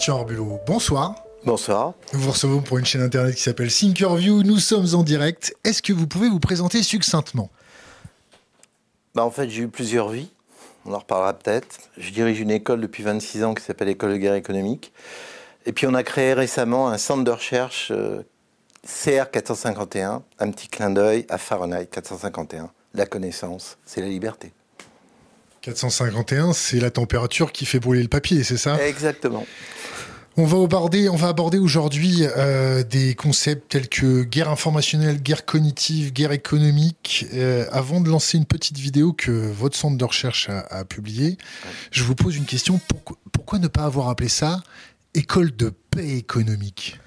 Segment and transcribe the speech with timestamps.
[0.00, 1.14] Christian Arbulot, bonsoir.
[1.44, 1.92] Bonsoir.
[2.14, 4.42] Nous vous recevons pour une chaîne internet qui s'appelle Thinkerview.
[4.44, 5.54] Nous sommes en direct.
[5.62, 7.50] Est-ce que vous pouvez vous présenter succinctement?
[9.14, 10.30] Bah En fait, j'ai eu plusieurs vies.
[10.86, 11.80] On en reparlera peut-être.
[11.98, 14.90] Je dirige une école depuis 26 ans qui s'appelle l'École de guerre économique.
[15.66, 18.22] Et puis, on a créé récemment un centre de recherche euh,
[18.86, 22.70] CR 451, un petit clin d'œil à Fahrenheit 451.
[22.94, 24.54] La connaissance, c'est la liberté.
[25.60, 28.82] 451, c'est la température qui fait brûler le papier, c'est ça?
[28.82, 29.46] Exactement.
[30.40, 37.26] On va aborder, aujourd'hui euh, des concepts tels que guerre informationnelle, guerre cognitive, guerre économique.
[37.34, 41.36] Euh, avant de lancer une petite vidéo que votre centre de recherche a, publiée,
[41.90, 42.80] je vous pose une question.
[43.32, 44.62] Pourquoi, ne pas avoir appelé ça
[45.12, 46.98] école de paix économique?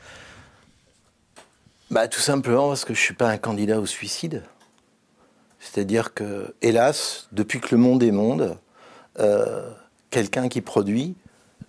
[1.90, 4.44] Bah, Tout simplement parce que je ne suis pas un candidat au suicide.
[5.60, 8.60] C'est-à-dire que, hélas, depuis que le monde est monde,
[9.20, 9.72] euh,
[10.12, 11.16] quelqu'un qui produit,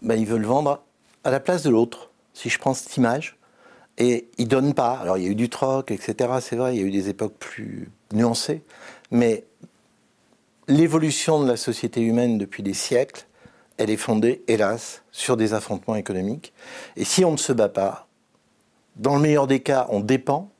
[0.02, 0.82] bah, il veut le vendre
[1.24, 2.10] à la place de l'autre.
[2.32, 3.38] Si je prends cette image,
[3.98, 4.94] et il donne pas.
[4.94, 6.30] Alors il y a eu du troc, etc.
[6.40, 8.62] C'est vrai, il y a eu des époques plus nuancées,
[9.10, 9.44] mais
[10.68, 13.26] l'évolution de la société humaine depuis des siècles,
[13.76, 16.52] elle est fondée, hélas, sur des affrontements économiques.
[16.96, 18.08] Et si on ne se bat pas,
[18.96, 20.50] dans le meilleur des cas, on dépend,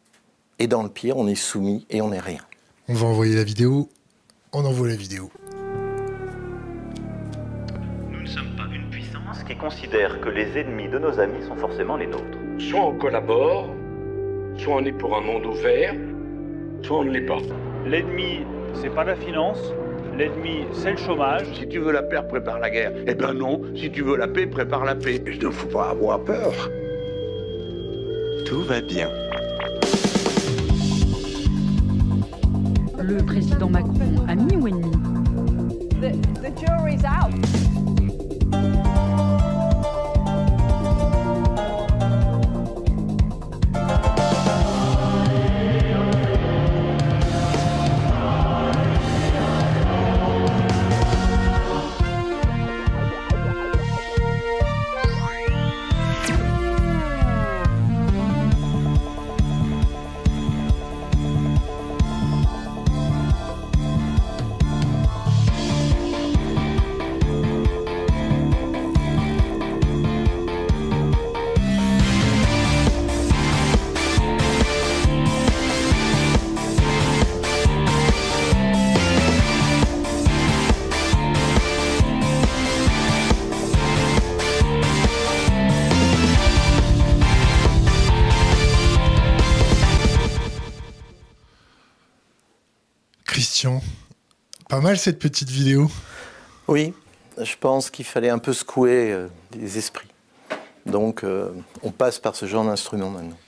[0.59, 2.41] et dans le pire, on est soumis et on n'est rien.
[2.89, 3.89] On va envoyer la vidéo.
[4.53, 5.31] On envoie la vidéo.
[9.55, 12.39] Qui considère que les ennemis de nos amis sont forcément les nôtres.
[12.59, 13.69] Soit on collabore,
[14.57, 15.95] soit on est pour un monde ouvert,
[16.83, 17.39] soit on ne l'est pas.
[17.87, 18.41] L'ennemi,
[18.75, 19.61] c'est pas la finance.
[20.17, 21.47] L'ennemi, c'est le chômage.
[21.55, 22.93] Si tu veux la paix, prépare la guerre.
[23.07, 25.23] Eh ben non, si tu veux la paix, prépare la paix.
[25.27, 26.53] Il ne faut pas avoir peur.
[28.47, 29.09] Tout va bien.
[33.03, 34.91] Le président Macron, ami ou ennemi?
[36.01, 36.13] The,
[36.43, 37.74] the jury's out.
[94.75, 95.89] Pas mal cette petite vidéo.
[96.67, 96.95] Oui,
[97.41, 100.09] je pense qu'il fallait un peu secouer euh, les esprits.
[100.85, 101.53] Donc, euh,
[101.85, 103.39] on passe par ce genre d'instrument maintenant.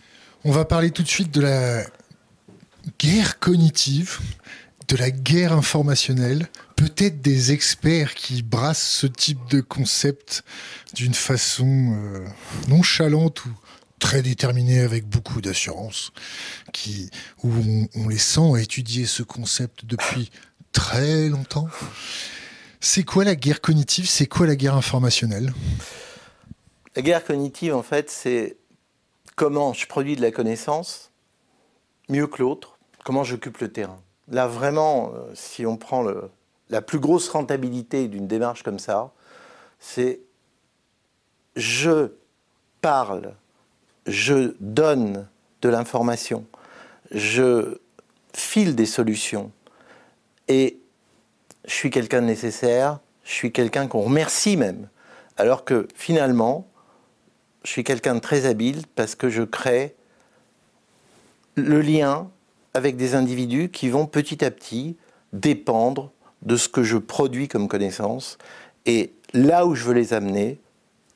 [0.45, 1.83] On va parler tout de suite de la
[3.01, 4.21] guerre cognitive,
[4.87, 10.45] de la guerre informationnelle, peut-être des experts qui brassent ce type de concept
[10.95, 12.25] d'une façon euh,
[12.69, 13.51] nonchalante ou
[13.99, 16.13] très déterminée avec beaucoup d'assurance,
[16.73, 17.11] qui
[17.43, 20.31] où on, on les sent étudier ce concept depuis
[20.77, 21.69] très longtemps.
[22.81, 24.07] C'est quoi la guerre cognitive?
[24.07, 25.55] C'est quoi la guerre informationnelle?
[26.95, 28.59] La guerre cognitive, en fait, c'est
[29.37, 31.11] comment je produis de la connaissance
[32.11, 33.99] mieux que l'autre, comment j'occupe le terrain.
[34.29, 36.05] Là, vraiment, euh, si on prend
[36.69, 39.13] la plus grosse rentabilité d'une démarche comme ça,
[39.81, 40.21] c'est
[41.57, 42.13] je
[42.83, 43.35] parle,
[44.07, 45.27] je donne
[45.63, 46.45] de l'information,
[47.13, 47.79] je
[48.35, 49.53] file des solutions
[50.49, 50.79] et
[51.67, 54.89] je suis quelqu'un de nécessaire, je suis quelqu'un qu'on remercie même.
[55.37, 56.67] Alors que finalement,
[57.65, 59.95] je suis quelqu'un de très habile parce que je crée
[61.57, 62.31] le lien
[62.75, 64.97] avec des individus qui vont petit à petit
[65.33, 66.13] dépendre
[66.43, 68.39] de ce que je produis comme connaissance.
[68.85, 70.61] Et là où je veux les amener,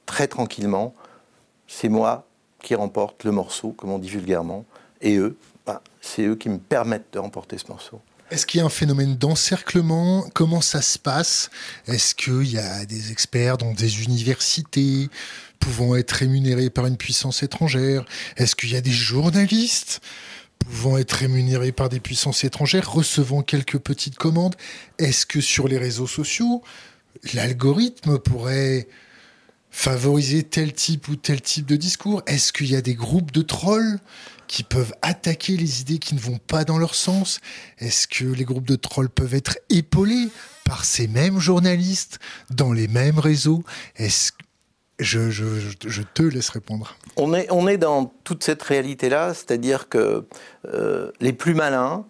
[0.06, 0.94] très tranquillement,
[1.68, 2.26] c'est moi
[2.62, 4.64] qui remporte le morceau, comme on dit vulgairement.
[5.00, 8.00] Et eux, bah, c'est eux qui me permettent de remporter ce morceau.
[8.30, 10.24] Est-ce qu'il y a un phénomène d'encerclement?
[10.34, 11.50] Comment ça se passe?
[11.88, 15.10] Est-ce qu'il y a des experts dans des universités
[15.58, 18.04] pouvant être rémunérés par une puissance étrangère?
[18.36, 20.00] Est-ce qu'il y a des journalistes
[20.60, 24.54] pouvant être rémunérés par des puissances étrangères, recevant quelques petites commandes?
[24.98, 26.62] Est-ce que sur les réseaux sociaux,
[27.34, 28.86] l'algorithme pourrait
[29.72, 32.22] favoriser tel type ou tel type de discours?
[32.28, 33.98] Est-ce qu'il y a des groupes de trolls
[34.50, 37.38] qui peuvent attaquer les idées qui ne vont pas dans leur sens?
[37.78, 40.28] Est-ce que les groupes de trolls peuvent être épaulés
[40.64, 42.18] par ces mêmes journalistes
[42.50, 43.62] dans les mêmes réseaux?
[43.94, 44.32] Est-ce
[44.98, 46.94] je, je, te laisse répondre.
[47.16, 50.26] On est, on est dans toute cette réalité-là, c'est-à-dire que
[50.66, 52.04] euh, les plus malins,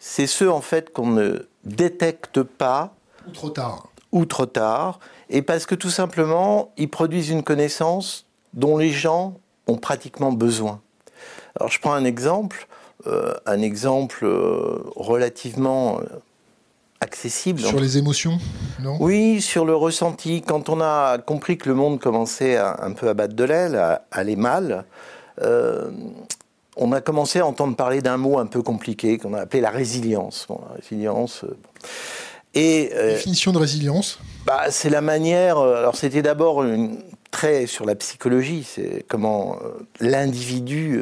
[0.00, 2.96] c'est ceux en fait qu'on ne détecte pas
[3.28, 3.92] Ou trop tard.
[4.10, 4.98] ou trop tard,
[5.30, 9.38] et parce que tout simplement, ils produisent une connaissance dont les gens
[9.68, 10.80] ont pratiquement besoin.
[11.58, 12.66] Alors je prends un exemple,
[13.06, 16.04] euh, un exemple euh, relativement euh,
[17.00, 17.60] accessible.
[17.60, 18.38] Sur les émotions,
[18.80, 18.96] non?
[19.00, 20.42] Oui, sur le ressenti.
[20.42, 23.76] Quand on a compris que le monde commençait à, un peu à battre de l'aile,
[23.76, 24.84] à, à aller mal,
[25.42, 25.90] euh,
[26.76, 29.70] on a commencé à entendre parler d'un mot un peu compliqué qu'on a appelé la
[29.70, 30.46] résilience.
[30.48, 31.44] Bon, la résilience.
[31.44, 31.56] euh,
[32.54, 34.18] et euh, Définition de résilience?
[34.46, 35.58] bah, c'est la manière.
[35.58, 36.64] Alors, c'était d'abord
[37.30, 38.64] très sur la psychologie.
[38.68, 39.58] C'est comment
[40.00, 41.00] l'individu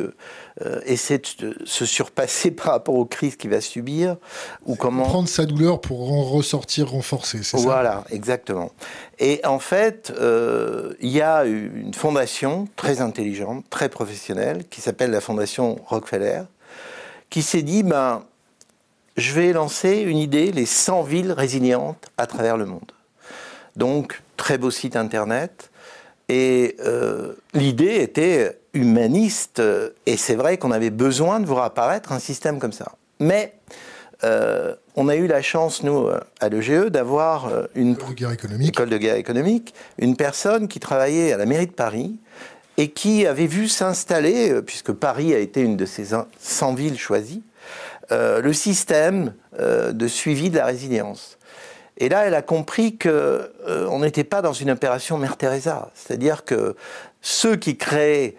[0.64, 4.16] euh, essaie de se surpasser par rapport aux crises qu'il va subir,
[4.64, 5.04] ou comment.
[5.04, 8.70] Prendre sa douleur pour en ressortir renforcé, c'est ça Voilà, exactement.
[9.18, 15.10] Et en fait, euh, il y a une fondation très intelligente, très professionnelle, qui s'appelle
[15.10, 16.44] la Fondation Rockefeller,
[17.28, 18.24] qui s'est dit, ben,
[19.18, 22.92] je vais lancer une idée, les 100 villes résilientes à travers le monde.
[23.76, 25.70] Donc, très beau site internet.
[26.28, 32.12] Et euh, l'idée était humaniste, euh, et c'est vrai qu'on avait besoin de voir apparaître
[32.12, 32.92] un système comme ça.
[33.18, 33.54] Mais
[34.24, 38.68] euh, on a eu la chance, nous, euh, à l'EGE, d'avoir une De guerre économique.
[38.68, 42.18] école de guerre économique, une personne qui travaillait à la mairie de Paris
[42.78, 46.08] et qui avait vu s'installer, puisque Paris a été une de ces
[46.38, 47.42] 100 villes choisies,
[48.12, 51.38] euh, le système euh, de suivi de la résilience.
[51.98, 56.44] Et là, elle a compris que on n'était pas dans une opération Mère Teresa, c'est-à-dire
[56.44, 56.76] que
[57.22, 58.36] ceux qui créaient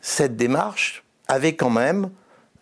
[0.00, 2.10] cette démarche avaient quand même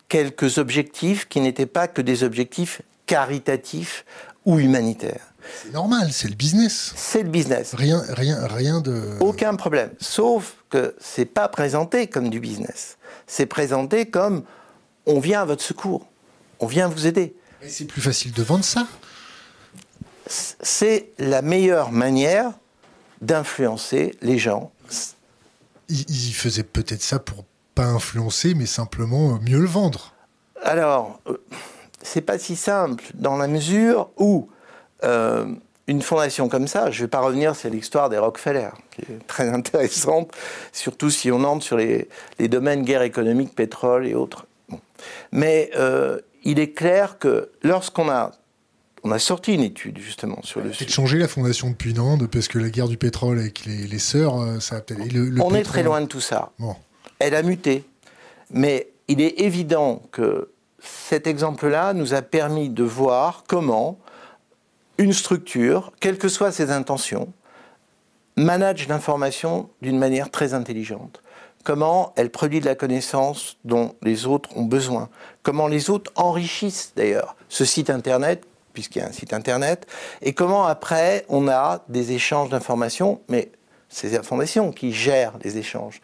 [0.09, 4.05] quelques objectifs qui n'étaient pas que des objectifs caritatifs
[4.45, 5.33] ou humanitaires.
[5.63, 6.93] C'est normal, c'est le business.
[6.97, 7.75] C'est le business.
[7.75, 9.17] Rien, rien, rien de.
[9.21, 9.91] Aucun problème.
[9.99, 12.99] Sauf que c'est pas présenté comme du business.
[13.27, 14.45] C'est présenté comme
[15.07, 16.07] on vient à votre secours.
[16.61, 17.35] On vient vous aider.
[17.63, 18.87] Mais c'est plus facile de vendre ça.
[20.27, 22.53] C'est la meilleure manière
[23.23, 24.71] d'influencer les gens.
[25.89, 27.45] Il, il faisait peut-être ça pour
[27.79, 30.13] pas influencer, mais simplement euh, mieux le vendre.
[30.63, 31.37] Alors, euh,
[32.03, 34.49] c'est pas si simple dans la mesure où
[35.05, 35.47] euh,
[35.87, 39.49] une fondation comme ça, je vais pas revenir sur l'histoire des Rockefeller, qui est très
[39.55, 40.33] intéressante,
[40.73, 42.09] surtout si on entre sur les,
[42.41, 44.49] domaines guerre économique, pétrole et autres.
[45.31, 45.71] Mais
[46.43, 48.33] il est clair que lorsqu'on a
[49.09, 50.91] on a sorti une étude justement sur le sujet.
[50.91, 54.41] changer la fondation depuis Nantes, parce que la guerre du pétrole avec les, les sœurs,
[54.41, 55.01] euh, ça a peut-être.
[55.41, 56.53] On est très loin de tout ça.
[56.59, 56.77] Bon.
[57.19, 57.85] Elle a muté.
[58.51, 60.51] Mais il est évident que
[60.81, 63.99] cet exemple-là nous a permis de voir comment
[64.99, 67.33] une structure, quelles que soient ses intentions,
[68.37, 71.23] manage l'information d'une manière très intelligente.
[71.65, 75.09] Comment elle produit de la connaissance dont les autres ont besoin.
[75.43, 79.87] Comment les autres enrichissent d'ailleurs ce site internet, puisqu'il y a un site internet,
[80.23, 83.51] et comment après on a des échanges d'informations, mais
[83.89, 86.01] c'est la fondation qui gère les échanges.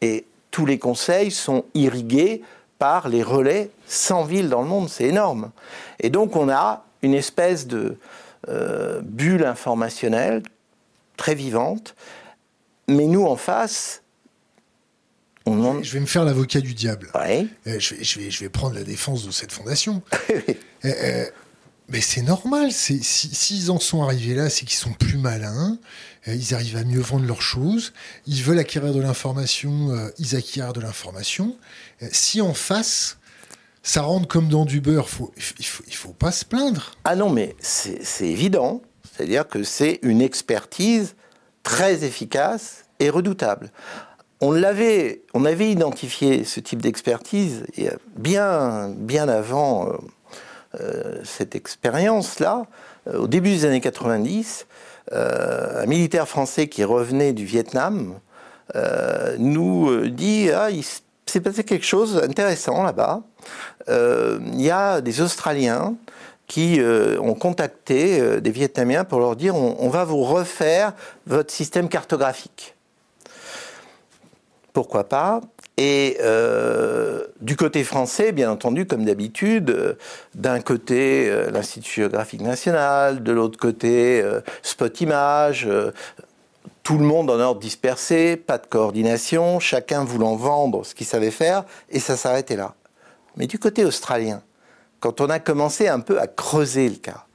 [0.00, 2.42] Et tous les conseils sont irrigués
[2.78, 5.50] par les relais 100 villes dans le monde, c'est énorme.
[6.00, 7.98] Et donc on a une espèce de
[8.48, 10.42] euh, bulle informationnelle
[11.16, 11.94] très vivante,
[12.88, 14.02] mais nous en face,
[15.46, 15.82] on.
[15.82, 17.10] Je vais me faire l'avocat du diable.
[17.14, 17.46] Ouais.
[17.66, 20.02] Euh, je, vais, je, vais, je vais prendre la défense de cette fondation.
[20.84, 21.24] Euh, euh,
[21.88, 22.72] mais c'est normal.
[22.72, 25.78] c'est- si- S'ils en sont arrivés là, c'est qu'ils sont plus malins.
[26.28, 27.92] euh, ils arrivent à mieux vendre leurs choses.
[28.26, 29.90] Ils veulent acquérir de l'information.
[29.92, 31.56] euh, ils acquièrent de l'information.
[32.02, 33.18] Euh, si en face,
[33.84, 36.92] ça rentre comme dans du beurre, faut, il faut, il faut pas se plaindre.
[37.04, 38.82] Ah non, mais c'est évident.
[39.16, 41.14] C'est-à-dire que c'est une expertise
[41.62, 43.70] très efficace et redoutable.
[44.40, 47.64] On l'avait, on avait identifié ce type d'expertise
[48.16, 49.92] bien, bien avant
[51.24, 52.66] cette expérience-là.
[53.08, 54.66] Euh, au début des années 90,
[55.12, 58.18] euh, un militaire français qui revenait du Vietnam
[58.74, 63.22] euh, nous euh, dit ah, il s'est passé quelque chose d'intéressant là-bas.
[63.88, 65.94] Euh, Il y a des Australiens
[66.48, 70.92] qui euh, ont contacté euh, des Vietnamiens pour leur dire on va vous refaire
[71.26, 72.74] votre système cartographique.
[74.72, 75.40] Pourquoi pas?
[75.78, 79.94] Et euh, du côté français, bien entendu, comme d'habitude, euh,
[80.34, 84.24] d'un côté euh, l'Institut géographique national, de l'autre côté
[84.62, 85.68] Spot Image,
[86.82, 91.30] tout le monde en ordre dispersé, pas de coordination, chacun voulant vendre ce qu'il savait
[91.30, 92.74] faire, et ça s'arrêtait là.
[93.36, 94.42] Mais du côté australien,
[95.00, 97.26] quand on a commencé un peu à creuser le cas,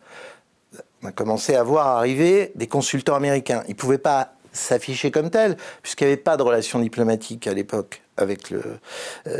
[1.03, 3.63] on a commencé à voir arriver des consultants américains.
[3.67, 7.53] Ils ne pouvaient pas s'afficher comme tel, puisqu'il n'y avait pas de relation diplomatique à
[7.53, 8.61] l'époque avec euh,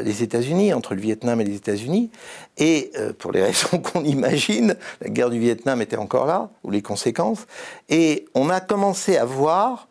[0.03, 2.11] les États-Unis, entre le Vietnam et les États-Unis.
[2.57, 6.71] Et euh, pour les raisons qu'on imagine, la guerre du Vietnam était encore là, ou
[6.71, 7.45] les conséquences.
[7.89, 9.88] Et on a commencé à voir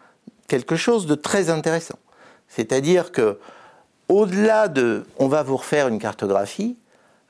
[0.48, 1.98] quelque chose de très intéressant.
[2.48, 3.38] C'est-à-dire que,
[4.08, 6.76] au-delà de on va vous refaire une cartographie,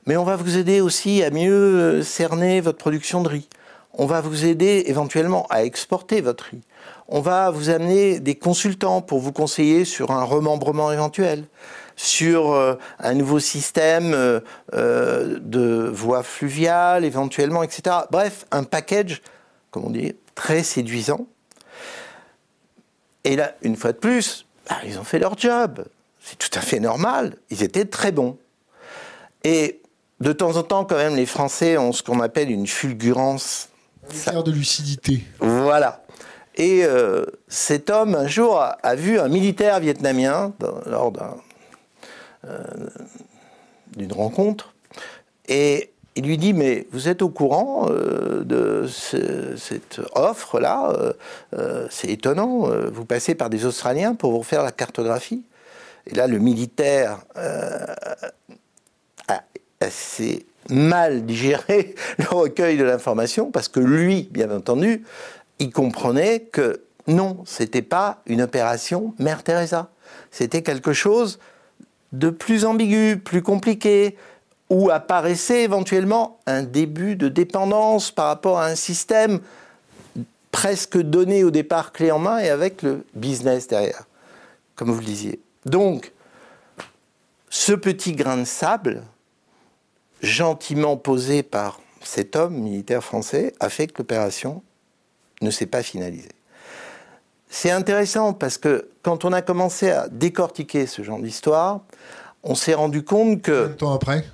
[0.07, 3.47] mais on va vous aider aussi à mieux euh, cerner votre production de riz.
[3.93, 6.61] On va vous aider éventuellement à exporter votre riz.
[7.07, 11.45] On va vous amener des consultants pour vous conseiller sur un remembrement éventuel,
[11.97, 14.39] sur euh, un nouveau système euh,
[14.73, 17.97] euh, de voies fluviales éventuellement, etc.
[18.11, 19.21] Bref, un package,
[19.71, 21.27] comme on dit, très séduisant.
[23.23, 25.83] Et là, une fois de plus, bah, ils ont fait leur job.
[26.21, 27.35] C'est tout à fait normal.
[27.49, 28.37] Ils étaient très bons.
[29.43, 29.81] Et
[30.21, 33.70] de temps en temps, quand même, les Français ont ce qu'on appelle une fulgurance.
[34.09, 35.23] De lucidité.
[35.39, 36.03] Voilà.
[36.55, 40.53] Et euh, cet homme, un jour, a, vu un militaire vietnamien
[40.85, 41.13] lors
[42.45, 42.57] euh,
[43.95, 44.73] d'une rencontre.
[45.47, 50.93] Et il lui dit, mais vous êtes au courant euh, de ce- cette offre-là
[51.89, 55.43] C'est étonnant, vous passez par des Australiens pour vous faire la cartographie.
[56.07, 57.19] Et là, le militaire
[59.27, 59.43] a
[59.79, 65.03] assez mal digéré le recueil de l'information parce que lui, bien entendu,
[65.59, 69.89] il comprenait que non, c'était pas une opération Mère Teresa.
[70.29, 71.39] C'était quelque chose
[72.11, 74.17] de plus ambigu, plus compliqué,
[74.69, 79.39] où apparaissait éventuellement un début de dépendance par rapport à un système
[80.51, 84.05] presque donné au départ clé en main et avec le business derrière,
[84.75, 85.39] comme vous le disiez.
[85.65, 86.11] Donc,
[87.49, 89.03] ce petit grain de sable,
[90.21, 94.63] gentiment posé par cet homme militaire français, a fait que l'opération
[95.41, 96.31] ne s'est pas finalisée.
[97.49, 101.81] C'est intéressant parce que quand on a commencé à décortiquer ce genre d'histoire,
[102.43, 103.51] on s'est rendu compte que...
[103.51, 104.25] Combien de temps après?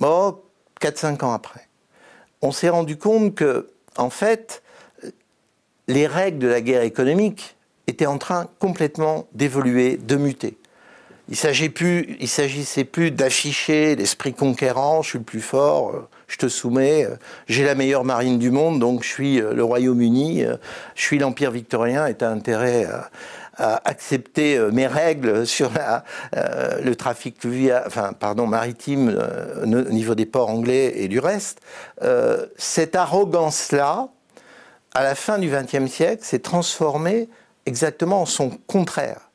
[0.00, 0.40] Bon,
[0.80, 1.68] 4-5 ans après.
[2.40, 4.62] On s'est rendu compte que, en fait,
[5.86, 7.56] les règles de la guerre économique
[7.86, 10.58] étaient en train complètement d'évoluer, de muter.
[11.30, 16.08] Il s'agissait plus, il s'agissait plus d'afficher l'esprit conquérant, je suis le plus fort, euh,
[16.26, 17.16] je te soumets, euh,
[17.48, 20.44] j'ai la meilleure marine du monde, donc je suis euh, le Royaume-Uni,
[20.94, 23.10] je suis l'Empire victorien et tu intérêt à,
[23.84, 25.72] accepter mes règles sur
[26.32, 27.44] le trafic
[28.46, 29.20] maritime
[29.64, 31.58] au niveau des ports anglais et du reste.
[32.56, 34.10] Cette arrogance-là,
[34.94, 37.28] à la fin du XXe siècle, s'est transformée
[37.66, 39.27] exactement en son contraire.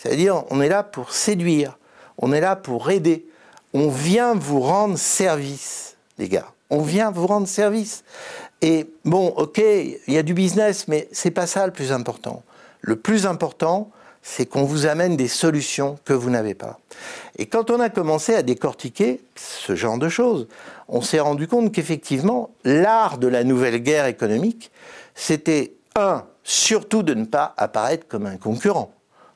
[0.00, 1.76] C'est-à-dire, on est là pour séduire,
[2.16, 3.26] on est là pour aider,
[3.74, 6.46] on vient vous rendre service, les gars.
[6.70, 8.02] On vient vous rendre service.
[8.62, 12.42] Et bon, ok, il y a du business, mais c'est pas ça le plus important.
[12.80, 13.90] Le plus important,
[14.22, 16.78] c'est qu'on vous amène des solutions que vous n'avez pas.
[17.36, 20.48] Et quand on a commencé à décortiquer ce genre de choses,
[20.88, 24.70] on s'est rendu compte qu'effectivement, l'art de la nouvelle guerre économique,
[25.14, 28.94] c'était un, surtout de ne pas apparaître comme un concurrent.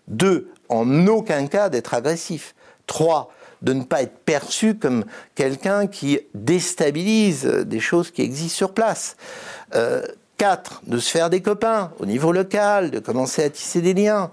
[0.09, 2.55] Deux, en aucun cas d'être agressif.
[2.87, 5.05] Trois, de ne pas être perçu comme
[5.35, 9.17] quelqu'un qui déstabilise des choses qui existent sur place.
[9.75, 10.03] Euh,
[10.37, 14.31] quatre, de se faire des copains au niveau local, de commencer à tisser des liens.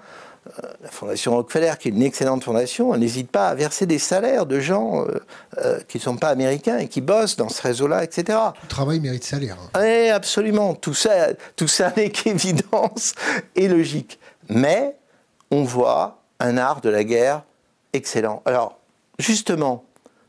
[0.57, 4.47] Euh, la Fondation Rockefeller, qui est une excellente fondation, n'hésite pas à verser des salaires
[4.47, 5.19] de gens euh,
[5.59, 8.39] euh, qui ne sont pas américains et qui bossent dans ce réseau-là, etc.
[8.63, 9.57] Le travail mérite salaire.
[9.75, 9.79] hein.
[9.79, 10.73] Oui, absolument.
[10.73, 13.13] Tout ça, tout ça n'est qu'évidence
[13.55, 14.19] et logique.
[14.49, 14.95] Mais
[15.51, 17.43] on voit un art de la guerre
[17.93, 18.41] excellent.
[18.45, 18.79] Alors,
[19.19, 19.85] justement,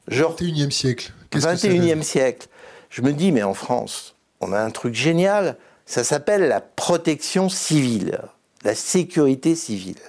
[0.08, 1.12] genre 21e siècle.
[1.30, 2.48] Qu'est-ce que ça 21e donne siècle,
[2.90, 5.56] je me dis, mais en France, on a un truc génial.
[5.86, 8.20] Ça s'appelle la protection civile,
[8.64, 10.00] la sécurité civile.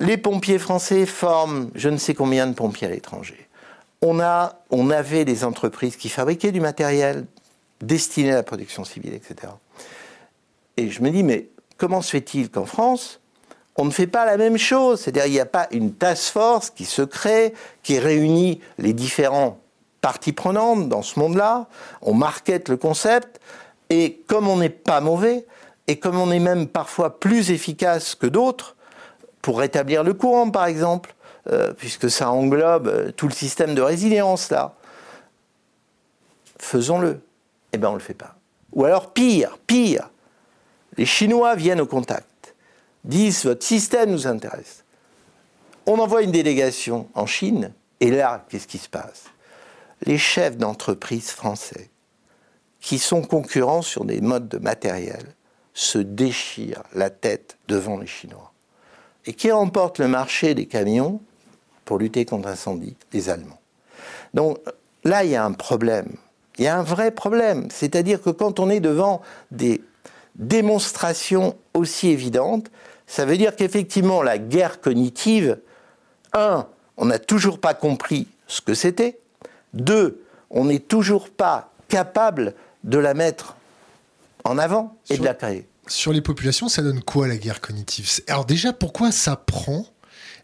[0.00, 3.48] Les pompiers français forment je ne sais combien de pompiers à l'étranger.
[4.02, 7.26] On, a, on avait des entreprises qui fabriquaient du matériel
[7.80, 9.52] destiné à la protection civile, etc.
[10.76, 13.20] Et je me dis, mais comment se fait-il qu'en France,
[13.76, 16.70] on ne fait pas la même chose C'est-à-dire, il n'y a pas une task force
[16.70, 19.58] qui se crée, qui réunit les différents
[20.00, 21.66] parties prenantes dans ce monde-là.
[22.02, 23.40] On market le concept.
[23.90, 25.46] Et comme on n'est pas mauvais,
[25.86, 28.76] et comme on est même parfois plus efficace que d'autres,
[29.42, 31.14] pour rétablir le courant, par exemple,
[31.50, 34.74] euh, puisque ça englobe euh, tout le système de résilience, là,
[36.58, 37.20] faisons-le.
[37.72, 38.36] Eh bien, on ne le fait pas.
[38.72, 40.08] Ou alors, pire, pire,
[40.96, 42.26] les Chinois viennent au contact,
[43.04, 44.84] disent votre système nous intéresse.
[45.86, 49.24] On envoie une délégation en Chine, et là, qu'est-ce qui se passe?
[50.02, 51.90] Les chefs d'entreprise français,
[52.80, 55.24] qui sont concurrents sur des modes de matériel,
[55.72, 58.52] se déchire la tête devant les Chinois.
[59.26, 61.20] Et qui remporte le marché des camions
[61.84, 62.96] pour lutter contre l'incendie?
[63.12, 63.60] Les Allemands.
[64.34, 64.58] Donc
[65.02, 66.16] là, il y a un problème.
[66.58, 67.68] Il y a un vrai problème.
[67.70, 69.82] C'est-à-dire que quand on est devant des
[70.36, 72.70] démonstrations aussi évidentes,
[73.06, 75.58] ça veut dire qu'effectivement, la guerre cognitive,
[76.32, 79.18] un, on n'a toujours pas compris ce que c'était.
[79.72, 83.56] Deux, on n'est toujours pas capable de la mettre
[84.44, 85.66] en avant et Sur- de la créer.
[85.86, 88.08] Sur les populations, ça donne quoi la guerre cognitive?
[88.28, 89.86] Alors déjà, pourquoi ça prend?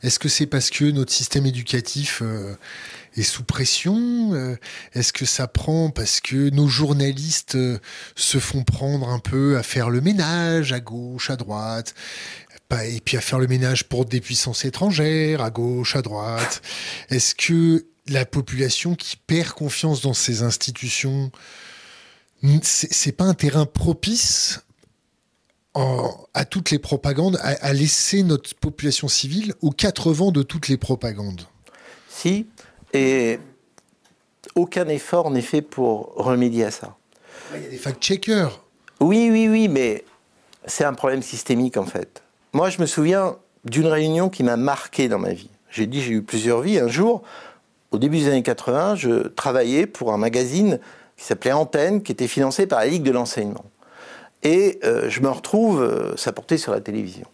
[0.02, 2.54] Est-ce que c'est parce que notre système éducatif euh,
[3.16, 4.32] est sous pression?
[4.32, 4.56] Euh,
[4.94, 7.78] Est-ce que ça prend parce que nos journalistes euh,
[8.16, 11.94] se font prendre un peu à faire le ménage à gauche, à droite?
[12.86, 16.62] Et puis à faire le ménage pour des puissances étrangères, à gauche, à droite
[17.10, 21.30] Est-ce que la population qui perd confiance dans ces institutions,
[22.62, 24.60] c'est pas un terrain propice
[25.74, 30.42] en- à toutes les propagandes, à, à laisser notre population civile aux quatre vents de
[30.42, 31.42] toutes les propagandes?
[32.08, 32.46] Si,
[32.92, 33.38] et
[34.54, 36.96] aucun effort n'est fait pour remédier à ça.
[37.54, 38.62] Il y a des fact-checkers.
[39.00, 40.04] Oui, oui, oui, mais
[40.66, 42.22] c'est un problème systémique en fait.
[42.52, 45.50] Moi, je me souviens d'une réunion qui m'a marqué dans ma vie.
[45.70, 46.80] J'ai dit, j'ai eu plusieurs vies.
[46.80, 47.22] Un jour,
[47.92, 50.80] au début des années 80, je travaillais pour un magazine
[51.16, 53.64] qui s'appelait Antenne, qui était financé par la Ligue de l'enseignement.
[54.42, 57.26] Et euh, je me retrouve, euh, ça portait sur la télévision.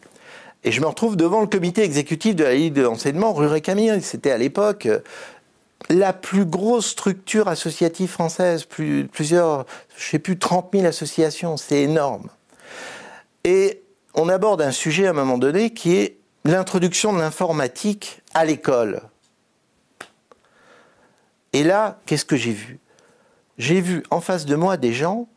[0.64, 4.02] Et je me retrouve devant le comité exécutif de la Ligue de l'enseignement, rue Camille.
[4.02, 4.98] C'était à l'époque euh,
[5.88, 9.64] la plus grosse structure associative française, plus, plusieurs,
[9.96, 12.28] je sais plus, 30 000 associations, c'est énorme.
[13.44, 13.82] Et
[14.16, 19.02] on aborde un sujet à un moment donné qui est l'introduction de l'informatique à l'école.
[21.52, 22.78] Et là, qu'est-ce que j'ai vu?
[23.58, 25.28] J'ai vu en face de moi des gens,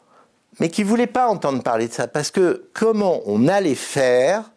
[0.60, 4.52] mais qui ne voulaient pas entendre parler de ça, parce que comment on allait faire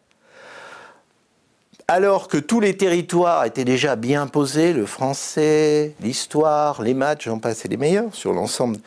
[1.89, 7.39] alors que tous les territoires étaient déjà bien posés, le français, l'histoire, les maths, j'en
[7.39, 8.79] passe et les meilleurs, sur l'ensemble.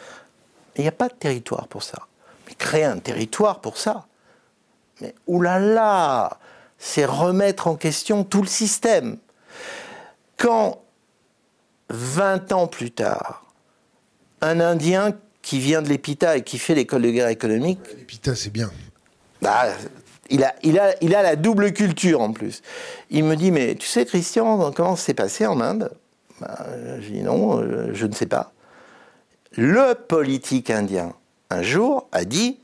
[0.75, 1.99] Il n'y a pas de territoire pour ça.
[2.47, 4.07] Mais créer un territoire pour ça,
[5.01, 6.39] mais oulala,
[6.77, 9.17] c'est remettre en question tout le système.
[10.37, 10.81] Quand,
[11.89, 13.45] 20 ans plus tard,
[14.41, 18.49] un Indien qui vient de l'EPITA et qui fait l'école de guerre économique putain, c'est
[18.49, 18.71] bien.
[19.41, 19.67] bah,
[20.29, 22.61] il a, il, a, il a la double culture en plus.
[23.11, 25.91] Il me dit, mais tu sais Christian, comment ça s'est passé en Inde?
[26.41, 26.65] Bah,
[26.99, 28.51] Je dis non, euh, je ne sais pas.
[29.51, 31.13] Le politique indien,
[31.49, 32.59] un jour, a dit,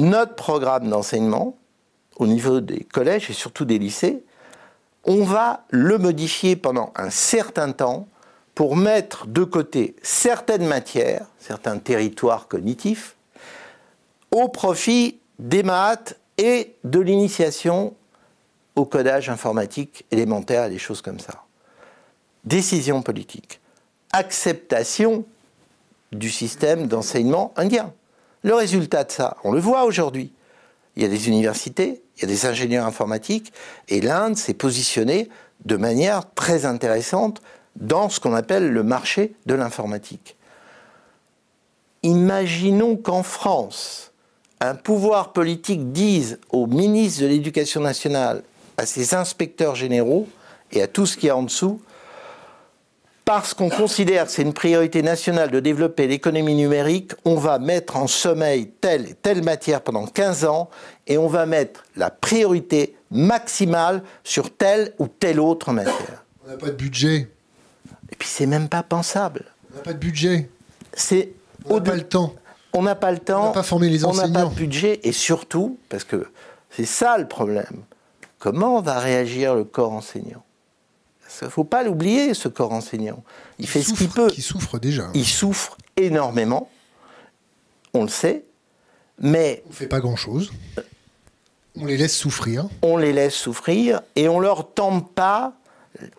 [0.00, 1.56] notre programme d'enseignement,
[2.16, 4.24] au niveau des collèges et surtout des lycées,
[5.04, 8.06] on va le modifier pendant un certain temps
[8.54, 13.16] pour mettre de côté certaines matières, certains territoires cognitifs,
[14.30, 17.94] au profit des maths et de l'initiation
[18.76, 21.44] au codage informatique élémentaire et des choses comme ça.
[22.44, 23.60] Décision politique.
[24.12, 25.24] Acceptation
[26.12, 27.92] du système d'enseignement indien.
[28.42, 30.32] Le résultat de ça, on le voit aujourd'hui.
[30.96, 33.52] Il y a des universités, il y a des ingénieurs informatiques,
[33.88, 35.28] et l'Inde s'est positionnée
[35.64, 37.42] de manière très intéressante
[37.76, 40.36] dans ce qu'on appelle le marché de l'informatique.
[42.02, 44.12] Imaginons qu'en France,
[44.60, 48.42] un pouvoir politique dise au ministre de l'Éducation nationale,
[48.78, 50.26] à ses inspecteurs généraux
[50.72, 51.80] et à tout ce qu'il y a en dessous,
[53.32, 57.96] parce qu'on considère que c'est une priorité nationale de développer l'économie numérique, on va mettre
[57.96, 60.68] en sommeil telle et telle matière pendant 15 ans
[61.06, 66.24] et on va mettre la priorité maximale sur telle ou telle autre matière.
[66.44, 67.30] On n'a pas de budget.
[68.10, 69.44] Et puis c'est même pas pensable.
[69.72, 70.50] On n'a pas de budget.
[70.92, 71.30] C'est
[71.66, 72.34] On n'a pas le temps.
[72.72, 73.42] on n'a pas le temps.
[73.42, 74.50] On n'a pas formé les On n'a pas enseignants.
[74.50, 76.26] de budget et surtout, parce que
[76.68, 77.84] c'est ça le problème,
[78.40, 80.42] comment va réagir le corps enseignant?
[81.40, 83.22] Il ne faut pas l'oublier, ce corps enseignant.
[83.58, 84.30] Il fait ce qu'il peut.
[84.30, 85.10] Qui souffre déjà.
[85.14, 86.70] Il souffre énormément,
[87.94, 88.44] on le sait,
[89.18, 90.50] mais On fait pas grand-chose.
[91.76, 92.68] On les laisse souffrir.
[92.82, 95.54] on les laisse souffrir et on leur tend pas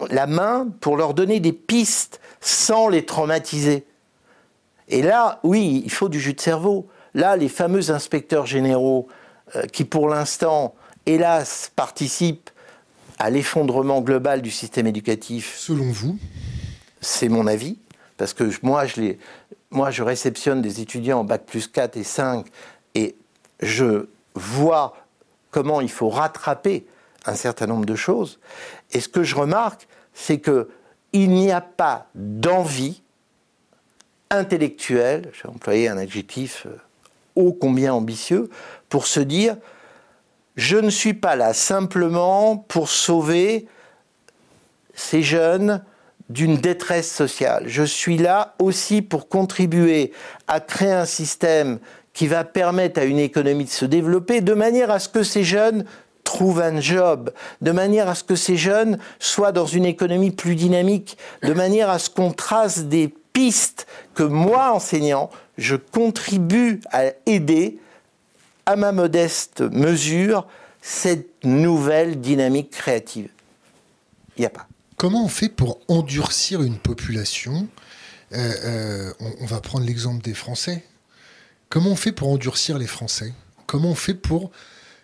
[0.09, 3.85] la main pour leur donner des pistes sans les traumatiser.
[4.87, 6.87] Et là, oui, il faut du jus de cerveau.
[7.13, 9.07] Là, les fameux inspecteurs généraux
[9.55, 12.50] euh, qui, pour l'instant, hélas, participent
[13.21, 16.17] à l'effondrement global du système éducatif, Selon vous,
[17.01, 17.77] c'est mon avis,
[18.17, 19.19] parce que je- moi je, les,
[19.69, 22.47] moi, je réceptionne des étudiants en bac plus 4 et 5,
[22.95, 23.15] et
[23.61, 24.97] je vois
[25.51, 26.85] comment il faut rattraper
[27.27, 28.39] un certain nombre de choses.
[28.91, 30.69] Et ce que je remarque, c'est que
[31.13, 33.01] il n'y a pas d'envie
[34.31, 36.77] intellectuelle, j'ai employé un adjectif euh,
[37.35, 38.49] ô combien ambitieux
[38.89, 39.57] pour se dire
[40.55, 43.67] je ne suis pas là simplement pour sauver
[44.93, 45.83] ces jeunes
[46.29, 47.63] d'une détresse sociale.
[47.67, 50.13] Je suis là aussi pour contribuer
[50.47, 51.79] à créer un système
[52.13, 55.43] qui va permettre à une économie de se développer de manière à ce que ces
[55.43, 55.85] jeunes
[56.23, 60.55] trouvent un job, de manière à ce que ces jeunes soient dans une économie plus
[60.55, 67.05] dynamique, de manière à ce qu'on trace des pistes que moi, enseignant, je contribue à
[67.25, 67.79] aider
[68.65, 70.47] à ma modeste mesure
[70.81, 73.29] cette nouvelle dynamique créative.
[74.37, 74.67] Il n'y a pas.
[74.97, 77.67] Comment on fait pour endurcir une population?
[78.33, 80.83] Euh, euh, on, on va prendre l'exemple des Français.
[81.69, 83.33] Comment on fait pour endurcir les Français?
[83.65, 84.51] Comment on fait pour,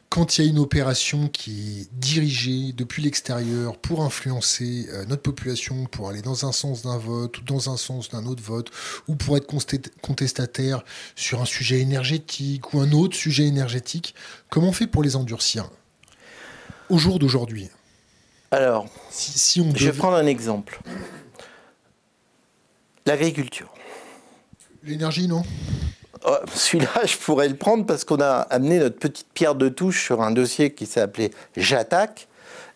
[0.09, 5.21] quand il y a une opération qui est dirigée depuis l'extérieur pour influencer euh, notre
[5.21, 8.71] population, pour aller dans un sens d'un vote ou dans un sens d'un autre vote,
[9.07, 9.47] ou pour être
[10.01, 10.83] contestataire
[11.15, 14.15] sur un sujet énergétique ou un autre sujet énergétique,
[14.49, 15.69] comment on fait pour les endurcir
[16.89, 17.69] au jour d'aujourd'hui?
[18.51, 20.79] Alors, si, si on je vais prendre un exemple.
[23.05, 23.73] L'agriculture.
[24.83, 25.43] L'énergie, non?
[26.25, 30.05] Oh, Celui-là, je pourrais le prendre parce qu'on a amené notre petite pierre de touche
[30.05, 32.27] sur un dossier qui s'est appelé J'attaque.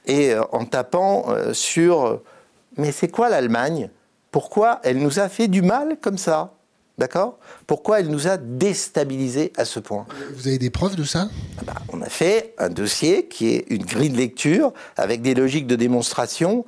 [0.06, 2.24] Et euh, en tapant euh, sur euh,
[2.78, 3.90] mais c'est quoi l'Allemagne?
[4.32, 6.54] Pourquoi elle nous a fait du mal comme ça?
[6.98, 7.38] D'accord?
[7.68, 10.06] Pourquoi elle nous a déstabilisés à ce point?
[10.36, 11.30] Vous avez des preuves de ça?
[11.58, 15.34] Ah bah, On a fait un dossier qui est une grille de lecture avec des
[15.34, 16.66] logiques de démonstration,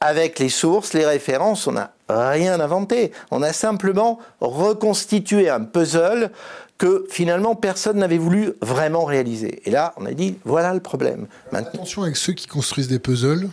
[0.00, 1.66] avec les sources, les références.
[1.66, 3.12] On n'a rien inventé.
[3.30, 6.30] On a simplement reconstitué un puzzle
[6.78, 9.62] que finalement personne n'avait voulu vraiment réaliser.
[9.64, 11.26] Et là, on a dit voilà le problème.
[11.52, 13.48] Maintenant, Attention avec ceux qui construisent des puzzles,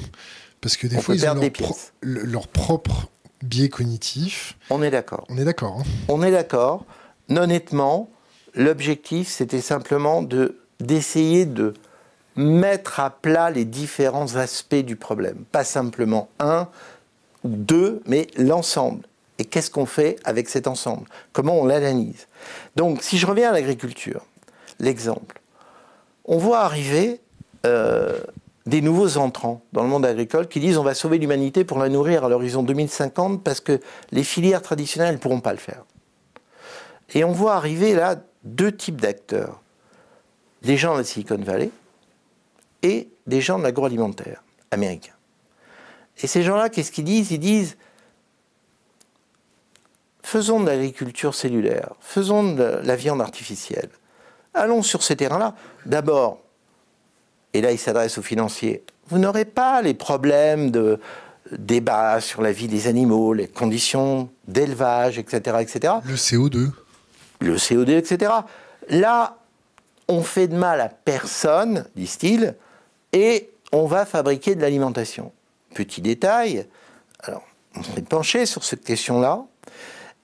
[0.59, 1.53] parce que des On fois, ils ont leur, des
[2.01, 3.09] leur propre
[3.43, 4.57] biais cognitif.
[4.69, 5.25] on est d'accord.
[5.29, 5.77] On est d'accord.
[5.79, 6.85] hein On est d'accord.
[7.29, 8.09] Honnêtement,
[8.55, 11.73] l'objectif, c'était simplement de d'essayer de
[12.35, 15.43] mettre à plat les différents aspects du problème.
[15.51, 16.67] Pas simplement un
[17.43, 19.03] ou deux, mais l'ensemble.
[19.37, 21.07] Et qu'est-ce qu'on fait avec cet ensemble?
[21.33, 22.27] Comment on l'analyse?
[22.75, 24.25] Donc, si je reviens à l'agriculture,
[24.79, 25.41] l'exemple,
[26.25, 27.19] on voit arriver
[27.65, 28.19] euh,
[28.65, 31.89] des nouveaux entrants dans le monde agricole qui disent on va sauver l'humanité pour la
[31.89, 33.79] nourrir à l'horizon 2050 parce que
[34.11, 35.83] les filières traditionnelles ne pourront pas le faire.
[37.13, 39.61] Et on voit arriver là deux types d'acteurs.
[40.61, 41.71] Des gens de la Silicon Valley
[42.83, 45.13] et des gens de l'agroalimentaire américain.
[46.21, 47.31] Et ces gens-là, qu'est-ce qu'ils disent?
[47.31, 47.77] Ils disent
[50.23, 53.89] faisons de l'agriculture cellulaire, faisons de la viande artificielle.
[54.53, 55.55] Allons sur ces terrains-là.
[55.85, 56.39] D'abord,
[57.53, 60.99] et là il s'adresse aux financiers, vous n'aurez pas les problèmes de
[61.51, 66.71] débat sur la vie des animaux, les conditions d'élevage, etc., etc Le CO2.
[67.39, 68.31] le CO2, etc.
[68.89, 69.37] Là,
[70.07, 72.55] on fait de mal à personne, disent-ils,
[73.13, 75.31] et on va fabriquer de l'alimentation.
[75.73, 76.67] Petit détail,
[77.19, 77.43] alors
[77.75, 79.45] on s'est penché sur cette question-là,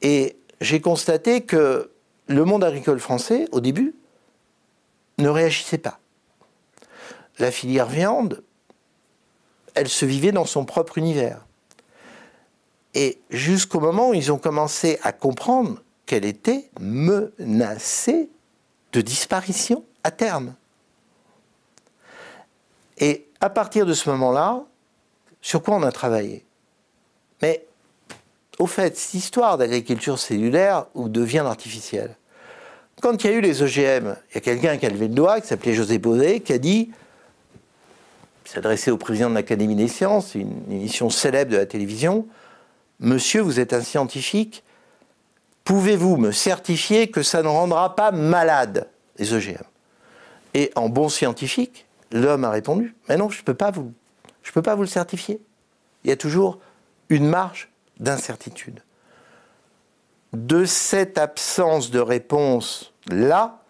[0.01, 1.91] et j'ai constaté que
[2.27, 3.95] le monde agricole français, au début,
[5.17, 5.99] ne réagissait pas.
[7.39, 8.43] La filière viande,
[9.75, 11.45] elle se vivait dans son propre univers.
[12.93, 18.29] Et jusqu'au moment où ils ont commencé à comprendre qu'elle était menacée
[18.93, 20.55] de disparition à terme.
[22.97, 24.63] Et à partir de ce moment-là,
[25.41, 26.45] sur quoi on a travaillé?
[27.41, 27.65] Mais
[28.59, 32.15] au fait, cette histoire d'agriculture cellulaire ou de viande artificielle,
[33.01, 35.13] quand il y a eu les OGM, il y a quelqu'un qui a levé le
[35.13, 36.89] doigt, qui s'appelait José Baudet, qui a dit,
[38.45, 42.27] il s'adressait au président de l'Académie des sciences, une émission célèbre de la télévision,
[42.99, 44.63] Monsieur, vous êtes un scientifique,
[45.63, 49.63] pouvez-vous me certifier que ça ne rendra pas malade les OGM
[50.55, 53.93] Et en bon scientifique, l'homme a répondu Mais non, je ne peux, pas vous-
[54.53, 55.39] peux pas vous le certifier.
[56.03, 56.59] Il y a toujours
[57.09, 58.81] une marge d'incertitude.
[60.33, 63.61] De cette absence de réponse là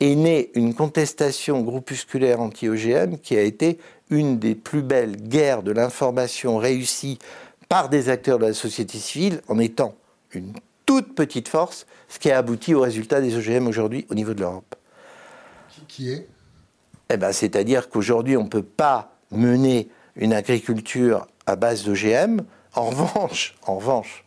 [0.00, 3.78] est née une contestation groupusculaire anti-OGM qui a été
[4.10, 7.18] une des plus belles guerres de l'information réussie
[7.68, 9.94] par des acteurs de la société civile en étant
[10.32, 10.52] une
[10.86, 14.40] toute petite force, ce qui a abouti au résultat des OGM aujourd'hui au niveau de
[14.40, 14.74] l'Europe.
[15.88, 16.28] Qui est?
[17.12, 22.40] Eh ben, C'est-à-dire qu'aujourd'hui, on ne peut pas mener une agriculture à base d'OGM.
[22.74, 24.24] En revanche,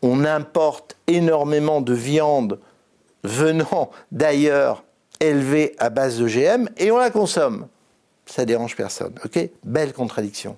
[0.00, 2.58] on importe énormément de viande
[3.22, 4.82] venant d'ailleurs
[5.20, 7.66] élevée à base d'OGM et on la consomme.
[8.24, 9.14] Ça dérange personne.
[9.24, 9.38] Ok?
[9.64, 10.56] Belle contradiction.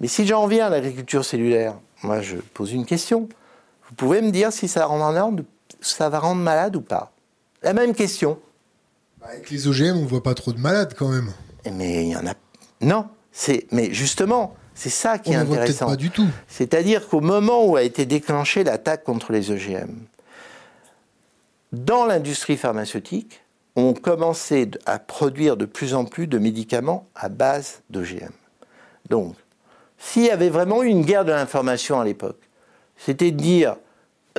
[0.00, 3.28] Mais si j'en viens à l'agriculture cellulaire, moi je pose une question.
[3.88, 7.12] Vous pouvez me dire si ça va rendre malade ou pas?
[7.62, 8.38] La même question.
[9.20, 11.32] Bah, avec les OGM, on voit pas trop de malades quand même.
[11.70, 12.34] Mais il y en a.
[12.80, 13.66] Non, c'est.
[13.70, 15.86] Mais justement, c'est ça qui on est ne voit intéressant.
[15.86, 16.26] pas du tout.
[16.48, 19.90] C'est-à-dire qu'au moment où a été déclenchée l'attaque contre les OGM,
[21.72, 23.42] dans l'industrie pharmaceutique,
[23.76, 28.32] on commençait à produire de plus en plus de médicaments à base d'OGM.
[29.08, 29.36] Donc,
[29.98, 32.40] s'il y avait vraiment eu une guerre de l'information à l'époque,
[32.96, 33.76] c'était de dire,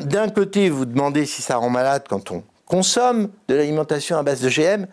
[0.01, 4.41] d'un côté, vous demandez si ça rend malade quand on consomme de l'alimentation à base
[4.41, 4.87] d'OGM,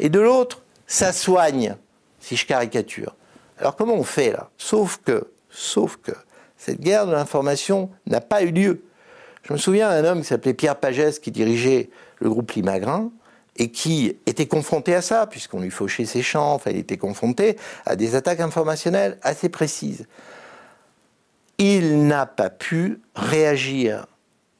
[0.00, 1.76] et de l'autre, ça soigne,
[2.18, 3.14] si je caricature.
[3.56, 4.50] Alors comment on fait là?
[4.58, 6.10] Sauf que, sauf que,
[6.56, 8.82] cette guerre de l'information n'a pas eu lieu.
[9.44, 11.88] Je me souviens d'un homme qui s'appelait Pierre Pagès, qui dirigeait
[12.18, 13.12] le groupe Limagrin,
[13.54, 17.94] et qui était confronté à ça, puisqu'on lui fauchait ses champs, il était confronté à
[17.94, 20.08] des attaques informationnelles assez précises.
[21.58, 24.06] Il n'a pas pu réagir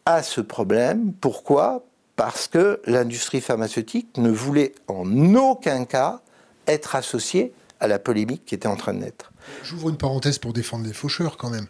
[0.07, 1.13] à ce problème.
[1.21, 1.85] Pourquoi?
[2.21, 6.21] Parce que l'industrie pharmaceutique ne voulait en aucun cas
[6.67, 9.33] être associée à la polémique qui était en train de naître.
[9.65, 11.67] J'ouvre une parenthèse pour défendre les faucheurs quand même.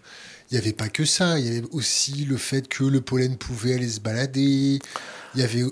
[0.50, 3.36] Il n'y avait pas que ça, il y avait aussi le fait que le pollen
[3.36, 4.80] pouvait aller se balader.
[5.36, 5.62] Il y avait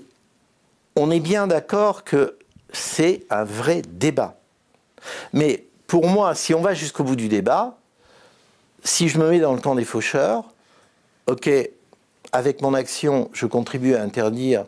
[0.95, 2.37] on est bien d'accord que
[2.71, 4.39] c'est un vrai débat.
[5.33, 7.77] Mais pour moi, si on va jusqu'au bout du débat,
[8.85, 10.53] si je me mets dans le camp des faucheurs,
[11.27, 11.49] ok,
[12.31, 14.65] avec mon action, je contribue à interdire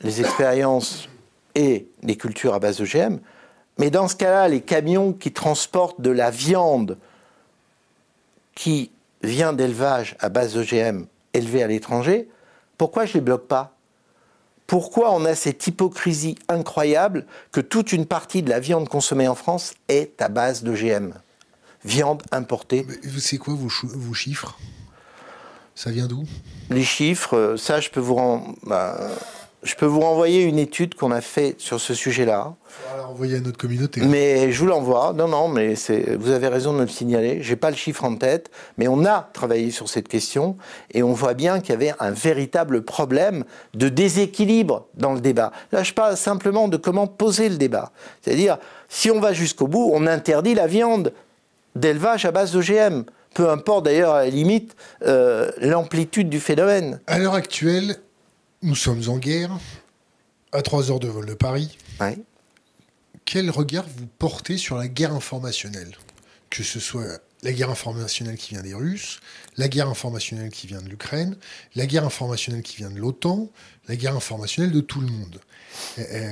[0.00, 1.08] les expériences
[1.54, 3.18] et les cultures à base d'OGM,
[3.78, 6.98] mais dans ce cas-là, les camions qui transportent de la viande
[8.54, 8.90] qui
[9.22, 12.28] vient d'élevage à base d'OGM élevée à l'étranger,
[12.78, 13.76] pourquoi je ne les bloque pas?
[14.66, 19.34] Pourquoi on a cette hypocrisie incroyable que toute une partie de la viande consommée en
[19.34, 21.14] France est à base d'OGM
[21.84, 22.86] Viande importée.
[23.18, 24.56] Savez quoi, vos chiffres?
[25.74, 26.24] Ça vient d'où?
[26.70, 28.98] Les chiffres, euh, ça, je peux vous, ren- bah,
[29.62, 32.54] je peux vous renvoyer une étude qu'on a faite sur ce sujet-là.
[32.96, 34.00] La renvoyer à notre communauté.
[34.02, 35.12] Mais je vous l'envoie.
[35.14, 35.74] Non, non, mais
[36.18, 37.38] vous avez raison de me le signaler.
[37.42, 40.56] J'ai pas le chiffre en tête, mais on a travaillé sur cette question
[40.92, 45.52] et on voit bien qu'il y avait un véritable problème de déséquilibre dans le débat.
[45.72, 47.92] Là, je parle simplement de comment poser le débat.
[48.20, 48.58] C'est-à-dire,
[48.88, 51.12] si on va jusqu'au bout, on interdit la viande
[51.76, 53.04] d'élevage à base d'OGM.
[53.34, 57.00] Peu importe d'ailleurs, à la limite, euh, l'amplitude du phénomène.
[57.06, 57.96] À l'heure actuelle,
[58.62, 59.58] nous sommes en guerre,
[60.52, 61.76] à 3 heures de vol de Paris.
[62.00, 62.18] Ouais.
[63.24, 65.96] Quel regard vous portez sur la guerre informationnelle?
[66.50, 69.20] Que ce soit la guerre informationnelle qui vient des Russes,
[69.56, 71.36] la guerre informationnelle qui vient de l'Ukraine,
[71.74, 73.50] la guerre informationnelle qui vient de l'OTAN,
[73.88, 75.40] la guerre informationnelle de tout le monde.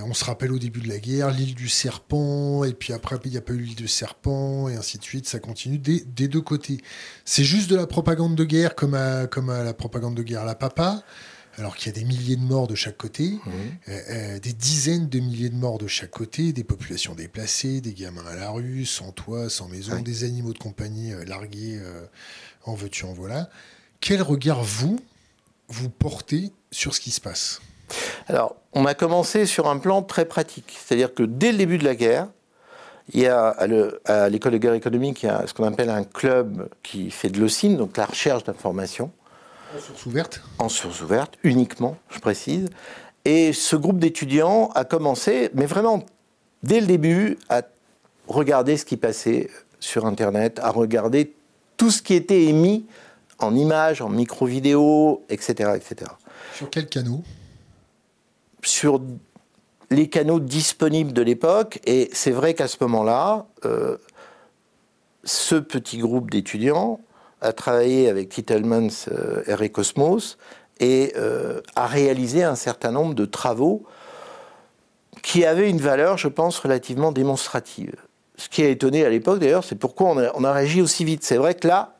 [0.07, 3.31] On se rappelle au début de la guerre l'île du serpent, et puis après il
[3.33, 6.29] n'y a pas eu l'île du serpent, et ainsi de suite, ça continue des, des
[6.29, 6.79] deux côtés.
[7.25, 8.97] C'est juste de la propagande de guerre comme
[9.31, 11.03] comme à la propagande de guerre à la papa,
[11.61, 13.35] alors qu'il y a des milliers de morts de chaque côté,
[13.89, 17.93] euh, euh, des dizaines de milliers de morts de chaque côté, des populations déplacées, des
[17.93, 22.05] gamins à la rue, sans toit, sans maison, des animaux de compagnie euh, largués euh,
[22.65, 23.51] en veux-tu, en voilà.
[24.01, 24.99] Quel regard, vous,
[25.69, 27.61] vous portez sur ce qui se passe?
[28.27, 30.79] Alors, on a commencé sur un plan très pratique.
[30.83, 32.29] C'est-à-dire que dès le début de la guerre,
[33.13, 35.65] il y a à le- à l'école de guerre économique, il y a ce qu'on
[35.65, 39.11] appelle un club qui fait de l'OSIN, donc la recherche d'informations,
[39.79, 42.69] Source ouverte en source ouverte, uniquement, je précise.
[43.25, 46.05] Et ce groupe d'étudiants a commencé, mais vraiment
[46.63, 47.63] dès le début, à
[48.27, 51.35] regarder ce qui passait sur Internet, à regarder
[51.77, 52.87] tout ce qui était émis
[53.39, 56.11] en images, en micro-vidéos, etc., etc.
[56.55, 57.23] Sur quel canot?
[58.63, 59.01] Sur
[59.91, 61.81] les canaux disponibles de l'époque.
[61.87, 63.97] Et c'est vrai qu'à ce moment-là, euh,
[65.25, 67.01] ce petit groupe d'étudiants
[67.41, 70.39] a travaillé avec Titelmans euh, et Cosmos
[70.79, 73.85] et euh, a réalisé un certain nombre de travaux
[75.23, 77.95] qui avaient une valeur, je pense, relativement démonstrative.
[78.37, 81.05] Ce qui a étonné à l'époque, d'ailleurs, c'est pourquoi on a, on a réagi aussi
[81.05, 81.25] vite.
[81.25, 81.97] C'est vrai que là,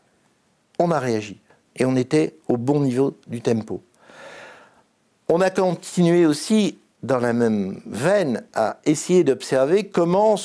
[0.79, 1.39] on a réagi.
[1.77, 3.83] Et on était au bon niveau du tempo.
[5.29, 10.37] On a continué aussi, dans la même veine, à essayer d'observer comment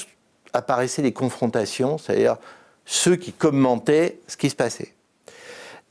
[0.54, 2.38] apparaissaient les confrontations, c'est-à-dire
[2.86, 4.94] ceux qui commentaient ce qui se passait.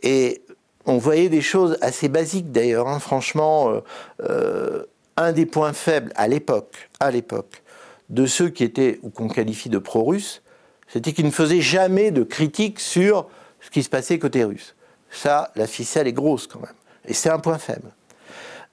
[0.03, 0.43] Et
[0.87, 2.89] on voyait des choses assez basiques d'ailleurs.
[2.89, 3.01] hein.
[3.01, 3.81] Franchement, euh,
[4.23, 4.85] euh,
[5.17, 7.63] un des points faibles à l'époque, à l'époque,
[8.11, 10.43] de ceux qui étaient ou qu'on qualifie de pro-russes,
[10.89, 13.29] c'était qu'ils ne faisaient jamais de critique sur
[13.61, 14.75] ce qui se passait côté russe.
[15.11, 16.75] Ça, la ficelle est grosse quand même.
[17.07, 17.93] Et c'est un point faible.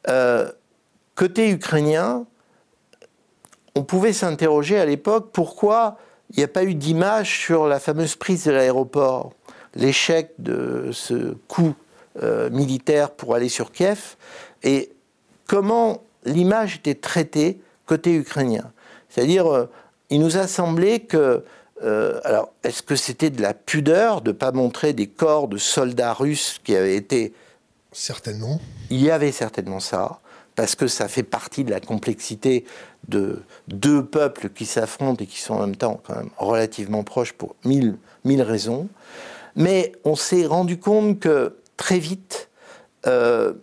[0.10, 0.52] Euh,
[1.16, 2.26] côté ukrainien,
[3.76, 5.98] on pouvait s'interroger à l'époque pourquoi
[6.32, 9.34] il n'y a pas eu d'image sur la fameuse prise de l'aéroport,
[9.76, 11.76] l'échec de ce coup
[12.22, 14.16] euh, militaire pour aller sur Kiev,
[14.64, 14.92] et
[15.48, 18.72] comment l'image était traitée côté ukrainien.
[19.10, 19.70] C'est-à-dire, euh,
[20.10, 21.44] il nous a semblé que,
[21.84, 25.58] euh, alors, est-ce que c'était de la pudeur de ne pas montrer des corps de
[25.58, 27.34] soldats russes qui avaient été...
[27.92, 28.62] Certainement.
[28.90, 30.22] Il y avait certainement ça,
[30.56, 32.66] parce que ça fait partie de la complexité
[33.08, 36.02] de deux peuples qui s'affrontent et qui sont en même temps
[36.38, 38.88] relativement proches pour mille, mille raisons.
[39.56, 42.50] Mais on s'est rendu compte que très vite,
[43.08, 43.54] euh,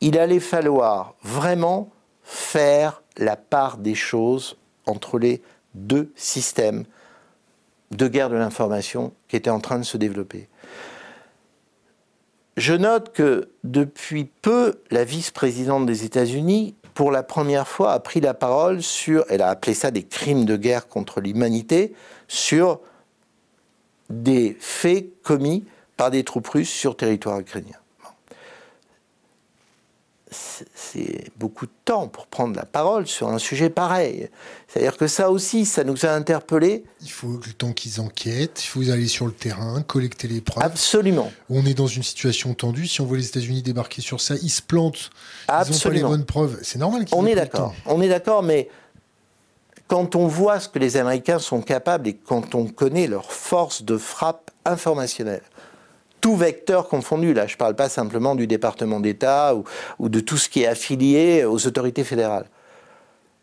[0.00, 1.90] il allait falloir vraiment
[2.22, 4.56] faire la part des choses
[4.86, 5.42] entre les
[5.74, 6.84] deux systèmes
[7.90, 10.48] de guerre de l'information qui étaient en train de se développer.
[12.56, 18.20] Je note que depuis peu, la vice-présidente des États-Unis, pour la première fois, a pris
[18.20, 21.94] la parole sur, elle a appelé ça des crimes de guerre contre l'humanité,
[22.26, 22.80] sur
[24.10, 25.64] des faits commis
[25.96, 27.76] par des troupes russes sur territoire ukrainien
[30.30, 34.28] c'est beaucoup de temps pour prendre la parole sur un sujet pareil.
[34.66, 36.84] C'est-à-dire que ça aussi, ça nous a interpellés.
[37.02, 40.64] Il faut le temps qu'ils enquêtent, il faut aller sur le terrain, collecter les preuves.
[40.64, 41.32] Absolument.
[41.48, 42.86] On est dans une situation tendue.
[42.86, 45.10] Si on voit les États-Unis débarquer sur ça, ils se plantent.
[45.48, 45.72] Absolument.
[45.72, 46.58] Ils n'ont pas les bonnes preuves.
[46.62, 47.74] C'est normal qu'ils On est d'accord.
[47.86, 48.68] On est d'accord, mais
[49.86, 53.82] quand on voit ce que les Américains sont capables et quand on connaît leur force
[53.82, 55.42] de frappe informationnelle,
[56.28, 57.32] tout vecteur confondu.
[57.32, 59.54] Là, je ne parle pas simplement du département d'État
[59.98, 62.44] ou, de tout ce qui est affilié aux autorités fédérales.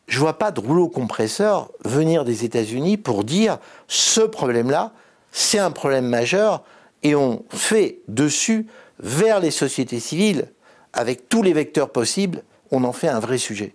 [0.06, 4.92] Je vois pas de rouleau compresseur venir des États-Unis pour dire ce problème-là,
[5.32, 6.64] c'est un problème majeur
[7.02, 8.68] et on fait dessus
[9.00, 10.46] vers les sociétés civiles
[10.94, 13.74] avec tous les vecteurs possibles, on en fait un vrai sujet.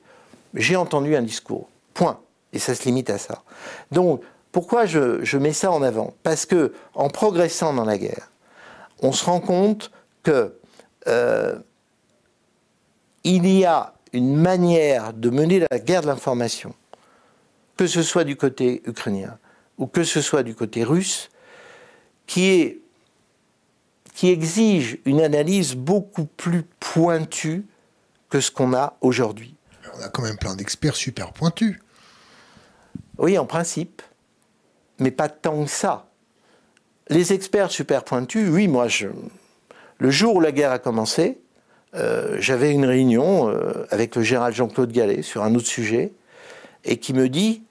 [0.55, 2.20] J'ai entendu un discours, point,
[2.53, 3.42] et ça se limite à ça.
[3.90, 6.14] Donc, pourquoi je, je mets ça en avant?
[6.23, 8.31] Parce que en progressant dans la guerre,
[9.00, 9.90] on se rend compte
[10.22, 10.54] que
[11.06, 11.58] euh,
[13.24, 16.74] il y a une manière de mener la guerre de l'information,
[17.76, 19.38] que ce soit du côté ukrainien
[19.78, 21.30] ou que ce soit du côté russe,
[22.26, 22.80] qui, est,
[24.14, 27.66] qui exige une analyse beaucoup plus pointue
[28.28, 29.56] que ce qu'on a aujourd'hui.
[29.96, 31.78] On a quand même plein d'experts super pointus.
[33.18, 34.02] Oui, en principe,
[34.98, 36.10] mais pas tant que ça.
[37.11, 39.09] Les experts super pointus, oui, moi, je,
[39.99, 41.40] le jour où la guerre a commencé,
[41.96, 46.12] euh, j'avais une réunion euh, avec le général Jean-Claude Gallet sur un autre sujet,
[46.85, 47.64] et qui me dit,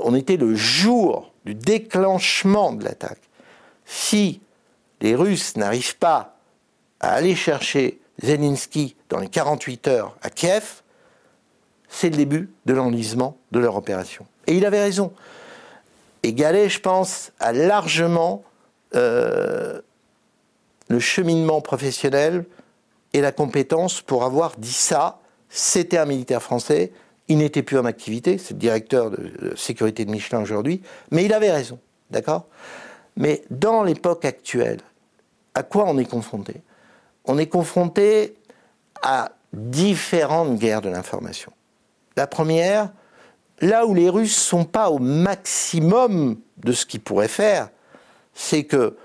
[0.00, 3.20] on était le jour du déclenchement de l'attaque.
[3.84, 4.40] Si
[5.00, 6.36] les Russes n'arrivent pas
[6.98, 10.82] à aller chercher Zelensky dans les 48 heures à Kiev,
[11.88, 14.26] c'est le début de l'enlisement de leur opération.
[14.48, 15.12] Et il avait raison.
[16.22, 18.44] Et Gallet, je pense, a largement
[18.94, 19.80] euh,
[20.88, 22.44] le cheminement professionnel
[23.12, 25.18] et la compétence pour avoir dit ça.
[25.48, 26.92] C'était un militaire français,
[27.28, 31.32] il n'était plus en activité, c'est le directeur de, sécurité de Michelin aujourd'hui, mais il
[31.32, 31.78] avait raison,
[32.10, 32.46] d'accord?
[33.16, 34.80] Mais dans l'époque actuelle,
[35.54, 36.62] à quoi on est confronté?
[37.24, 38.34] On est confronté
[39.02, 41.52] à différentes guerres de l'information.
[42.16, 42.90] La première,
[43.62, 47.70] là où les Russes sont pas au maximum de ce qu'ils pourraient faire,
[48.34, 48.96] c'est que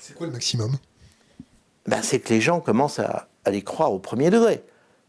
[0.00, 0.76] C'est quoi le maximum?
[1.86, 4.62] Ben, c'est que les gens commencent à, à les croire au premier degré.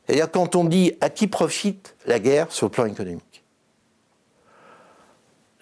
[0.06, 3.44] C'est-à-dire quand on dit à qui profite la guerre sur le plan économique?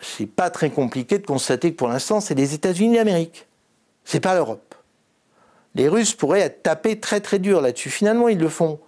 [0.02, 3.48] C'est pas très compliqué de constater que pour l'instant, c'est les États-Unis d'Amérique.
[4.04, 4.76] C'est pas l'Europe.
[5.74, 7.90] Les Russes pourraient être tapés très très dur là-dessus.
[7.90, 8.80] Finalement, ils le font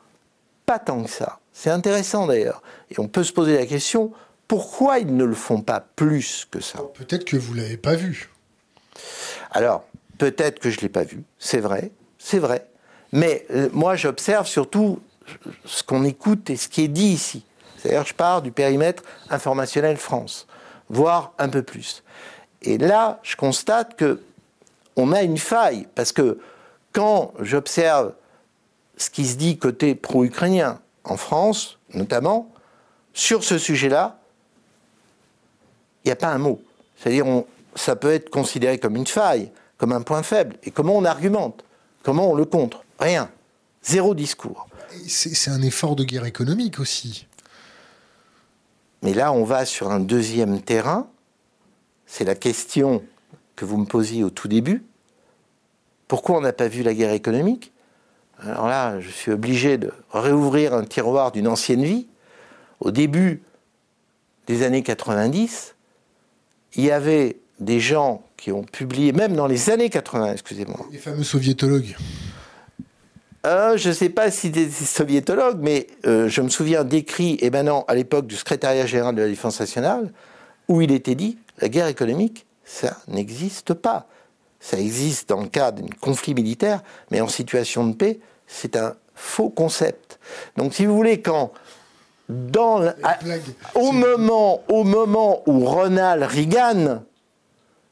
[0.65, 1.39] pas tant que ça.
[1.53, 2.62] C'est intéressant d'ailleurs.
[2.91, 4.12] Et on peut se poser la question
[4.47, 6.79] pourquoi ils ne le font pas plus que ça?
[6.93, 8.29] Peut-être que vous l'avez pas vu.
[9.51, 9.83] Alors,
[10.17, 12.67] peut-être que je ne l'ai pas vu, c'est vrai, c'est vrai.
[13.12, 15.00] Mais euh, moi, j'observe surtout
[15.65, 17.43] ce qu'on écoute et ce qui est dit ici.
[17.77, 20.48] C'est-à-dire, je pars du périmètre informationnel France,
[20.89, 22.04] voire un peu plus.
[22.62, 24.21] Et là, je constate que
[24.95, 26.39] on a une faille, parce que
[26.91, 28.13] quand j'observe
[28.98, 32.52] ce qui se dit côté pro-ukrainien, en France notamment,
[33.13, 34.19] sur ce sujet-là,
[36.08, 36.62] il n'y a pas un mot.
[36.95, 37.25] C'est-à-dire,
[37.75, 40.55] ça peut être considéré comme une faille, comme un point faible.
[40.63, 41.65] Et comment on argumente?
[42.01, 42.85] Comment on le contre?
[42.97, 43.29] Rien.
[43.83, 44.69] Zéro discours.
[45.05, 47.27] C'est un effort de guerre économique aussi.
[49.01, 51.10] Mais là, on va sur un deuxième terrain.
[52.05, 53.03] C'est la question
[53.58, 54.85] que vous me posiez au tout début.
[56.08, 57.73] Pourquoi on n'a pas vu la guerre économique?
[58.39, 62.08] Alors là, je suis obligé de réouvrir un tiroir d'une ancienne vie.
[62.79, 63.43] Au début
[64.47, 65.75] des années 90,
[66.75, 70.99] il y avait des gens qui ont publié, même dans les années 80, excusez-moi, Les
[70.99, 71.95] fameux soviétologues.
[73.45, 77.85] Euh, je ne sais pas si des soviétologues, mais euh, je me souviens d'écrits émanant
[77.87, 80.11] à l'époque du secrétariat général de la défense nationale,
[80.67, 84.07] où il était dit la guerre économique, ça n'existe pas.
[84.59, 88.95] Ça existe dans le cadre d'un conflit militaire, mais en situation de paix, c'est un
[89.15, 90.19] faux concept.
[90.57, 91.51] Donc, si vous voulez, quand
[92.30, 93.17] dans à-
[93.75, 97.02] au moment, au moment où Ronald Reagan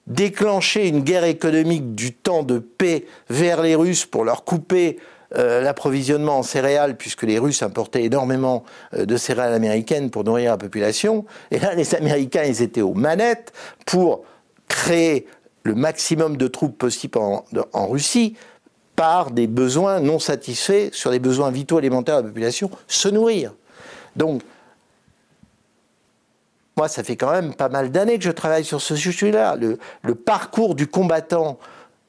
[0.07, 4.99] déclenchait une guerre économique du temps de paix vers les Russes pour leur couper
[5.35, 8.63] euh, l'approvisionnement en céréales, puisque les Russes importaient énormément
[8.93, 11.25] euh, de céréales américaines pour nourrir la population.
[11.49, 13.51] Et là, les Américains, ils étaient aux manettes
[13.87, 14.23] pour
[14.67, 15.25] créer
[15.63, 18.35] le maximum de troupes possible en, en Russie
[18.95, 23.53] par des besoins non satisfaits sur les besoins vitaux alimentaires de la population, se nourrir.
[24.15, 24.41] Donc,
[26.77, 29.55] moi, ça fait quand même pas mal d'années que je travaille sur ce sujet-là.
[29.55, 31.57] Le, parcours du combattant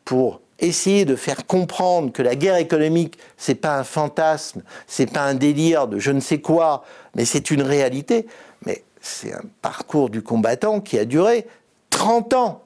[0.04, 5.22] pour essayer de faire comprendre que la guerre économique, c'est pas un fantasme, c'est pas
[5.22, 6.84] un délire de je ne sais quoi,
[7.14, 8.26] mais c'est une réalité.
[8.64, 11.46] Mais c'est un parcours du combattant qui a duré
[11.90, 12.62] 30 ans.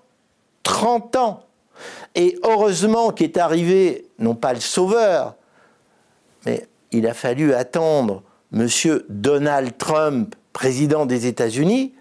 [0.62, 1.43] 30 ans.
[2.14, 5.34] Et heureusement qu'est arrivé, non pas le sauveur,
[6.47, 8.22] mais il a fallu attendre
[8.53, 8.68] M.
[9.09, 11.94] Donald Trump, président des États-Unis,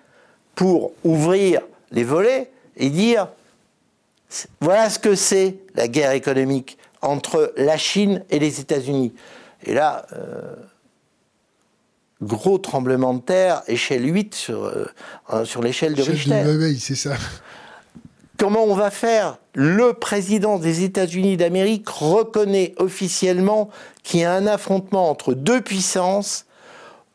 [0.55, 3.27] pour ouvrir les volets et dire
[4.61, 9.13] voilà ce que c'est la guerre économique entre la Chine et les États-Unis.
[9.63, 10.55] Et là, euh,
[12.21, 16.77] gros tremblement de terre, échelle 8 sur, euh, sur l'échelle de Richter.
[16.79, 17.15] c'est ça.
[18.39, 19.37] Comment on va faire?
[19.53, 23.69] Le président des États-Unis d'Amérique reconnaît officiellement
[24.01, 26.45] qu'il y a un affrontement entre deux puissances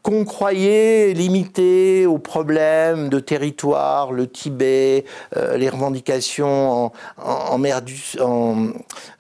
[0.05, 7.59] qu'on croyait limité aux problèmes de territoire, le Tibet, euh, les revendications en, en- en
[7.59, 8.69] mer du, en,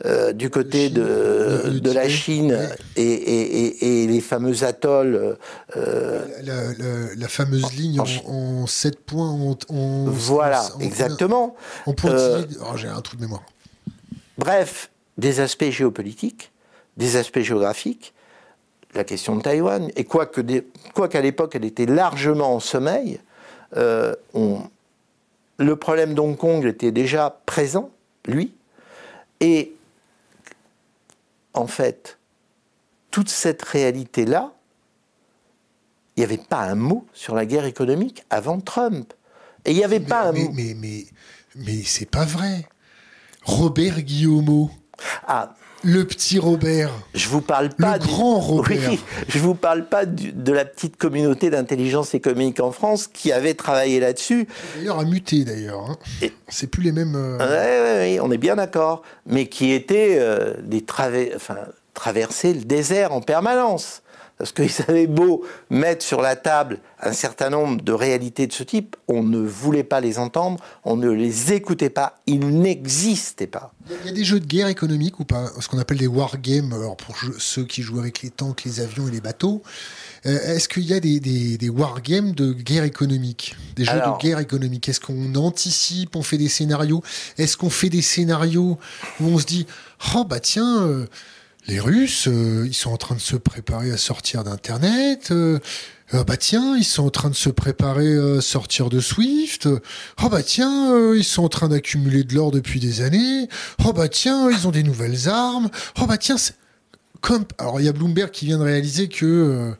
[0.04, 0.94] euh, du côté Chine,
[1.80, 5.38] de, la Chine et, et- et- et les fameux atolls.
[5.76, 9.56] euh, La, la- la fameuse ligne en- en, 7 points.
[9.70, 11.56] Voilà, en- en- exactement.
[11.86, 13.42] En Oh, J'ai un trou de mémoire.
[14.36, 16.52] Bref, des aspects géopolitiques,
[16.98, 18.12] des aspects géographiques,
[18.94, 23.20] la question de Taïwan, et quoique des- quoiqu'à l'époque elle était largement en sommeil,
[23.76, 24.60] euh, on-
[25.58, 27.90] le problème d'Hong Kong était déjà présent,
[28.26, 28.54] lui,
[29.40, 29.72] et
[31.54, 32.18] en fait,
[33.10, 34.52] toute cette réalité-là,
[36.16, 39.12] il n'y avait pas un mot sur la guerre économique avant Trump.
[39.64, 40.50] Et il n'y avait Mais, pas un mais, mot.
[40.52, 41.06] mais, mais,
[41.56, 42.66] mais c'est pas vrai.
[43.44, 44.70] Robert Guillaumeau,
[45.26, 45.54] Ah,
[45.84, 46.90] le petit Robert.
[47.14, 48.90] Je vous parle pas Le grand Robert.
[48.90, 53.32] Oui, je vous parle pas du- de la petite communauté d'intelligence économique en France qui
[53.32, 54.48] avait travaillé là-dessus.
[54.76, 55.80] D'ailleurs, a muté d'ailleurs.
[55.90, 55.96] hein.
[56.22, 57.14] Et- C'est plus les mêmes.
[57.14, 61.58] euh, Ouais, ouais, ouais, on est bien d'accord, mais qui était euh, des traver- enfin,
[61.92, 64.00] traverser le désert en permanence.
[64.36, 68.62] Parce qu'ils avaient beau mettre sur la table un certain nombre de réalités de ce
[68.62, 73.72] type, on ne voulait pas les entendre, on ne les écoutait pas, ils n'existaient pas.
[74.02, 76.72] Il y a des jeux de guerre économique ou pas Ce qu'on appelle des wargames,
[76.72, 79.62] alors pour ceux qui jouent avec les tanks, les avions et les bateaux.
[80.26, 84.16] Euh, Est-ce qu'il y a des, des, des wargames de guerre économique Des jeux Alors-
[84.18, 87.02] de guerre économique Est-ce qu'on anticipe, on fait des scénarios?
[87.38, 88.78] Est-ce qu'on fait des scénarios
[89.20, 89.66] où on se dit
[90.16, 91.06] Oh bah tiens, euh,
[91.66, 95.30] les Russes, euh, ils sont en train de se préparer à sortir d'Internet.
[95.30, 95.58] euh,
[96.12, 99.66] ah bah tiens, ils sont en train de se préparer à sortir de Swift.
[100.22, 103.48] Oh bah tiens, euh, ils sont en train d'accumuler de l'or depuis des années.
[103.84, 105.70] Oh bah tiens, ils ont des nouvelles armes.
[106.00, 106.54] Oh bah tiens, c'est-
[107.22, 109.72] comme alors il y a Bloomberg qui vient de réaliser que euh,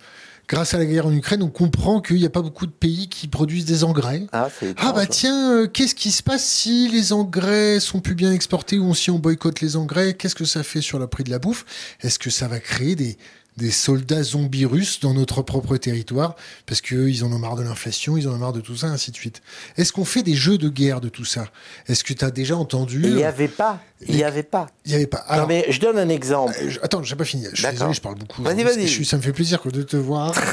[0.49, 3.09] grâce à la guerre en Ukraine, on comprend qu'il n'y a pas beaucoup de pays
[3.09, 4.27] qui produisent des engrais.
[4.33, 8.33] Ah, Ah bah tiens, euh, qu'est-ce qui se passe si les engrais sont plus bien
[8.33, 10.15] exportés ou si on boycotte les engrais?
[10.15, 11.65] Qu'est-ce que ça fait sur le prix de la bouffe?
[12.01, 13.17] Est-ce que ça va créer des,
[13.57, 16.35] des soldats zombies russes dans notre propre territoire
[16.67, 19.11] parce qu'ils en ont marre de l'inflation, ils en ont marre de tout ça, ainsi
[19.13, 19.43] de suite
[19.77, 21.47] Est-ce qu'on fait des jeux de guerre de tout ça?
[21.87, 24.67] Est-ce que tu as déjà entendu Il n'y avait pas, il n'y avait pas.
[24.87, 25.25] Il y avait pas.
[25.29, 26.53] Non, Alors, mais je donne un exemple.
[26.61, 27.45] euh, je- Attends, j'ai pas fini.
[27.51, 27.79] Je suis D'accord.
[27.79, 28.43] désolé, je parle beaucoup.
[28.43, 28.75] Vas-y, aujourd'hui.
[28.83, 28.87] vas-y.
[28.89, 30.33] Je suis- Ça me fait plaisir de te voir.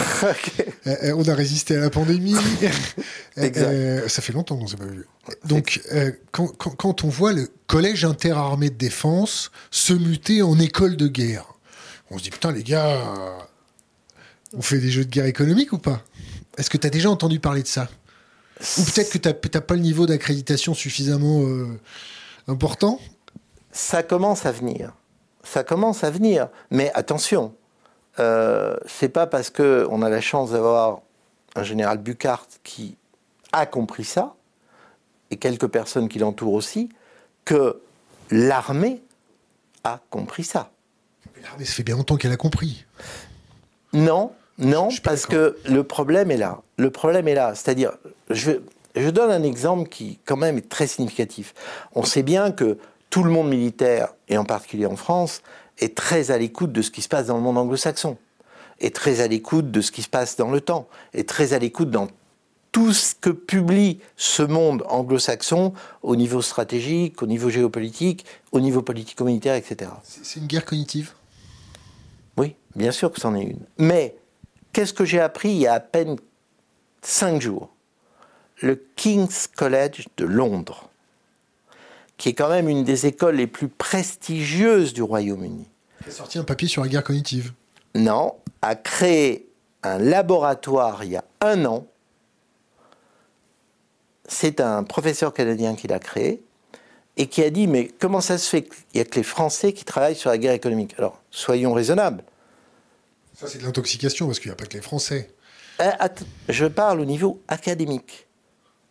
[0.88, 2.36] Euh, euh, on a résisté à la pandémie.
[3.38, 3.66] Euh, Exact.
[3.68, 5.06] euh, ça fait longtemps qu'on s'est pas vu.
[5.46, 10.60] Donc, euh, quand, quand- quand on voit le collège interarmé de défense se muter en
[10.60, 11.46] école de guerre,
[12.12, 13.40] on se dit putain les gars, euh,
[14.54, 16.02] on fait des jeux de guerre économique ou pas?
[16.58, 17.88] Est-ce que tu as déjà entendu parler de ça?
[18.78, 21.80] Ou peut-être que tu n'as pas le niveau d'accréditation suffisamment euh,
[22.48, 23.00] important?
[23.72, 24.94] Ça commence à venir.
[25.44, 26.50] Ça commence à venir.
[26.70, 27.56] Mais attention,
[28.20, 31.02] euh, c'est pas parce que on a la chance d'avoir
[31.56, 32.98] un général Bucart qui
[33.52, 34.36] a compris ça
[35.32, 36.90] et quelques personnes qui l'entourent aussi
[37.46, 37.82] que
[38.30, 39.02] l'armée
[39.84, 40.72] a compris ça.
[41.44, 42.86] L'armée, ça fait bien longtemps qu'elle a compris.
[43.94, 46.62] Non, non, parce que le problème est là.
[46.78, 47.56] Le problème est là.
[47.56, 47.92] C'est-à-dire,
[48.30, 48.52] je,
[48.96, 51.54] je donne un exemple qui, quand même, est très significatif.
[51.96, 52.78] On sait bien que
[53.10, 55.42] tout le monde militaire, et en particulier en France,
[55.80, 58.18] est très à l'écoute de ce qui se passe dans le monde anglo-saxon,
[58.80, 61.60] est très à l'écoute de ce qui se passe dans le temps, est très à
[61.60, 62.08] l'écoute dans
[62.72, 65.74] tout ce que publie ce monde anglo-saxon
[66.04, 69.92] au niveau stratégique, au niveau géopolitique, au niveau politico-militaire, etc.
[70.04, 71.12] C'est une guerre cognitive?
[72.76, 73.60] Bien sûr que c'en est une.
[73.78, 74.16] Mais
[74.74, 76.18] qu'est-ce que j'ai appris il y a à peine
[77.02, 77.70] cinq jours?
[78.62, 80.90] Le King's College de Londres,
[82.18, 85.68] qui est quand même une des écoles les plus prestigieuses du Royaume-Uni,
[86.06, 87.54] Il a sorti un papier sur la guerre cognitive.
[87.96, 89.48] non, a créé
[89.84, 91.88] un laboratoire il y a un an.
[94.28, 96.44] C'est un professeur canadien qui l'a créé
[97.18, 99.74] et qui a dit mais comment ça se fait qu'il n'y a que les Français
[99.74, 100.94] qui travaillent sur la guerre économique?
[101.00, 102.24] Alors, soyons raisonnables.
[103.42, 105.32] Ça, c'est de l'intoxication, parce qu'il n'y a pas que les Français.
[105.82, 105.90] Euh,
[106.48, 108.28] Je parle au niveau académique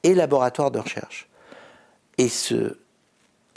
[0.03, 1.29] et laboratoire de recherche.
[2.19, 2.77] Et ce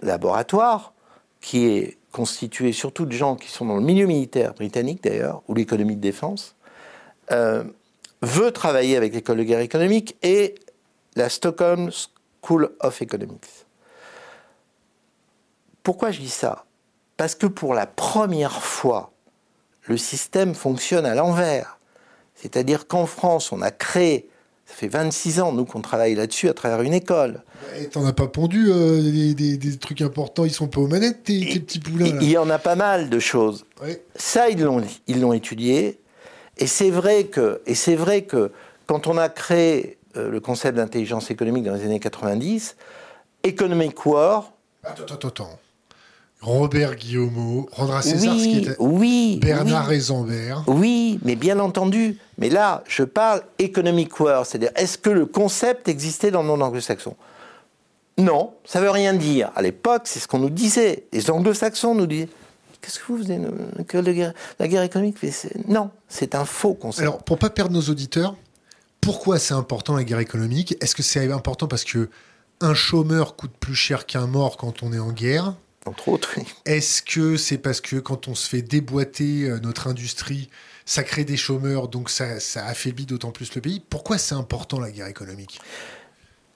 [0.03, 0.93] laboratoire,
[1.41, 5.55] qui est constitué surtout de gens qui sont dans le milieu militaire britannique d'ailleurs, ou
[5.55, 6.55] l'économie de défense,
[7.31, 7.63] euh,
[8.21, 10.53] veut travailler avec l'école de guerre économique et
[11.15, 11.89] la Stockholm
[12.43, 13.65] School of Economics.
[15.81, 16.65] Pourquoi je dis ça?
[17.17, 19.12] Parce que pour la première fois,
[19.87, 21.79] le système fonctionne à l'envers.
[22.35, 24.29] C'est-à-dire qu'en France, on a créé,
[24.65, 27.43] ça fait 26 ans, nous, qu'on travaille là-dessus à travers une école.
[27.79, 30.87] Et T'en as pas pondu euh, des, des- des trucs importants, ils sont pas aux
[30.87, 32.17] manettes, tes, tes petits poulains.
[32.21, 33.65] Il y en a pas mal de choses.
[33.81, 34.03] Ouais.
[34.15, 35.99] Ça, ils l'ont, ils l'ont étudié.
[36.57, 38.51] Et c'est vrai que, et c'est vrai que
[38.85, 42.75] quand on a créé euh, le concept d'intelligence économique dans les années 90,
[43.43, 44.51] Economic War,
[44.83, 45.59] Attends, attends, attends.
[46.43, 48.75] Robert Guillaumeau, rendre à César ce qui oui, était.
[48.79, 50.03] oui, Bernard oui.
[50.67, 52.17] Oui, mais bien entendu.
[52.37, 56.61] Mais là, je parle economic war, c'est-à-dire est-ce que le concept existait dans le monde
[56.61, 57.15] anglo-saxon?
[58.17, 59.51] Non, ça veut rien dire.
[59.55, 61.05] À l'époque, c'est ce qu'on nous disait.
[61.13, 62.27] Les anglo-saxons nous disaient
[62.81, 63.39] Qu'est-ce que vous faisiez
[63.87, 65.15] que la guerre, la guerre économique?
[65.69, 67.07] Non, c'est un faux concept.
[67.07, 68.35] Alors, pour pas perdre nos auditeurs,
[68.99, 70.75] pourquoi c'est important la guerre économique?
[70.81, 72.09] Est-ce que c'est important parce que
[72.59, 75.55] un chômeur coûte plus cher qu'un mort quand on est en guerre?
[75.85, 76.45] Entre autres, oui.
[76.65, 80.49] Est-ce que c'est parce que quand on se fait déboîter euh, notre industrie,
[80.85, 83.79] ça crée des chômeurs, donc ça, ça affaiblit d'autant plus le pays?
[83.79, 85.59] Pourquoi c'est important la guerre économique?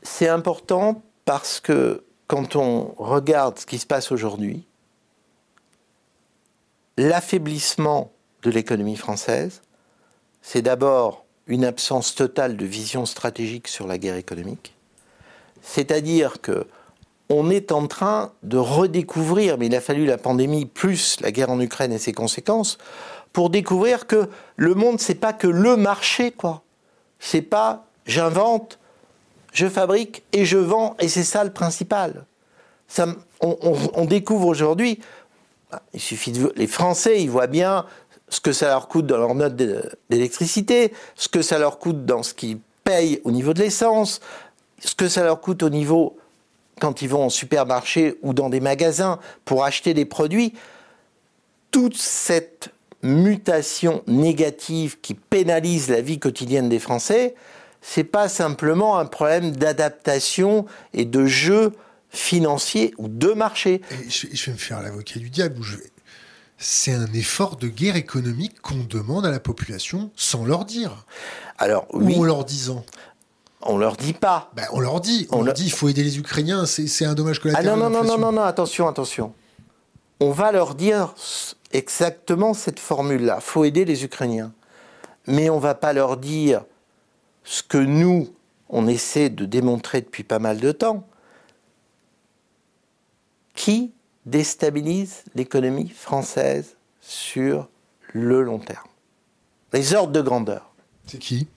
[0.02, 4.66] C'est important parce que quand on regarde ce qui se passe aujourd'hui,
[6.98, 8.12] l'affaiblissement
[8.44, 9.62] de l'économie française,
[10.42, 14.74] c'est d'abord une absence totale de vision stratégique sur la guerre économique.
[15.62, 16.68] C'est-à-dire que
[17.30, 21.50] on est en train de redécouvrir, mais il a fallu la pandémie plus la guerre
[21.50, 22.78] en Ukraine et ses conséquences,
[23.34, 26.64] pour découvrir que le monde, c'est pas que le marché, quoi.
[27.20, 28.80] C'est pas j'invente,
[29.54, 32.26] je fabrique et je vends, et c'est ça le principal.
[33.42, 35.00] On, découvre aujourd'hui,
[35.72, 37.86] bah, il suffit de, les Français, ils voient bien
[38.30, 42.06] ce que ça leur coûte dans leur note d'é- d'électricité, ce que ça leur coûte
[42.06, 44.22] dans ce qu'ils payent au niveau de l'essence,
[44.80, 46.18] ce que ça leur coûte au niveau
[46.80, 50.54] quand ils vont en supermarché ou dans des magasins pour acheter des produits.
[51.72, 52.70] Toute cette
[53.04, 57.36] mutation négative qui pénalise la vie quotidienne des Français,
[57.82, 61.74] c'est pas simplement un problème d'adaptation et de jeu
[62.10, 63.82] financier ou de marché.
[63.92, 65.60] Et je, vais- je vais me faire l'avocat du diable.
[65.60, 65.92] où je vais-
[66.58, 71.06] C'est un effort de guerre économique qu'on demande à la population sans leur dire.
[71.60, 72.84] Alors Ou oui, en leur disant.
[73.68, 74.50] On leur dit pas.
[74.56, 77.06] Ben, on leur dit, on, On leur le- dit, il faut aider les Ukrainiens, c'est
[77.06, 77.66] un dommage Ah collatéral.
[77.68, 78.18] non, non, non, non, d'inflation.
[78.20, 79.34] non, non, attention, attention.
[80.20, 81.14] On va leur dire
[81.72, 83.40] exactement cette formule-là.
[83.40, 84.52] faut aider les Ukrainiens.
[85.28, 86.64] Mais on va pas leur dire
[87.44, 88.30] ce que nous,
[88.70, 91.06] on essaie de démontrer depuis pas mal de temps.
[93.54, 93.92] Qui
[94.26, 97.68] déstabilise l'économie française sur
[98.14, 98.88] le long terme?
[99.74, 100.72] Les ordres de grandeur.
[101.08, 101.48] C'est qui?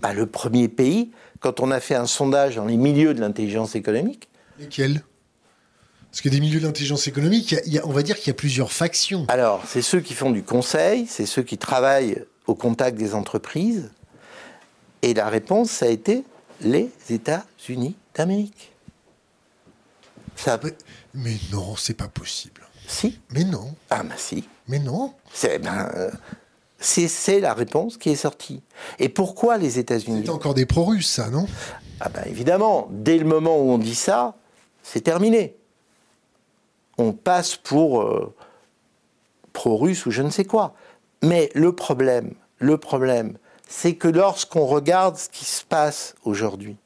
[0.00, 1.10] Bah, le premier pays,
[1.40, 4.28] quand on a fait un sondage dans les milieux de l'intelligence économique,
[4.58, 5.02] Lesquels?
[6.10, 8.16] Parce que des milieux d'intelligence économique, il y a- il y a- on va dire
[8.18, 9.24] qu'il y a plusieurs factions.
[9.28, 13.90] Alors, c'est ceux qui font du conseil, c'est ceux qui travaillent au contact des entreprises.
[15.02, 16.24] Et la réponse, ça a été
[16.60, 18.72] les États-Unis d'Amérique.
[20.36, 20.74] Ça, Mais-
[21.14, 22.62] Mais non, c'est pas possible.
[22.86, 25.14] si, Mais non, ah ben si, mais non.
[25.32, 26.10] c'est ben, euh,
[26.80, 28.62] c'est- c'est la réponse qui est sortie.
[28.98, 31.46] Et pourquoi les États-Unis C'était encore des pro-russes, ça, non?
[32.00, 34.34] Ah ben évidemment, dès le moment où on dit ça,
[34.82, 35.54] c'est terminé.
[36.98, 38.34] On passe pour euh,
[39.52, 40.74] pro-russe ou je ne sais quoi.
[41.22, 43.36] Mais le problème, le problème,
[43.68, 46.76] c'est que lorsqu'on regarde ce qui se passe aujourd'hui,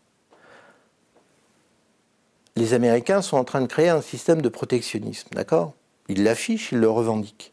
[2.57, 5.73] les Américains sont en train de créer un système de protectionnisme, d'accord?
[6.09, 7.53] Ils l'affichent, ils le revendiquent.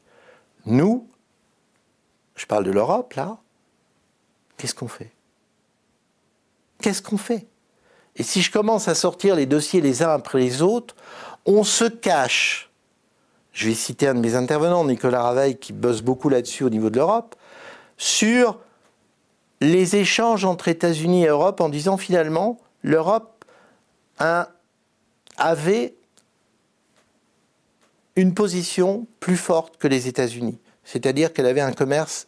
[0.65, 1.07] Nous,
[2.35, 3.37] je parle de l'Europe là,
[4.57, 5.11] qu'est-ce qu'on fait?
[6.81, 7.47] Qu'est-ce qu'on fait?
[8.15, 10.95] Et si je commence à sortir les dossiers les uns après les autres,
[11.45, 12.69] on se cache.
[13.53, 16.89] Je vais citer un de mes intervenants, Nicolas Raveil, qui bosse beaucoup là-dessus au niveau
[16.89, 17.35] de l'Europe,
[17.97, 18.59] sur
[19.59, 23.45] les échanges entre États-Unis et Europe en disant finalement l'Europe
[25.37, 25.95] avait
[28.15, 30.59] une position plus forte que les États-Unis.
[30.83, 32.27] C'est-à-dire qu'elle avait un commerce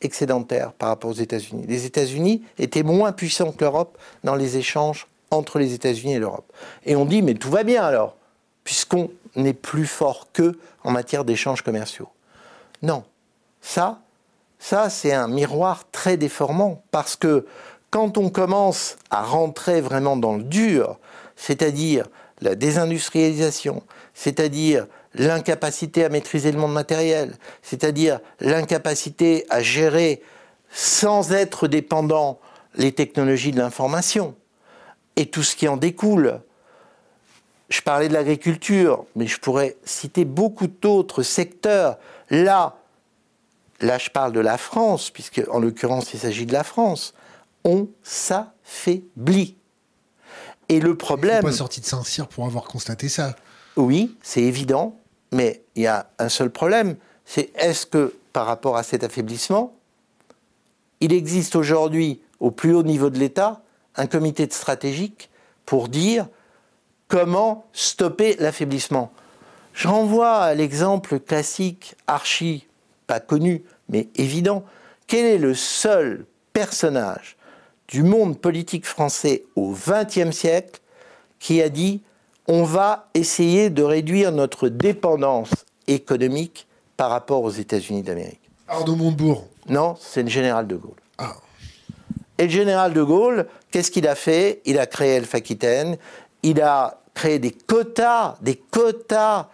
[0.00, 1.64] excédentaire par rapport aux États-Unis.
[1.66, 6.52] Les États-Unis étaient moins puissants que l'Europe dans les échanges entre les États-Unis et l'Europe.
[6.84, 8.16] Et on dit, mais tout va bien alors,
[8.62, 12.08] puisqu'on n'est plus fort qu'eux en matière d'échanges commerciaux.
[12.82, 13.04] Non.
[13.60, 14.00] Ça,
[14.58, 17.46] ça, c'est un miroir très déformant, parce que
[17.90, 20.98] quand on commence à rentrer vraiment dans le dur,
[21.36, 22.06] c'est-à-dire
[22.40, 30.22] la désindustrialisation, c'est-à-dire l'incapacité à maîtriser le monde matériel, c'est-à-dire l'incapacité à gérer
[30.70, 32.40] sans être dépendant
[32.74, 34.34] les technologies de l'information
[35.16, 36.40] et tout ce qui en découle.
[37.68, 41.98] Je parlais de l'agriculture, mais je pourrais citer beaucoup d'autres secteurs.
[42.30, 42.76] Là,
[43.80, 47.14] là je parle de la France, puisque en l'occurrence il s'agit de la France,
[47.64, 49.56] on s'affaiblit.
[50.68, 51.42] Et le problème...
[51.42, 53.36] pas sorti de Saint-Cyr pour avoir constaté ça.
[53.76, 54.98] Oui, c'est évident,
[55.34, 59.76] mais il y a un seul problème, c'est est-ce que par rapport à cet affaiblissement,
[61.00, 63.62] il existe aujourd'hui au plus haut niveau de l'État
[63.96, 65.30] un comité de stratégique
[65.66, 66.28] pour dire
[67.08, 69.12] comment stopper l'affaiblissement?
[69.72, 72.68] Je renvoie à l'exemple classique, archi,
[73.08, 74.64] pas connu, mais évident.
[75.08, 77.36] Quel est le seul personnage
[77.88, 80.80] du monde politique français au XXe siècle
[81.40, 82.02] qui a dit
[82.46, 85.50] on va essayer de réduire notre dépendance
[85.86, 86.66] économique
[86.96, 88.40] par rapport aux États-Unis d'Amérique.
[88.68, 89.46] Arnaud Montebourg.
[89.68, 91.00] Non, c'est le général de Gaulle.
[91.18, 91.34] Ah.
[92.38, 94.60] Et le général de Gaulle, qu'est-ce qu'il a fait?
[94.64, 95.96] Il a créé Elf Aquitaine,
[96.42, 99.48] il a créé des quotas, des quotas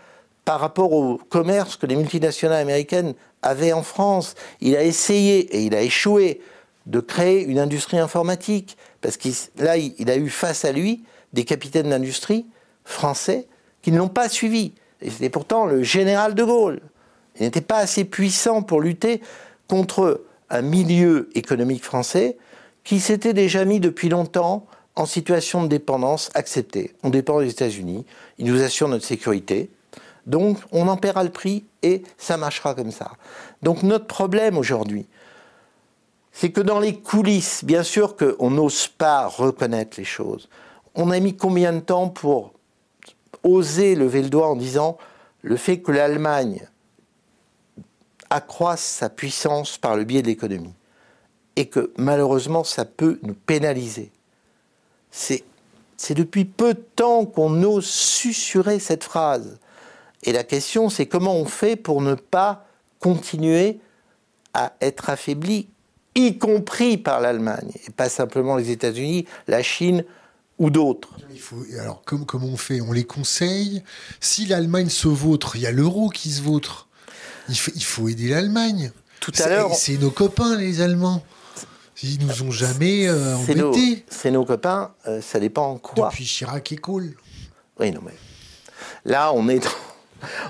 [0.44, 4.34] par rapport au commerce que les multinationales américaines avaient en France.
[4.60, 6.40] Il a essayé, et il a échoué,
[6.86, 8.76] de créer une industrie informatique.
[9.00, 9.28] Parce que
[9.58, 12.46] là, il a eu face à lui des capitaines d'industrie
[12.90, 13.46] français
[13.82, 14.72] qui ne l'ont pas suivi.
[15.00, 16.80] Et c'était pourtant le général de Gaulle.
[17.36, 19.22] Il n'était pas assez puissant pour lutter
[19.68, 22.36] contre un milieu économique français
[22.84, 24.66] qui s'était déjà mis depuis longtemps
[24.96, 26.94] en situation de dépendance acceptée.
[27.02, 28.04] On dépend des États-Unis,
[28.38, 29.70] ils nous assurent notre sécurité,
[30.26, 33.12] donc on en paiera le prix et ça marchera comme ça.
[33.62, 35.06] Donc notre problème aujourd'hui,
[36.32, 40.48] c'est que dans les coulisses, bien sûr qu'on n'ose pas reconnaître les choses.
[40.94, 42.52] On a mis combien de temps pour
[43.42, 44.98] oser lever le doigt en disant
[45.42, 46.66] le fait que l'Allemagne
[48.28, 50.74] accroisse sa puissance par le biais de l'économie
[51.56, 54.12] et que malheureusement ça peut nous pénaliser.
[55.10, 55.44] C'est,
[56.10, 59.58] depuis peu de temps qu'on ose susurrer cette phrase.
[60.22, 62.66] Et la question c'est comment on fait pour ne pas
[63.00, 63.80] continuer
[64.54, 65.68] à être affaibli,
[66.14, 70.04] y compris par l'Allemagne, et pas simplement les États-Unis, la Chine
[70.60, 71.08] ou d'autres.
[71.32, 73.82] Il faut, alors, comme, comment on fait On les conseille.
[74.20, 76.86] Si l'Allemagne se vautre, il y a l'euro qui se vautre.
[77.48, 78.92] Il faut, il faut aider l'Allemagne.
[79.18, 81.24] Tout à l'heure, C'est nos copains, les Allemands.
[82.02, 84.04] Ils nous ont jamais euh, c'est nos, embêtés.
[84.08, 86.08] c'est nos copains, euh, ça dépend en quoi.
[86.08, 87.14] Depuis Chirac et Kohl.
[87.78, 88.14] Oui, non, mais
[89.04, 89.68] là, on est dans,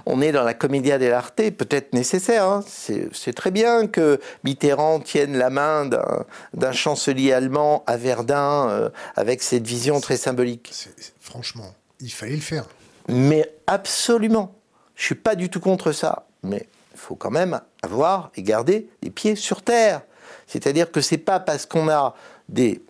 [0.06, 2.44] on est dans la commedia dell'arte, peut-être nécessaire.
[2.44, 2.64] hein.
[2.66, 9.42] C'est très bien que Mitterrand tienne la main d'un- chancelier allemand à Verdun euh, avec
[9.42, 10.72] cette vision très symbolique.
[11.20, 12.66] Franchement, il fallait le faire.
[13.08, 14.54] Mais absolument,
[14.94, 16.26] je suis pas du tout contre ça.
[16.42, 20.02] Mais il faut quand même avoir et garder les pieds sur terre.
[20.46, 22.14] C'est-à-dire que c'est pas parce qu'on a
[22.48, 22.82] des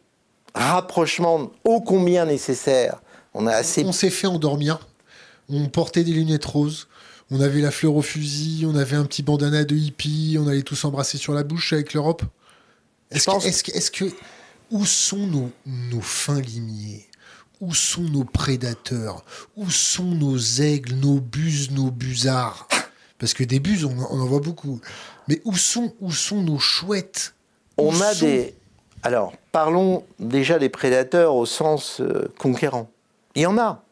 [0.55, 3.01] rapprochements ô combien nécessaires,
[3.35, 4.81] on a assez On s'est fait endormir.
[5.51, 6.89] On portait des lunettes roses.
[7.31, 8.65] On avait la fleur au fusil.
[8.67, 10.37] On avait un petit bandana de hippie.
[10.41, 12.23] On allait tous s'embrasser sur la bouche avec l'Europe.
[13.11, 14.11] Est-ce que, que,
[14.71, 17.07] où sont nos, nos fins limiers?
[17.61, 19.25] Où sont nos prédateurs?
[19.57, 22.69] Où sont nos aigles, nos buses, nos busards?
[23.19, 24.81] Parce que des buses, on, en- on en voit beaucoup.
[25.29, 27.35] Mais où sont, où sont nos chouettes?
[27.79, 28.55] Où On a sont- des.
[29.03, 32.91] Alors, parlons déjà des prédateurs au sens euh, conquérant.
[33.35, 33.85] Il y en a.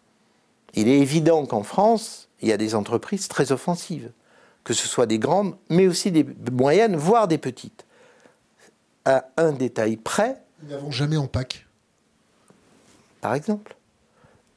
[0.75, 4.11] Il est évident qu'en France, il y a des entreprises très offensives,
[4.64, 7.85] que ce soit des grandes, mais aussi des moyennes, voire des petites.
[9.05, 11.66] À un détail près, Nous n'avons jamais en Pâques.
[13.21, 13.75] par exemple,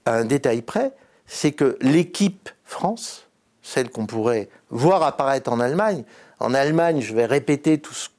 [0.06, 0.92] à un détail près,
[1.26, 3.28] c'est que l'équipe France,
[3.62, 6.04] celle qu'on pourrait voir apparaître en Allemagne,
[6.40, 8.10] en Allemagne, je vais répéter tout ce-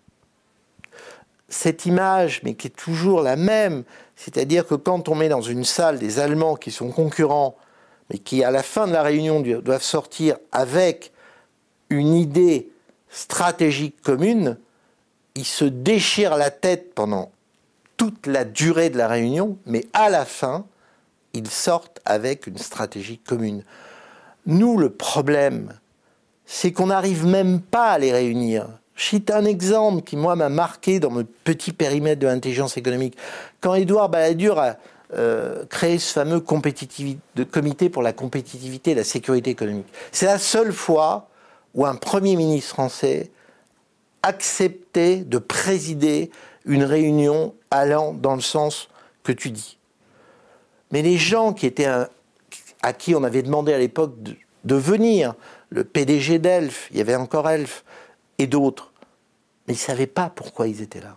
[1.49, 3.85] cette image, mais qui est toujours la même,
[4.17, 7.57] c'est-à-dire que quand on met dans une salle des Allemands qui sont concurrents,
[8.11, 11.13] mais qui à la fin de la réunion do- doivent sortir avec
[11.91, 12.71] une idée
[13.11, 14.57] stratégique commune,
[15.35, 17.31] ils se déchirent la tête pendant
[17.97, 20.65] toute la durée de la réunion, mais à la fin,
[21.35, 23.65] ils sortent avec une stratégie commune.
[24.47, 25.73] Nous, le problème,
[26.47, 28.67] c'est qu'on n'arrive même pas à les réunir.
[28.97, 33.17] Cite un exemple qui, moi, m'a marqué dans mon petit périmètre de l'intelligence économique.
[33.61, 34.77] Quand Édouard Balladur a
[35.15, 40.73] euh, créé ce fameux comité pour la compétitivité et la sécurité économique, c'est la seule
[40.73, 41.29] fois
[41.75, 43.31] où un Premier ministre français
[44.23, 46.31] acceptait de présider
[46.65, 48.89] une réunion allant dans le sens
[49.23, 49.79] que tu dis.
[50.91, 51.89] Mais les gens qui étaient
[52.83, 55.35] à qui on avait demandé à l'époque de, de venir,
[55.71, 57.85] le PDG d'Elf, il y avait encore Elf,
[58.39, 58.93] et d'autres,
[59.67, 61.17] mais ils ne savaient pas pourquoi ils étaient là.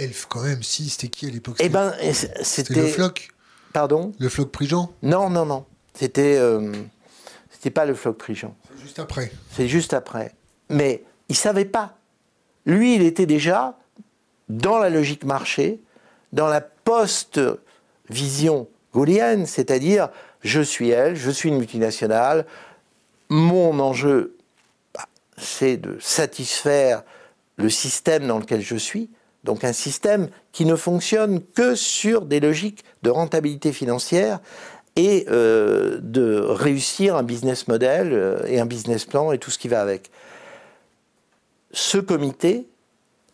[0.00, 1.94] Elf, quand même, si, c'était qui à l'époque Eh ben,
[2.42, 3.30] C'était le floc
[3.72, 5.64] Pardon Le floc Prigent Non, non, non.
[5.94, 6.36] C'était.
[6.38, 6.72] euh,
[7.50, 8.54] C'était pas le floc Prigent.
[8.74, 9.32] C'est juste après.
[9.56, 10.34] C'est juste après.
[10.68, 11.96] Mais il savait pas.
[12.66, 13.78] Lui, il était déjà
[14.48, 15.80] dans la logique marché,
[16.32, 20.08] dans la post-vision gaullienne, c'est-à-dire
[20.42, 22.46] je suis elle, je suis une multinationale,
[23.28, 24.36] mon enjeu,
[24.94, 27.04] bah, c'est de satisfaire
[27.56, 29.10] le système dans lequel je suis,
[29.44, 34.40] donc un système qui ne fonctionne que sur des logiques de rentabilité financière
[34.96, 39.58] et euh, de réussir un business model euh, et un business plan et tout ce
[39.58, 40.10] qui va avec.
[41.72, 42.66] Ce comité,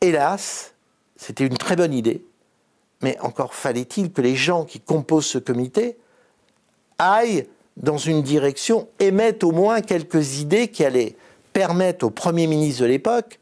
[0.01, 0.75] hélas,
[1.17, 2.23] c'était une très bonne idée,
[3.03, 5.97] mais encore fallait-il que les gens qui composent ce comité
[6.99, 7.47] aillent
[7.77, 11.17] dans une direction, émettent au moins quelques idées qui allaient
[11.53, 13.39] permettre au Premier ministre de l'époque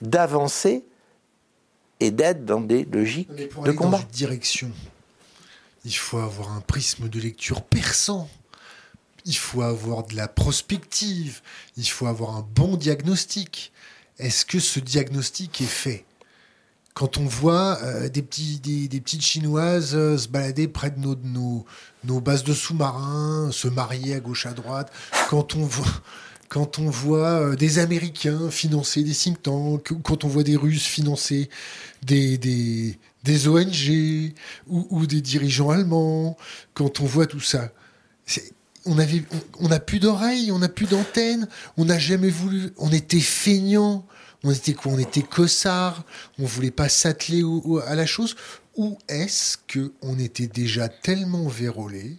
[0.00, 0.84] d'avancer
[2.00, 4.00] et d'être dans des logiques Mais pour de aller dans combat.
[4.00, 4.70] une direction,
[5.84, 8.28] il faut avoir un prisme de lecture perçant.
[9.24, 11.40] Il faut avoir de la prospective.
[11.76, 13.72] Il faut avoir un bon diagnostic.
[14.18, 16.04] Est-ce que ce diagnostic est fait?
[16.94, 20.98] Quand on voit euh, des, petits, des, des petites chinoises euh, se balader près de
[20.98, 21.66] nos, de nos,
[22.04, 24.90] nos bases de sous-marins, se marier à gauche à droite,
[25.28, 25.84] quand on voit,
[26.48, 30.84] quand on voit euh, des Américains financer des think tanks, quand on voit des Russes
[30.86, 31.48] financer
[32.02, 32.96] des,
[33.46, 34.32] ONG
[34.68, 36.36] ou, des dirigeants allemands,
[36.74, 37.72] quand on voit tout ça,
[38.84, 44.06] on n'a plus d'oreilles, on n'a plus d'antennes, on n'a jamais voulu, on était feignants,
[44.44, 46.04] on était quoi, on était cossards,
[46.38, 47.42] on voulait pas s'atteler
[47.86, 48.36] à la chose,
[48.76, 52.18] ou est-ce que on était déjà tellement vérolés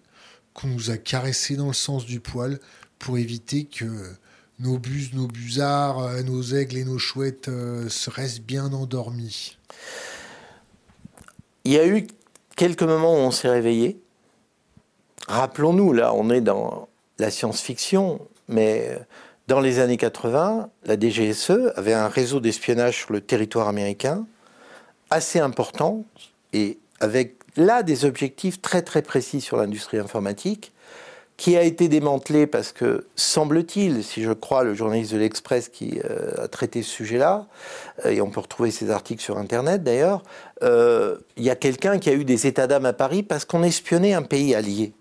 [0.54, 2.60] qu'on nous a caressé dans le sens du poil
[3.00, 3.86] pour éviter que
[4.60, 9.58] nos buses, nos busards, euh, nos aigles et nos chouettes euh, se restent bien endormis
[11.64, 12.08] Il y a eu
[12.56, 14.00] quelques moments où on s'est réveillé.
[15.28, 16.88] Rappelons-nous, là, on est dans
[17.20, 18.98] la science-fiction, mais
[19.48, 24.26] dans les années 80, la DGSE avait un réseau d'espionnage sur le territoire américain
[25.10, 26.04] assez important
[26.54, 30.74] et avec là des objectifs très très précis sur l'industrie informatique
[31.38, 36.00] qui a été démantelé parce que, semble-t-il, si je crois le journaliste de l'Express qui
[36.04, 37.46] euh, a traité ce sujet-là,
[38.06, 40.24] euh, et on peut retrouver ses articles sur Internet d'ailleurs,
[40.64, 43.62] euh, il y a quelqu'un qui a eu des états d'âme à Paris parce qu'on
[43.62, 44.94] espionnait un pays allié.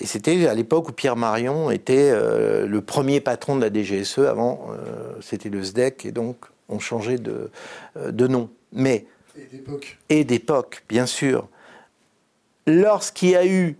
[0.00, 4.20] Et c'était à l'époque où Pierre Marion était le premier patron de la DGSE.
[4.20, 4.68] Avant,
[5.20, 6.36] c'était le SDEC, et donc
[6.68, 7.50] on changeait de,
[7.96, 8.48] de nom.
[8.72, 9.98] Mais Et d'époque.
[10.08, 11.48] et d'époque, bien sûr.
[12.68, 13.76] Lorsqu'il y a eu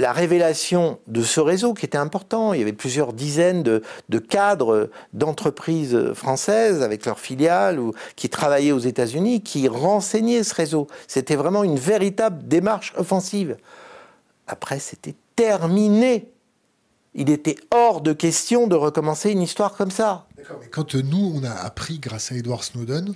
[0.00, 3.82] la révélation de ce réseau qui était important, il y avait plusieurs dizaines de,
[4.18, 10.86] cadres d'entreprises françaises avec leurs filiales ou qui travaillaient aux États-Unis, qui renseignaient ce réseau.
[11.06, 13.56] C'était vraiment une véritable démarche offensive.
[14.46, 16.32] Après, c'était terminé.
[17.14, 20.26] Il était hors de question de recommencer une histoire comme ça.
[20.36, 23.14] D'accord, mais quand euh, nous, on a appris, grâce à Edward Snowden,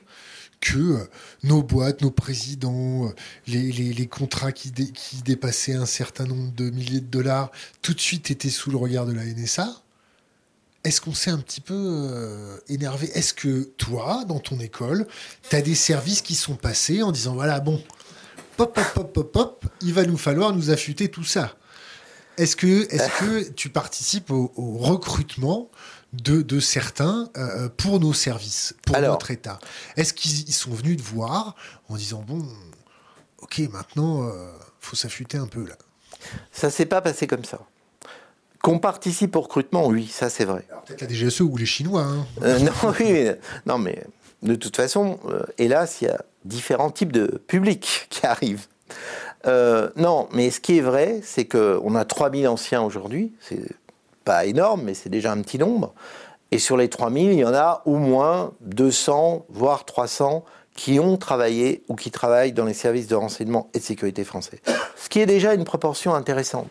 [0.65, 1.05] que euh,
[1.43, 3.11] nos boîtes, nos présidents, euh,
[3.47, 7.51] les, contrats qui, dé- qui dépassaient un certain nombre de milliers de dollars,
[7.83, 9.69] tout de suite étaient sous le regard de la NSA,
[10.85, 13.11] est-ce qu'on s'est un petit peu euh, énervé?
[13.15, 15.07] Est-ce que toi, dans ton école,
[15.49, 17.83] tu as des services qui sont passés en disant, voilà, bon,
[18.57, 21.57] pop, pop, pop, pop, pop, il va nous falloir nous affûter tout ça?
[22.37, 25.71] Est-ce que, est que tu participes au recrutement
[26.23, 29.13] de, de certains euh, pour nos services, pour Alors.
[29.13, 29.59] notre État
[29.97, 31.55] Est-ce qu'ils ils sont venus te voir
[31.89, 32.47] en disant bon,
[33.41, 34.51] ok, maintenant, euh,
[34.81, 35.77] faut s'affûter un peu là?
[36.53, 37.61] Ça s'est pas passé comme ça.
[38.63, 40.67] Qu'on participe au recrutement, oui, ça c'est vrai.
[40.87, 42.03] Peut-être la DGSE ou les Chinois.
[42.03, 42.27] hein.
[42.43, 43.29] Euh, non, oui,
[43.67, 44.05] non, mais
[44.43, 48.67] de toute façon, euh, hélas, il y a différents types de publics qui arrivent.
[49.47, 53.33] Euh, non, mais ce qui est vrai, c'est qu'on a 3000 anciens aujourd'hui.
[53.41, 53.61] C'est
[54.25, 55.95] pas énorme, mais c'est déjà un petit nombre.
[56.51, 60.45] Et sur les 3000, il y en a au moins 200, voire 300
[60.75, 64.61] qui ont travaillé ou qui travaillent dans les services de renseignement et de sécurité français.
[64.97, 66.71] Ce qui est déjà une proportion intéressante.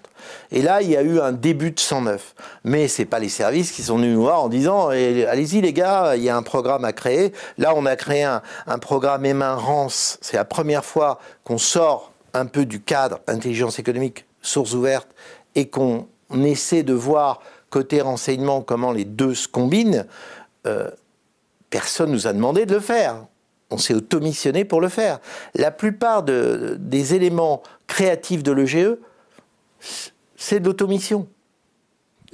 [0.52, 2.36] Et là, il y a eu un début de 109.
[2.66, 5.74] Mais c'est pas les services qui sont venus nous voir en disant Eh, allez-y les
[5.74, 7.32] gars, il y a un programme à créer.
[7.58, 8.42] Là, on a créé un,
[8.80, 10.18] programme M1 Rance.
[10.22, 15.08] C'est la première fois qu'on sort un peu du cadre intelligence économique, source ouverte,
[15.56, 16.08] et qu'on
[16.42, 20.06] essaie de voir côté renseignement comment les deux se combinent.
[20.66, 20.90] Euh,
[21.70, 23.26] personne nous a demandé de le faire.
[23.70, 25.20] On s'est automissionné pour le faire.
[25.56, 28.96] La plupart de- des éléments créatifs de l'EGE,
[30.36, 31.28] c'est de l'automission.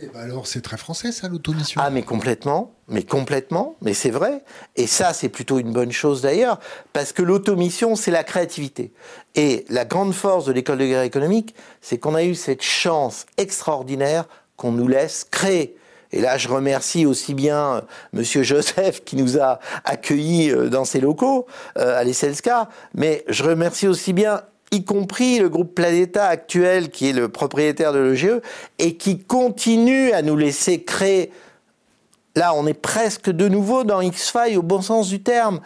[0.01, 1.81] Eh ben alors, c'est très français ça, l'automission.
[1.83, 4.43] Ah, mais complètement, mais complètement, mais c'est vrai.
[4.77, 6.59] Et ça, c'est plutôt une bonne chose d'ailleurs,
[6.93, 8.93] parce que l'automission, c'est la créativité.
[9.35, 13.25] Et la grande force de l'école de guerre économique, c'est qu'on a eu cette chance
[13.37, 14.25] extraordinaire
[14.55, 15.75] qu'on nous laisse créer.
[16.11, 17.81] Et là, je remercie aussi bien euh,
[18.13, 21.45] Monsieur Joseph qui nous a accueillis euh, dans ses locaux
[21.77, 24.41] euh, à l'Esselska, mais je remercie aussi bien
[24.72, 28.41] y compris le groupe Planeta actuel qui est le propriétaire de l'EGE
[28.78, 31.32] et qui continue à nous laisser créer.
[32.36, 35.59] Là, on est presque de nouveau dans X-Files au bon sens du terme.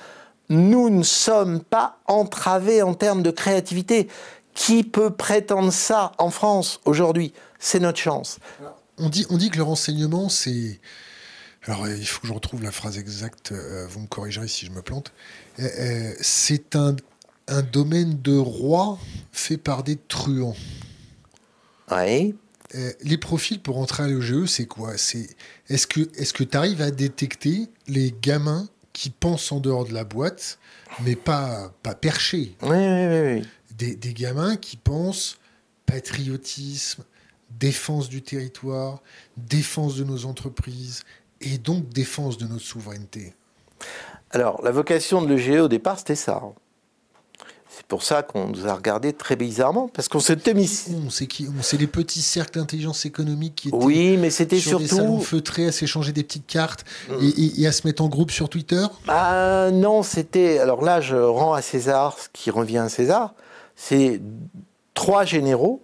[0.50, 4.08] Nous ne sommes pas entravés en termes de créativité.
[4.54, 7.34] Qui peut prétendre ça en France aujourd'hui?
[7.60, 8.40] C'est notre chance.
[8.98, 10.80] On dit, on dit que le renseignement, c'est.
[11.66, 14.66] Alors, euh, il faut que je retrouve la phrase exacte, euh, vous me corrigerez si
[14.66, 15.12] je me plante.
[15.60, 16.96] Euh, c'est un,
[17.48, 18.98] un domaine de roi
[19.32, 20.56] fait par des truands.
[21.92, 22.36] Oui.
[22.76, 24.98] Euh, les profils pour entrer à l'EGE, c'est quoi?
[24.98, 25.30] C'est
[25.70, 30.04] Est-ce que est tu arrives à détecter les gamins qui pensent en dehors de la
[30.04, 30.58] boîte,
[31.04, 32.56] mais pas, pas perchés?
[32.62, 33.48] Oui, oui, oui, oui.
[33.78, 35.38] des, des gamins qui pensent
[35.86, 37.04] patriotisme,
[37.60, 39.04] défense du territoire,
[39.38, 41.04] défense de nos entreprises
[41.42, 43.34] et donc défense de notre souveraineté.
[44.32, 46.42] Alors, la vocation de l'EGE au départ, c'était ça.
[47.76, 50.70] C'est pour ça qu'on nous a regardé très bizarrement, parce qu'on s'était mis.
[51.06, 54.60] On sait qui On sait les petits cercles d'intelligence économique qui étaient Oui, mais c'était
[54.60, 55.18] sur des salons surtout.
[55.18, 55.22] Mm.
[55.22, 56.86] feutrés à s'échanger des petites cartes
[57.20, 58.86] et, et- et à se mettre en groupe sur Twitter.
[59.08, 60.60] Ah non, c'était.
[60.60, 63.34] Alors là, je rends à César ce qui revient à César.
[63.76, 64.22] C'est
[64.94, 65.82] trois généraux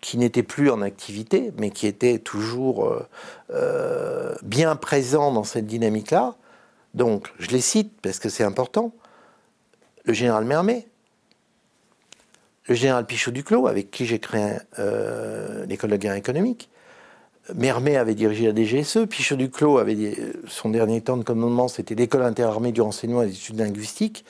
[0.00, 3.06] qui n'étaient plus en activité, mais qui étaient toujours euh,
[3.54, 6.34] euh, bien présents dans cette dynamique-là.
[6.94, 8.92] Donc, je les cite parce que c'est important.
[10.04, 10.86] Le général Mermet,
[12.68, 16.68] le général Pichot-Duclos, avec qui j'ai créé euh, l'école de guerre économique,
[17.54, 21.96] Mermet avait dirigé la DGSE, Pichot Duclos avait dit- son dernier temps de commandement, c'était
[21.96, 24.24] l'école interarmée du renseignement et des études linguistiques.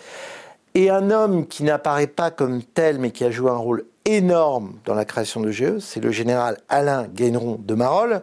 [0.75, 4.79] Et un homme qui n'apparaît pas comme tel, mais qui a joué un rôle énorme
[4.87, 8.23] dans la création de GE, c'est le général Alain Guéneron de Marolles,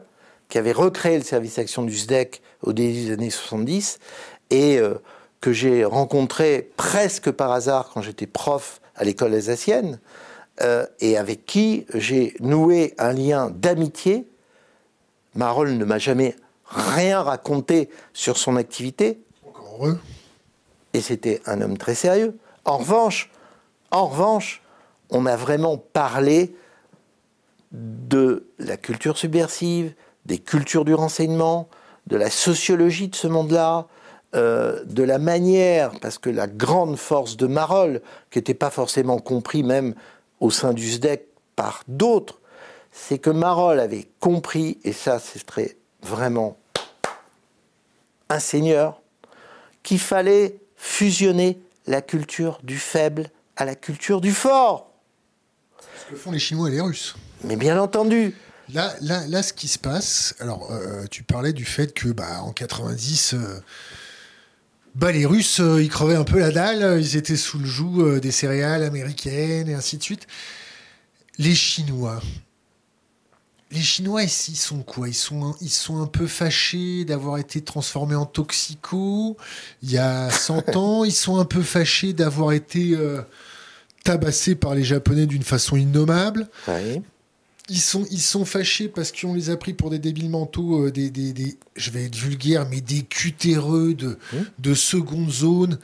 [0.49, 3.99] qui avait recréé le service action du SDEC au début des années 70,
[4.49, 4.95] et euh,
[5.41, 9.99] que j'ai rencontré presque par hasard quand j'étais prof à l'école alsacienne,
[10.61, 14.27] euh, et avec qui j'ai noué un lien d'amitié
[15.35, 16.35] Marolles ne m'a jamais
[16.65, 19.99] rien raconté sur son activité, Encore heureux.
[20.93, 22.37] et c'était un homme très sérieux.
[22.65, 23.31] En revanche,
[23.91, 24.61] en revanche,
[25.09, 26.53] on a vraiment parlé
[27.71, 29.93] de la culture subversive,
[30.25, 31.69] des cultures du renseignement,
[32.07, 33.87] de la sociologie de ce monde-là,
[34.35, 39.19] euh, de la manière, parce que la grande force de Marolles, qui n'était pas forcément
[39.19, 39.95] compris même
[40.39, 42.39] au sein du SDEC par d'autres,
[42.91, 46.57] c'est que Marolles avait compris, et ça c'est très vraiment
[48.29, 49.01] un seigneur,
[49.83, 54.91] qu'il fallait fusionner la culture du faible à la culture du fort.
[56.05, 57.15] Ce que font les Chinois et les Russes.
[57.43, 58.35] Mais bien entendu,
[58.73, 62.43] Là, là, là, ce qui se passe, alors euh, tu parlais du fait que bah,
[62.43, 63.59] en 90, euh,
[64.95, 68.01] bah, les Russes, euh, ils crevaient un peu la dalle, ils étaient sous le joug
[68.01, 70.27] euh, des céréales américaines et ainsi de suite.
[71.37, 72.21] Les Chinois,
[73.71, 75.07] les Chinois, ils, ils sont quoi?
[75.07, 79.35] Ils sont, un, ils sont un peu fâchés d'avoir été transformés en toxicos
[79.83, 81.03] il y a 100 ans.
[81.03, 83.21] Ils sont un peu fâchés d'avoir été euh,
[84.03, 86.47] tabassés par les Japonais d'une façon innommable.
[86.67, 87.01] oui,
[87.69, 90.91] ils sont, ils sont fâchés parce qu'on les a pris pour des débiles mentaux, euh,
[90.91, 94.17] des, des, des- je vais être vulgaire, mais des cutéreux de,
[94.57, 95.79] de seconde zone.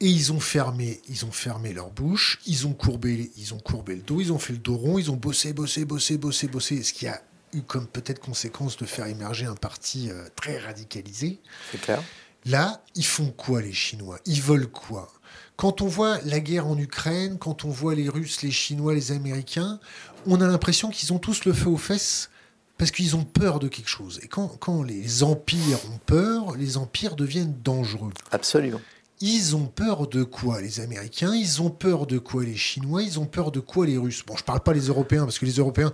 [0.00, 3.94] Et ils ont fermé, ils ont fermé leur bouche, ils ont courbé, ils ont courbé
[3.96, 6.82] le dos, ils ont fait le dos rond, ils ont bossé, bossé, bossé, bossé, bossé.
[6.82, 7.22] Ce qui a
[7.54, 11.38] eu comme peut-être conséquence de faire émerger un parti euh, très radicalisé.
[11.72, 12.02] C'est clair.
[12.44, 14.18] Là, ils font quoi les Chinois?
[14.26, 15.10] Ils veulent quoi?
[15.56, 19.12] Quand on voit la guerre en Ukraine, quand on voit les Russes, les Chinois, les
[19.12, 19.80] Américains,
[20.26, 22.30] on a l'impression qu'ils ont tous le feu aux fesses
[22.78, 24.20] parce qu'ils ont peur de quelque chose.
[24.22, 28.12] Et quand, quand les empires ont peur, les empires deviennent dangereux.
[28.30, 28.80] Absolument.
[29.22, 31.34] Ils ont peur de quoi les Américains?
[31.34, 33.02] Ils ont peur de quoi les Chinois?
[33.02, 34.22] Ils ont peur de quoi les Russes?
[34.26, 35.92] Bon, je parle pas les Européens parce que les Européens,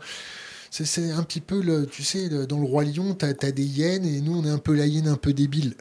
[0.70, 3.62] c'est- un petit peu, le, tu sais, le- dans le roi lion, t'as as des
[3.64, 5.74] hyènes et nous on est un peu la hyène un peu débile.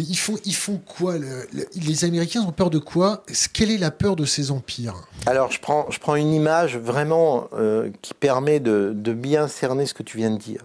[0.00, 3.24] Ils font, ils font quoi le- le- Les Américains ont peur de quoi?
[3.52, 4.94] Quelle est la peur de ces empires?
[5.26, 9.86] Alors, je prends, je prends une image vraiment euh, qui permet de, de bien cerner
[9.86, 10.64] ce que tu viens de dire.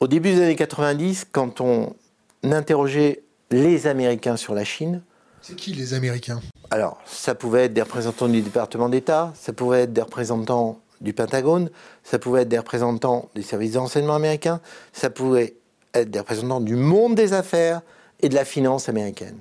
[0.00, 1.94] Au début des années 90, quand on
[2.42, 5.02] interrogeait les Américains sur la Chine,
[5.42, 6.40] C'est qui les Américains?
[6.70, 11.12] alors ça pouvait être des représentants du département d'État, ça pouvait être des représentants du
[11.12, 11.70] Pentagone,
[12.04, 14.60] ça pouvait être des représentants des services de renseignement américains,
[14.92, 15.54] ça pouvait
[15.94, 17.82] être des représentants du monde des affaires
[18.20, 19.40] et de la finance américaine.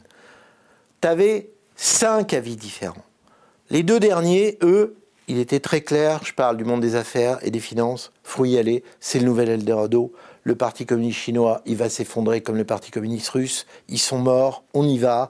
[1.01, 3.05] Tu avais cinq avis différents.
[3.69, 4.95] Les deux derniers, eux,
[5.27, 8.57] il était très clair, je parle du monde des affaires et des finances, faut y
[8.57, 10.11] aller, c'est le nouvel Eldorado,
[10.43, 14.63] le Parti communiste chinois, il va s'effondrer comme le Parti communiste russe, ils sont morts,
[14.73, 15.29] on y va,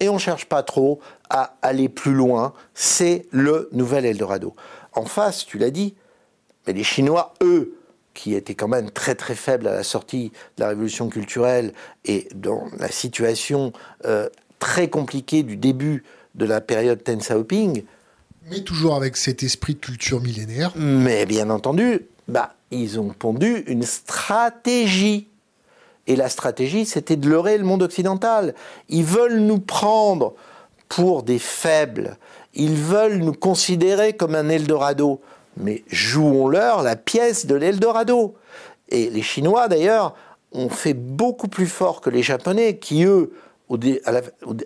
[0.00, 1.00] et on ne cherche pas trop
[1.30, 4.54] à aller plus loin, c'est le nouvel Eldorado.
[4.92, 5.94] En face, tu l'as dit,
[6.66, 7.78] mais les Chinois, eux,
[8.14, 11.72] qui étaient quand même très très faibles à la sortie de la révolution culturelle
[12.04, 13.72] et dans la situation
[14.04, 16.04] euh, très compliquée du début
[16.34, 17.84] de la période Deng Xiaoping,
[18.50, 20.72] Mais toujours avec cet esprit de culture millénaire.
[20.76, 25.28] mais bien entendu, bah, ils ont pondu une stratégie.
[26.06, 28.54] Et la stratégie, c'était de leurrer le monde occidental.
[28.88, 30.34] Ils veulent nous prendre
[30.88, 32.16] pour des faibles.
[32.54, 35.20] Ils veulent nous considérer comme un Eldorado.
[35.56, 38.34] Mais jouons-leur la pièce de l'Eldorado.
[38.88, 40.14] Et les Chinois, d'ailleurs,
[40.52, 43.32] ont fait beaucoup plus fort que les Japonais, qui, eux,
[43.68, 44.02] au dé-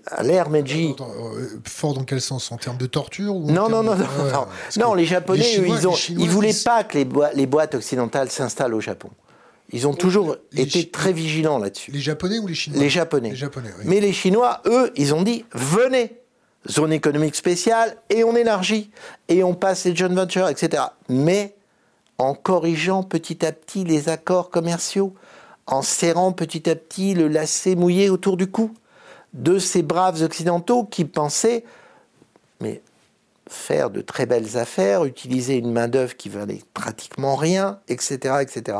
[0.06, 2.50] à l'ère Meiji, Attends, euh, fort dans quel sens?
[2.50, 4.94] En termes de torture ou non, non, non, de- non, Ouais, non.
[4.94, 7.30] les Japonais, eux, Chinois- ils ont, les Chinois, ils voulaient ils- pas que les, boi-
[7.34, 9.10] les boîtes occidentales s'installent au Japon.
[9.72, 11.90] Ils ont toujours été Chi- très vigilants là-dessus.
[11.90, 12.80] Les Japonais ou les Chinois?
[12.80, 13.30] Les Japonais.
[13.30, 13.84] Les Japonais, oui.
[13.86, 16.16] Mais les Chinois, eux, ils ont dit venez,
[16.68, 18.90] zone économique spéciale, et on élargit,
[19.28, 20.82] et on passe les joint ventures, etc.
[21.08, 21.54] Mais
[22.18, 25.14] en corrigeant petit à petit les accords commerciaux,
[25.66, 28.72] en serrant petit à petit le lacet mouillé autour du cou
[29.32, 31.64] de ces braves occidentaux qui pensaient,
[32.60, 32.80] mais
[33.48, 38.78] faire de très belles affaires, utiliser une main-d'œuvre qui valait pratiquement rien, etc., etc.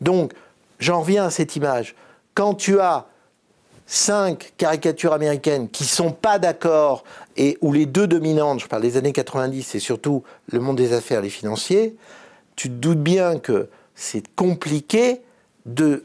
[0.00, 0.32] Donc,
[0.80, 1.94] j'en reviens à cette image.
[2.34, 3.06] Quand tu as
[3.86, 7.04] cinq caricatures américaines qui sont pas d'accord
[7.36, 10.92] et où les deux dominantes, je parle des années 90 et surtout le monde des
[10.92, 11.96] affaires, les financiers,
[12.56, 15.20] tu te doutes bien que c'est compliqué
[15.66, 16.04] de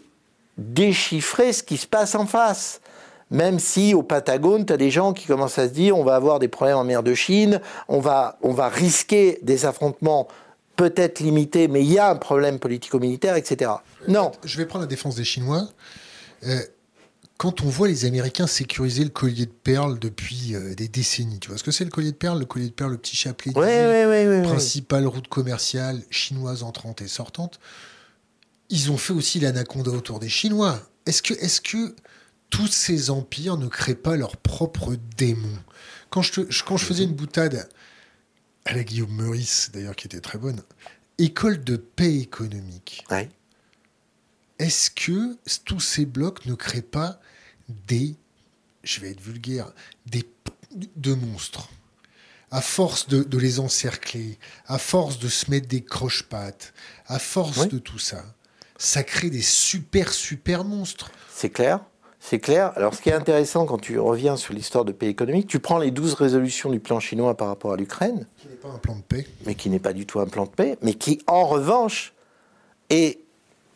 [0.58, 2.82] déchiffrer ce qui se passe en face.
[3.30, 6.16] Même si au Patagone, tu as des gens qui commencent à se dire on va
[6.16, 7.60] avoir des problèmes en mer de Chine,
[7.90, 10.28] on va, on va risquer des affrontements
[10.78, 13.72] peut-être limités, mais il y a un problème politico-militaire, etc.
[14.08, 15.64] Non, Je vais prendre la défense des Chinois.
[16.46, 16.60] Euh,
[17.38, 21.50] quand on voit les Américains sécuriser le collier de perles depuis euh, des décennies, tu
[21.50, 22.40] vois ce que c'est le collier de perles?
[22.40, 24.44] Le collier de perles, le petit chapelet oui.
[24.48, 27.60] principale route commerciale chinoise entrante et sortante.
[28.70, 30.82] Ils ont fait aussi l'anaconda autour des Chinois.
[31.06, 31.96] Est-ce que, est que
[32.50, 35.60] tous ces empires ne créent pas leurs propres démons?
[36.10, 37.70] Quand je, te- je- quand je faisais une boutade
[38.66, 40.62] à la Guillaume Meurice, d'ailleurs, qui était très bonne,
[41.18, 43.30] école de paix économique, Ouais.
[44.60, 47.20] Est-ce que tous ces blocs ne créent pas
[47.88, 48.16] des,
[48.84, 49.72] je vais être vulgaire,
[50.06, 50.24] des
[50.96, 51.70] de monstres?
[52.50, 56.74] À force de, de les encercler, à force de se mettre des croche-pattes,
[57.08, 57.68] à force Oui.
[57.68, 58.24] de tout ça,
[58.78, 61.12] ça crée des super, super monstres.
[61.30, 61.82] C'est clair,
[62.22, 62.72] c'est clair.
[62.78, 65.78] Alors, ce qui est intéressant quand tu reviens sur l'histoire de paix économique, tu prends
[65.78, 68.96] les 12 résolutions du plan chinois par rapport à l'Ukraine, Qui n'est pas un plan
[68.96, 69.28] de paix.
[69.46, 72.14] mais qui n'est pas du tout un plan de paix, mais qui, en revanche,
[72.90, 73.20] est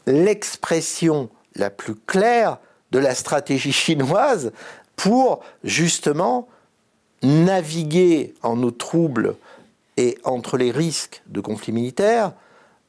[0.06, 2.58] l'expression la plus claire
[2.92, 4.52] de la stratégie chinoise
[4.96, 6.48] pour, justement,
[7.24, 9.36] naviguer en eau trouble
[9.98, 12.34] et entre les risques de conflits militaires,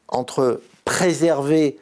[0.08, 1.78] entre préserver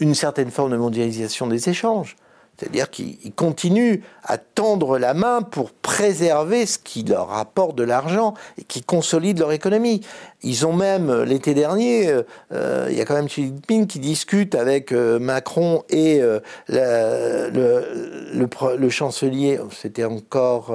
[0.00, 2.16] une certaine forme de mondialisation des échanges.
[2.58, 8.34] C'est-à-dire qu'ils continuent à tendre la main pour préserver ce qui leur apporte de l'argent
[8.58, 10.00] et qui consolide leur économie.
[10.42, 13.86] Ils ont même, euh, l'été dernier, euh, euh, il y a quand même Xi Jinping
[13.86, 20.74] qui discute avec euh, Macron et euh, la- le, le pro- le chancelier, c'était encore,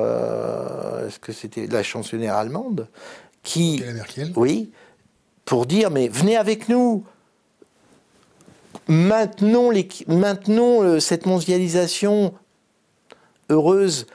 [1.06, 2.88] est-ce que c'était la chancelière allemande,
[3.44, 4.32] qui, Merkel.
[4.38, 4.72] oui,
[5.44, 7.04] pour dire, mais venez avec nous.
[8.88, 12.34] Maintenons, l'équi- maintenons euh, cette mondialisation
[13.50, 14.08] heureuse,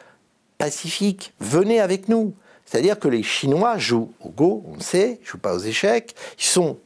[0.59, 1.33] pacifique.
[1.41, 2.35] Venez avec nous.
[2.65, 6.15] C'est-à-dire que les Chinois jouent au Go, on le sait, ils jouent pas aux échecs.
[6.39, 6.77] Ils sont,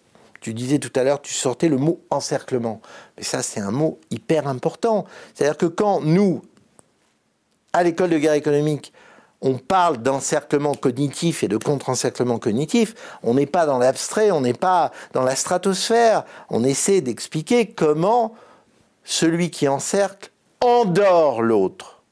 [0.40, 2.80] tu disais tout à l'heure, tu sortais le mot encerclement.
[3.16, 5.06] Mais ça, c'est un mot hyper important.
[5.34, 6.42] C'est-à-dire que quand nous,
[7.72, 8.92] à l'école de guerre économique,
[9.42, 14.54] on parle d'encerclement cognitif et de contre-encerclement cognitif, on n'est pas dans l'abstrait, on n'est
[14.54, 16.24] pas dans la stratosphère.
[16.48, 18.34] On essaie d'expliquer comment
[19.04, 20.30] celui qui encercle
[20.60, 22.02] endort l'autre.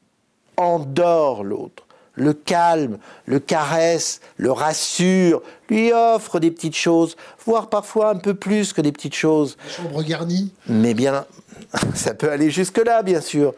[0.56, 1.86] Endort l'autre.
[2.14, 7.16] Le calme, le caresse, le rassure, lui offre des petites choses,
[7.46, 9.56] voire parfois un peu plus que des petites choses.
[9.74, 11.24] Chambre garnie Mais bien,
[11.94, 13.54] ça peut aller jusque-là, bien sûr.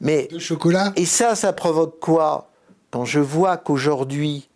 [0.00, 0.92] Mais de chocolat.
[0.96, 2.49] et ça, ça provoque quoi?
[2.90, 4.48] Quand je vois qu'aujourd'hui,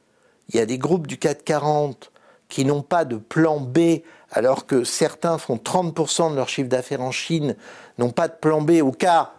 [0.49, 2.11] il y a des groupes du 440
[2.49, 7.01] qui n'ont pas de plan B, alors que certains font 30% de leur chiffre d'affaires
[7.01, 7.57] en Chine,
[7.99, 9.32] n'ont pas de plan B au cas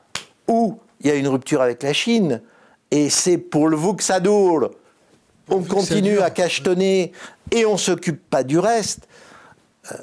[0.47, 2.41] où il y a une rupture avec la Chine,
[2.91, 4.71] et c'est pour le vous que ça dure.
[5.49, 7.11] On continue à cachetonner
[7.51, 9.07] et on s'occupe pas du reste.
[9.91, 9.97] Euh,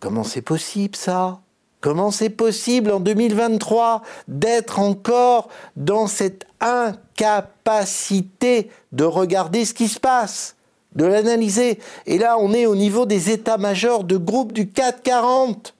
[0.00, 1.40] comment c'est possible ça?
[1.80, 10.00] Comment c'est possible en 2023 d'être encore dans cette incapacité de regarder ce qui se
[10.00, 10.56] passe,
[10.96, 11.78] de l'analyser?
[12.06, 15.76] Et là, on est au niveau des états-majors de groupe du 440.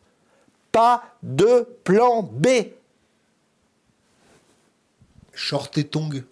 [0.70, 2.46] Pas de plan B.
[5.32, 6.22] Short et tongs.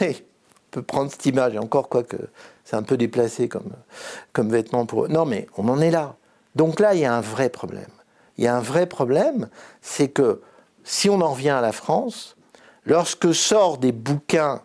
[0.00, 2.28] Oui, on peut prendre cette image, et encore quoi que
[2.64, 3.72] c'est un peu déplacé comme,
[4.32, 5.08] comme vêtement pour eux.
[5.08, 6.14] Non, mais on en est là.
[6.56, 7.88] Donc là, il y a un vrai problème.
[8.38, 9.48] Il y a un vrai problème,
[9.80, 10.40] c'est que
[10.84, 12.36] si on en revient à la France,
[12.86, 14.62] lorsque sort des bouquins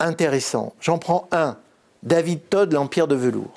[0.00, 1.56] intéressants, j'en prends un,
[2.02, 3.52] David Todd, L'Empire de velours.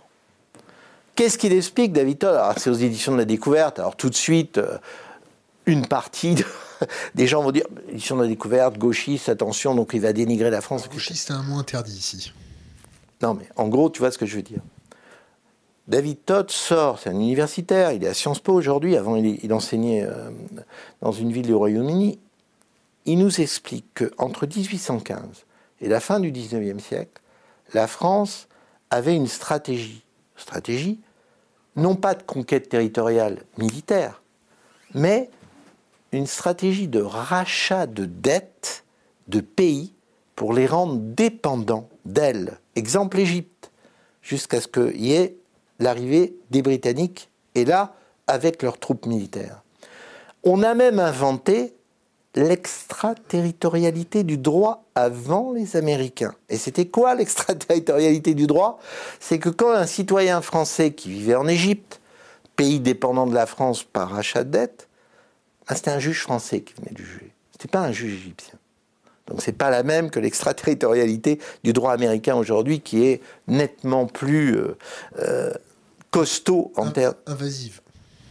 [1.16, 2.36] Qu'est-ce qu'il explique, David Todd?
[2.36, 3.80] Alors, c'est aux éditions de la découverte.
[3.80, 4.78] Alors, tout de suite, euh,
[5.66, 6.46] une partie de-
[7.16, 10.62] des gens vont dire édition de la découverte, gauchiste, attention, donc il va dénigrer la
[10.62, 10.90] France.
[10.90, 12.34] Gauchiste, c'est un mot interdit ici.
[13.22, 14.62] Non, mais en gros, tu vois ce que je veux dire.
[15.88, 20.04] David Todd sort, c'est un universitaire, il est à Sciences Po aujourd'hui, avant il, enseignait
[20.04, 20.30] euh,
[21.02, 22.20] dans une ville du Royaume-Uni.
[23.06, 25.46] Il nous explique qu'entre 1815
[25.82, 27.22] et la fin du 19e siècle,
[27.74, 28.48] la France
[28.90, 30.04] avait une stratégie.
[30.36, 31.00] Stratégie,
[31.76, 34.22] non pas de conquête territoriale militaire,
[34.94, 35.30] mais
[36.12, 38.84] une stratégie de rachat de dettes
[39.28, 39.94] de pays
[40.36, 42.60] pour les rendre dépendants d'elle.
[42.76, 43.72] Exemple l'Égypte,
[44.22, 45.38] jusqu'à ce qu'il y ait
[45.82, 47.96] l'arrivée des Britanniques, et là,
[48.28, 49.64] avec leurs troupes militaires.
[50.44, 51.74] On a même inventé
[52.36, 56.34] l'extraterritorialité du droit avant les Américains.
[56.50, 58.80] Et c'était quoi l'extraterritorialité du droit?
[59.20, 62.00] C'est que quand un citoyen français qui vivait en Égypte,
[62.56, 64.88] pays dépendant de la France par rachat de dette,
[65.68, 67.32] ah, c'était un juge français qui venait du juger.
[67.52, 68.58] C'était pas un juge égyptien.
[69.28, 74.58] Donc c'est pas la même que l'extraterritorialité du droit américain aujourd'hui, qui est nettement plus
[74.58, 74.78] euh,
[75.20, 75.54] euh,
[76.12, 77.16] costaud en termes.
[77.26, 77.82] Invasive.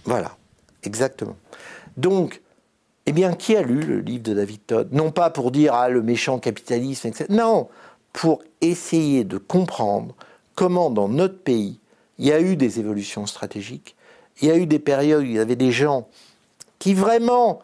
[0.04, 0.36] Voilà,
[0.82, 1.36] exactement.
[1.96, 2.40] Donc,
[3.06, 4.88] eh bien, qui a lu le livre de David Todd?
[4.92, 7.26] Non pas pour dire ah le méchant capitalisme, etc.
[7.30, 7.68] Non,
[8.12, 10.14] pour essayer de comprendre
[10.54, 11.80] comment dans notre pays
[12.18, 13.96] il y a eu des évolutions stratégiques,
[14.42, 16.06] il y a eu des périodes où il y avait des gens
[16.78, 17.62] qui vraiment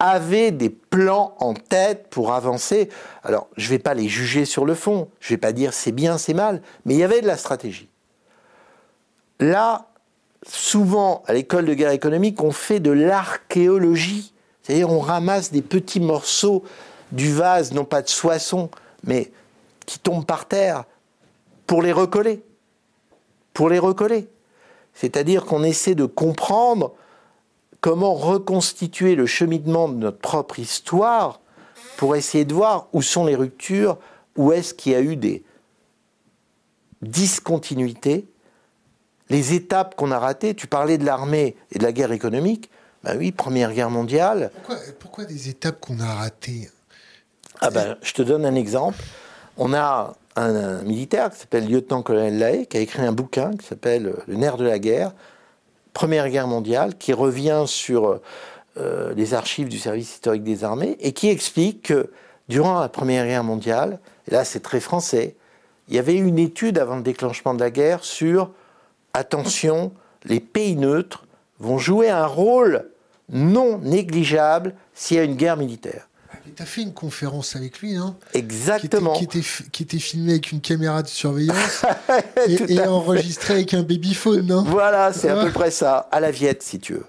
[0.00, 2.88] avaient des plans en tête pour avancer.
[3.22, 5.72] Alors, je ne vais pas les juger sur le fond, je ne vais pas dire
[5.72, 7.88] c'est bien, c'est mal, mais il y avait de la stratégie.
[9.42, 9.88] Là,
[10.46, 14.32] souvent, à l'école de guerre économique, on fait de l'archéologie.
[14.62, 16.62] C'est-à-dire, on ramasse des petits morceaux
[17.10, 18.70] du vase, non pas de soissons,
[19.02, 19.32] mais
[19.84, 20.84] qui tombent par terre,
[21.66, 22.44] pour les recoller.
[23.52, 24.28] Pour les recoller.
[24.94, 26.92] C'est-à-dire qu'on essaie de comprendre
[27.80, 31.40] comment reconstituer le cheminement de notre propre histoire
[31.96, 33.98] pour essayer de voir où sont les ruptures,
[34.36, 35.42] où est-ce qu'il y a eu des
[37.00, 38.28] discontinuités,
[39.30, 40.54] les étapes qu'on a ratées.
[40.54, 42.70] Tu parlais de l'armée et de la guerre économique.
[43.04, 44.50] Ben oui, Première Guerre mondiale.
[44.54, 46.70] Pourquoi, pourquoi des étapes qu'on a ratées?
[47.60, 48.98] Ah ben, je te donne un exemple.
[49.56, 53.66] On a un, un militaire qui s'appelle lieutenant-colonel Lahaye, qui a écrit un bouquin qui
[53.66, 55.12] s'appelle Le nerf de la guerre,
[55.92, 58.20] Première Guerre mondiale, qui revient sur
[58.78, 62.10] euh, les archives du service historique des armées et qui explique que
[62.48, 65.36] durant la Première Guerre mondiale, et là c'est très français,
[65.88, 68.50] il y avait une étude avant le déclenchement de la guerre sur
[69.14, 69.92] attention,
[70.24, 71.26] les pays neutres
[71.58, 72.90] vont jouer un rôle
[73.30, 76.08] non négligeable s'il y a une guerre militaire.
[76.56, 79.12] Tu as fait une conférence avec lui, hein Exactement.
[79.14, 81.84] Qui était, qui, était, qui était, filmée avec une caméra de surveillance
[82.48, 86.08] et, et enregistrée avec un babyphone, non Voilà, c'est à peu près ça.
[86.10, 87.06] À la Viette, si tu veux.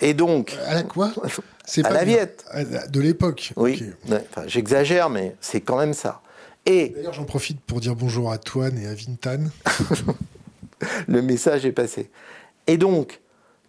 [0.00, 0.56] Et donc.
[0.66, 1.12] À la quoi?
[1.64, 2.44] C'est à la Viette.
[2.90, 3.52] De l'époque.
[3.56, 3.82] Oui.
[4.06, 4.18] Okay.
[4.30, 6.20] Enfin, J'exagère, mais c'est quand même ça.
[6.66, 6.90] Et.
[6.94, 9.44] D'ailleurs, j'en profite pour dire bonjour à Toine et à Vintan.
[11.08, 12.10] Le message est passé.
[12.66, 13.20] Et donc,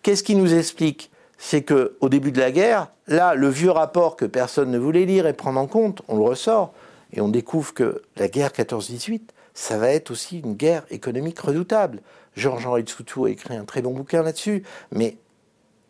[0.02, 1.12] qu'est-ce qui nous explique?
[1.38, 5.06] C'est que au début de la guerre, là, le vieux rapport que personne ne voulait
[5.06, 6.74] lire et prendre en compte, on le ressort
[7.12, 9.22] et on découvre que la guerre 14-18,
[9.54, 12.02] ça va être aussi une guerre économique redoutable.
[12.36, 15.18] Georges-Henri de Soutou a écrit un très bon bouquin là-dessus, mais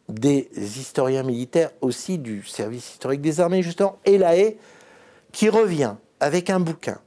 [0.10, 4.34] des historiens militaires aussi du service historique des armées, justement, et la
[5.32, 7.00] qui revient avec un bouquin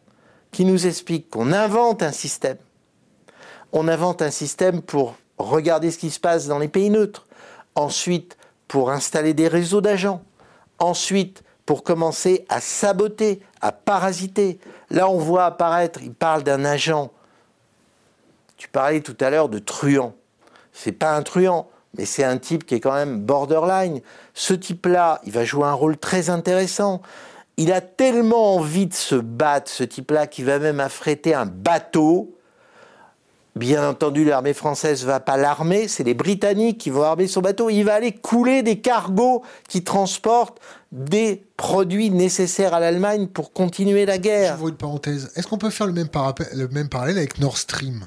[0.50, 2.56] qui nous explique qu'on invente un système.
[3.72, 7.26] On invente un système pour regarder ce qui se passe dans les pays neutres
[7.74, 8.36] ensuite
[8.66, 10.22] pour installer des réseaux d'agents,
[10.78, 14.58] ensuite pour commencer à saboter, à parasiter.
[14.90, 17.10] Là, on voit apparaître, il parle d'un agent.
[18.56, 20.14] Tu parlais tout à l'heure de truand.
[20.72, 24.00] C'est pas un truand, mais c'est un type qui est quand même borderline.
[24.34, 27.02] Ce type-là, il va jouer un rôle très intéressant.
[27.56, 32.37] Il a tellement envie de se battre, ce type-là, qu'il va même affréter un bateau
[33.56, 37.70] Bien entendu, l'armée française va pas l'armer, c'est les Britanniques qui vont armer son bateau.
[37.70, 40.60] Il va aller couler des cargos qui transportent
[40.92, 44.54] des produits nécessaires à l'Allemagne pour continuer la guerre.
[44.54, 45.32] Je vois une parenthèse.
[45.34, 46.08] Est-ce qu'on peut faire le même,
[46.54, 48.06] le même parallèle avec Nord Stream?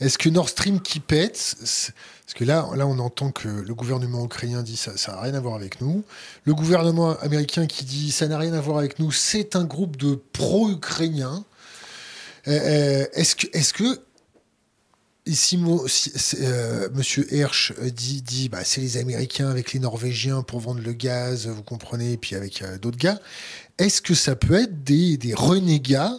[0.00, 1.92] Est-ce que Nord Stream qui pète, parce
[2.34, 5.54] que là, là, on entend que le gouvernement ukrainien dit ça, n'a rien à voir
[5.54, 6.02] avec nous.
[6.44, 9.96] Le gouvernement américain qui dit ça n'a rien à voir avec nous, c'est un groupe
[9.96, 11.44] de pro-ukrainiens.
[12.48, 14.00] Euh, est-ce que, est-ce que
[15.24, 15.56] Ici,
[16.40, 20.92] euh, Monsieur Hersch dit, dit bah, c'est les Américains avec les Norvégiens pour vendre le
[20.92, 23.20] gaz, vous comprenez, et puis avec euh, d'autres gars.
[23.78, 26.16] Est-ce que ça peut être des, renégats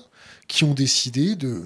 [0.48, 1.64] qui ont décidé de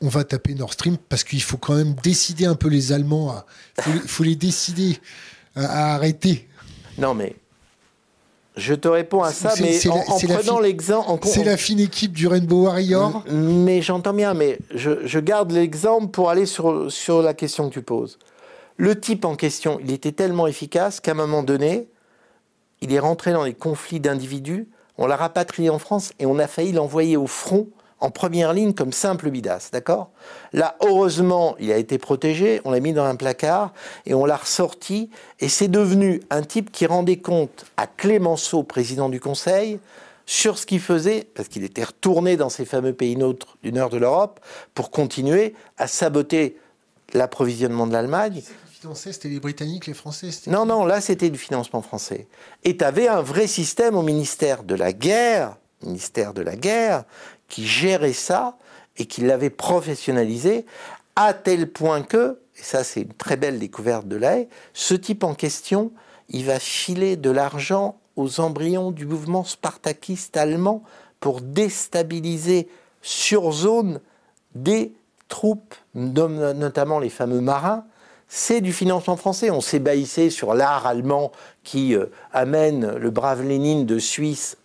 [0.00, 3.42] on va taper Nord Stream parce qu'il faut quand même décider un peu les Allemands,
[3.78, 4.98] il faut, faut, les décider
[5.56, 6.48] à, à arrêter?
[6.96, 7.34] Non mais
[8.58, 11.26] je te réponds à ça, mais en, en prenant l'exemple.
[11.26, 13.24] C'est la fine équipe du Rainbow Warrior.
[13.30, 17.74] Mais j'entends bien, mais je, je garde l'exemple pour aller sur, sur la question que
[17.74, 18.18] tu poses.
[18.76, 21.88] Le type en question, il était tellement efficace qu'à un moment donné,
[22.80, 24.68] il est rentré dans les conflits d'individus,
[24.98, 27.68] on l'a rapatrié en France et on a failli l'envoyer au front
[28.00, 30.10] en première ligne comme simple bidas, d'accord?
[30.52, 33.72] Là, heureusement, il a été protégé, on l'a mis dans un placard
[34.06, 35.10] et on l'a ressorti
[35.40, 39.80] et c'est devenu un type qui rendait compte à Clémenceau, président du Conseil,
[40.26, 43.88] sur ce qu'il faisait, parce qu'il était retourné dans ces fameux pays neutres du nord
[43.88, 44.40] de l'Europe,
[44.74, 46.58] pour continuer à saboter
[47.14, 48.42] l'approvisionnement de l'Allemagne.
[48.94, 52.28] C'était les Britanniques, les Français Non, non, là c'était du financement français.
[52.62, 57.04] Et tu avais un vrai système au ministère de la Guerre, ministère de la Guerre,
[57.48, 58.56] qui gérait ça
[58.96, 60.66] et qui l'avait professionnalisé
[61.16, 65.24] à tel point que, et ça c'est une très belle découverte de l'AE, ce type
[65.24, 65.92] en question,
[66.28, 70.82] il va filer de l'argent aux embryons du mouvement spartakiste allemand
[71.20, 72.68] pour déstabiliser
[73.02, 74.00] sur zone
[74.54, 74.92] des
[75.28, 77.84] troupes, notamment les fameux marins,
[78.28, 79.50] c'est du financement français.
[79.50, 81.32] On s'est baissé sur l'art allemand
[81.64, 84.58] qui euh, amène le brave Lénine de Suisse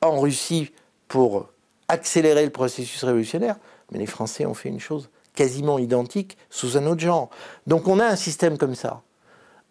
[0.00, 0.72] en Russie
[1.08, 1.48] pour
[1.88, 3.56] accélérer le processus révolutionnaire,
[3.90, 7.30] mais les Français ont fait une chose quasiment identique sous un autre genre.
[7.66, 9.02] Donc on a un système comme ça.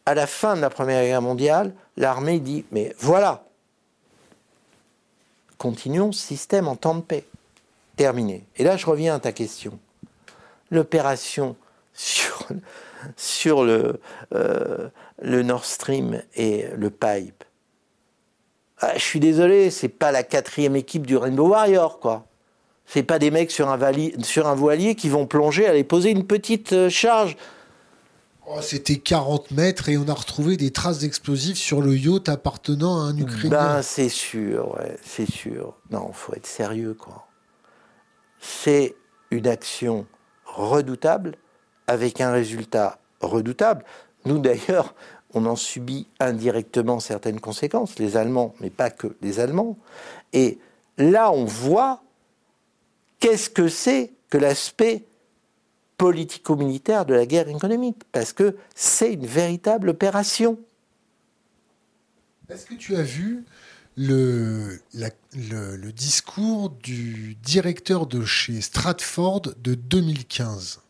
[0.05, 3.45] À la fin de la Première Guerre mondiale, l'armée dit, mais voilà,
[5.57, 7.25] continuons système en temps de paix.
[7.95, 8.43] Terminé.
[8.57, 9.79] Et là, je reviens à ta question.
[10.71, 11.55] L'opération
[11.93, 12.47] sur,
[13.65, 14.89] euh,
[15.21, 17.43] le Nord Stream et le pipe,
[18.95, 22.25] je suis désolé, c'est pas la quatrième équipe du Rainbow Warrior, quoi.
[22.85, 26.11] C'est pas des mecs sur un, vali sur un voilier qui vont plonger, aller poser
[26.11, 27.37] une petite euh, charge.
[28.45, 32.99] Oh, C'était 40 mètres et on a retrouvé des traces d'explosifs sur le yacht appartenant
[32.99, 33.49] à un Ukrainien.
[33.49, 35.77] Ben, c'est sûr, ouais, c'est sûr.
[35.91, 37.27] Non, faut être sérieux, quoi.
[38.39, 38.95] C'est
[39.31, 40.05] une action
[40.45, 41.35] redoutable
[41.87, 43.85] avec un résultat redoutable.
[44.25, 44.93] Nous, d'ailleurs,
[45.33, 49.77] on en subit indirectement certaines conséquences, les Allemands, mais pas que les Allemands.
[50.31, 50.59] Et
[50.97, 52.03] là, on voit
[53.19, 55.05] qu'est-ce que c'est que l'aspect
[55.97, 60.59] politico-militaire de la guerre économique, parce que c'est une véritable opération.
[62.49, 63.45] Est-ce que tu as vu
[63.95, 70.82] le, le discours du directeur de chez Stratford de 2015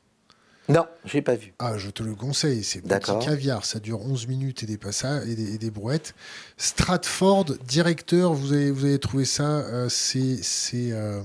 [0.70, 1.54] Non, j'ai pas vu.
[1.60, 5.28] Ah, je te le conseille, c'est petit caviar, ça dure 11 minutes et des passages
[5.28, 6.16] et des, et des brouettes.
[6.58, 10.40] Stratford, directeur, vous avez, vous avez trouvé ça, euh, c'est
[10.76, 11.22] euh,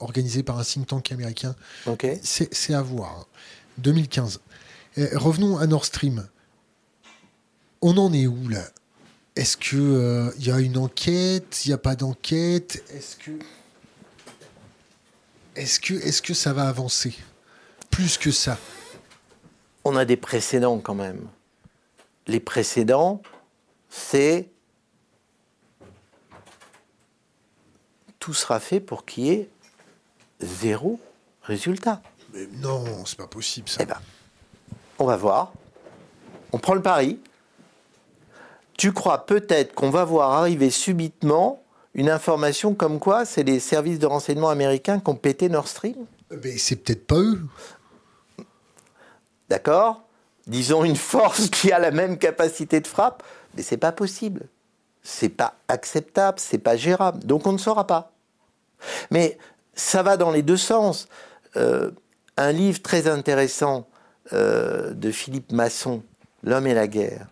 [0.00, 1.54] organisé par un think tank américain.
[1.86, 2.06] Ok.
[2.22, 3.18] C'est à voir.
[3.20, 3.24] hein.
[3.78, 4.40] 2015.
[4.96, 6.26] Eh, revenons à Nord Stream.
[7.82, 8.64] On en est où là?
[9.36, 11.66] Est-ce que euh, y a une enquête?
[11.66, 12.82] Il n'y a pas d'enquête?
[12.94, 13.32] Est-ce que
[15.56, 17.14] est-ce que est-ce que ça va avancer?
[17.94, 18.58] Plus que ça
[19.84, 21.28] On a des précédents quand même.
[22.26, 23.22] Les précédents,
[23.88, 24.48] c'est
[28.18, 29.48] tout sera fait pour qu'il y ait
[30.40, 30.98] zéro
[31.42, 32.02] résultat.
[32.32, 33.80] Mais non, c'est pas possible ça.
[33.82, 34.00] Eh ben,
[34.98, 35.52] on va voir.
[36.52, 37.20] On prend le pari.
[38.76, 41.62] Tu crois peut-être qu'on va voir arriver subitement
[41.94, 46.06] une information comme quoi c'est les services de renseignement américains qui ont pété Nord Stream?
[46.42, 47.40] Mais c'est peut-être pas eux.
[49.48, 50.02] D'accord?
[50.46, 53.22] Disons une force qui a la même capacité de frappe,
[53.54, 54.48] mais c'est pas possible.
[55.02, 57.24] C'est pas acceptable, c'est pas gérable.
[57.24, 58.12] Donc on ne saura pas.
[59.10, 59.38] Mais
[59.74, 61.08] ça va dans les deux sens.
[61.56, 61.90] Euh,
[62.36, 63.86] un livre très intéressant
[64.32, 66.02] euh, de Philippe Masson,
[66.42, 67.28] L'homme et la guerre,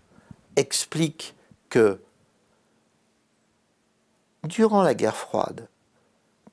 [0.57, 1.35] explique
[1.69, 2.01] que
[4.45, 5.69] durant la guerre froide,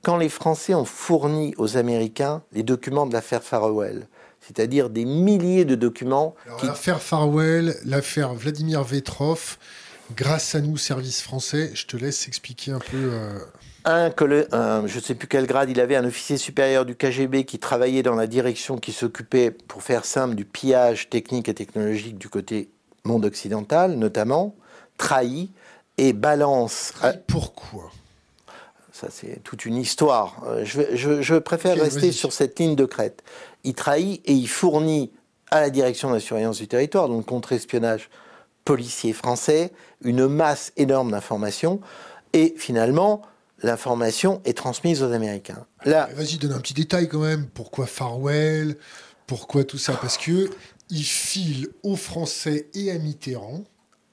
[0.03, 4.07] quand les Français ont fourni aux Américains les documents de l'affaire Farewell,
[4.49, 9.57] c'est-à-dire des milliers de documents Alors, qui L'affaire Farwell, l'affaire Vladimir Vetrov,
[10.15, 12.97] grâce à nous, service français, je te laisse expliquer un peu.
[13.13, 13.38] euh,
[13.85, 16.95] un, colle- un- je ne sais plus quel grade il avait, un officier supérieur du
[16.95, 21.53] KGB qui travaillait dans la direction qui s'occupait, pour faire simple, du pillage technique et
[21.53, 22.69] technologique du côté
[23.05, 24.55] monde occidental, notamment,
[24.97, 25.51] trahi
[25.97, 26.93] et balance.
[27.27, 27.91] Pourquoi?
[28.99, 30.43] Ça, c'est toute une histoire.
[30.47, 33.23] Euh, je, vais- je- je préfère rester sur cette ligne de crête.
[33.63, 35.11] Il trahit et il fournit
[35.51, 38.09] à la direction de la surveillance du territoire, donc contre-espionnage
[38.65, 39.71] policier français,
[40.03, 41.80] une masse énorme d'informations.
[42.34, 43.21] Et finalement,
[43.63, 45.65] l'information est transmise aux Américains.
[45.85, 47.47] Là, Vas-y, donne un petit détail quand même.
[47.47, 48.77] Pourquoi Farwell?
[49.27, 49.93] Pourquoi tout ça?
[49.93, 50.49] Parce que
[50.91, 53.63] il file aux Français et à Mitterrand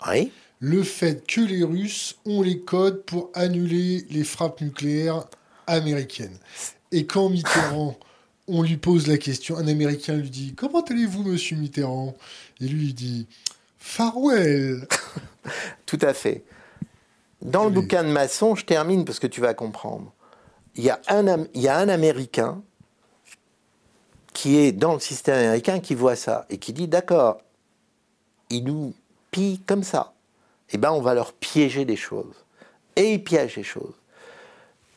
[0.08, 0.30] oui,
[0.60, 5.24] le fait que les Russes ont les codes pour annuler les frappes nucléaires
[5.66, 6.38] américaines.
[6.92, 7.96] Et quand Mitterrand,
[8.48, 12.14] on lui pose la question, un Américain lui dit Comment allez-vous, monsieur Mitterrand?
[12.60, 13.26] Et lui, il dit
[13.78, 14.86] Farwell
[15.86, 16.44] tout à fait.
[17.42, 20.12] Dans le bouquin de Masson, je termine parce que tu vas comprendre.
[20.74, 22.62] Il y a un, il y a un Américain
[24.32, 27.38] qui est dans le système américain qui voit ça et qui dit d'accord,
[28.50, 28.94] ils nous
[29.30, 30.15] pillent comme ça.
[30.72, 32.44] Eh ben, on va leur piéger des choses.
[32.96, 33.94] Et ils piègent les choses.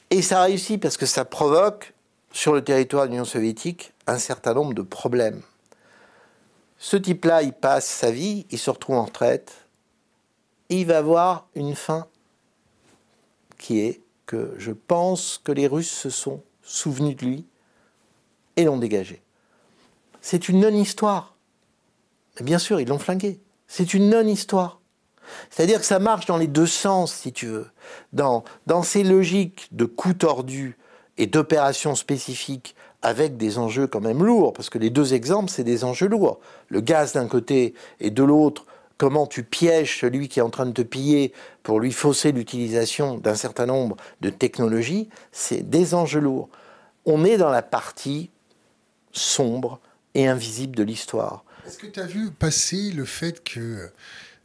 [0.10, 1.94] Et ça réussit parce que ça provoque,
[2.32, 5.42] sur le territoire de l'Union soviétique, un certain nombre de problèmes.
[6.78, 9.66] Ce type-là, il passe sa vie, il se retrouve en retraite,
[10.70, 12.08] et il va avoir une fin
[13.58, 17.46] qui est que je pense que les Russes se sont souvenus de lui
[18.56, 19.22] et l'ont dégagé.
[20.22, 21.36] C'est une non-histoire.
[22.38, 23.40] Mais bien sûr, ils l'ont flingué.
[23.68, 24.79] C'est une non-histoire.
[25.50, 27.68] C'est-à-dire que ça marche dans les deux sens, si tu veux.
[28.14, 30.78] Dans, dans ces logiques de coups tordus
[31.18, 35.64] et d'opérations spécifiques avec des enjeux quand même lourds, parce que les deux exemples, c'est
[35.64, 36.40] des enjeux lourds.
[36.68, 38.66] Le gaz d'un côté et de l'autre,
[38.98, 41.34] comment tu pièges celui qui est en train de te piller
[41.64, 46.50] pour lui fausser l'utilisation d'un certain nombre de technologies, c'est des enjeux lourds.
[47.06, 48.30] On est dans la partie
[49.14, 49.80] sombre
[50.16, 51.46] et invisible de l'histoire.
[51.66, 53.90] Est-ce que tu as vu passer le fait que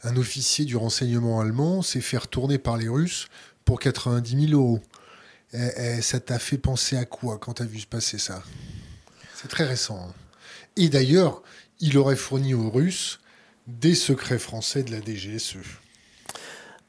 [0.05, 3.29] un officier du renseignement allemand s'est fait retourner par les Russes
[3.65, 4.81] pour 90 000 euros
[5.53, 8.43] Eh, eh, Ça t'a fait penser à quoi quand tu as vu se passer ça?
[9.35, 9.99] C'est très récent.
[10.09, 10.15] hein.
[10.77, 11.43] Et d'ailleurs,
[11.81, 13.21] il aurait fourni aux Russes
[13.67, 15.57] des secrets français de la DGSE.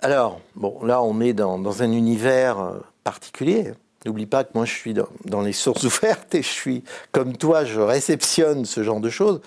[0.02, 3.72] Alors, bon, là, on est dans, un univers euh, particulier.
[4.06, 7.64] N'oublie pas que moi, je suis dans les sources ouvertes et je suis, comme toi,
[7.66, 9.42] je réceptionne ce genre de choses.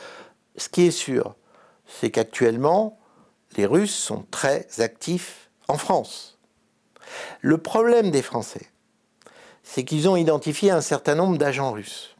[0.56, 1.34] Ce qui est sûr,
[1.86, 2.97] c'est qu'actuellement,
[3.58, 6.38] les Russes sont très actifs en France.
[7.40, 8.70] Le problème des Français,
[9.64, 12.14] c'est qu'ils ont identifié un certain nombre d'agents russes.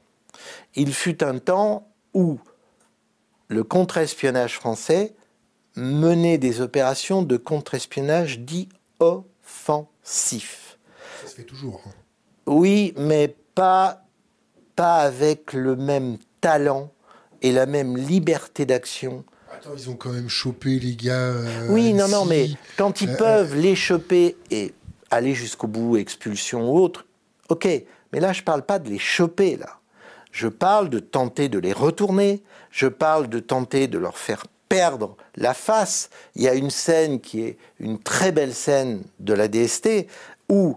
[0.74, 2.40] Il fut un temps où
[3.46, 5.14] le contre-espionnage français
[5.76, 10.76] menait des opérations de contre-espionnage dit offensif.
[11.22, 11.80] Ça se fait toujours.
[11.86, 11.92] hein.
[12.46, 14.02] Oui, mais pas,
[14.74, 16.90] pas avec le même talent
[17.42, 19.24] et la même liberté d'action
[19.58, 21.12] Attends, ils ont quand même chopé les gars.
[21.14, 24.72] euh, Oui, non, non, mais quand ils Euh, peuvent les choper et
[25.10, 27.06] aller jusqu'au bout, expulsion ou autre,
[27.48, 27.66] ok.
[28.12, 29.80] Mais là, je parle pas de les choper, là.
[30.30, 32.42] Je parle de tenter de les retourner.
[32.70, 36.10] Je parle de tenter de leur faire perdre la face.
[36.36, 40.06] Il y a une scène qui est une très belle scène de la DST
[40.50, 40.76] où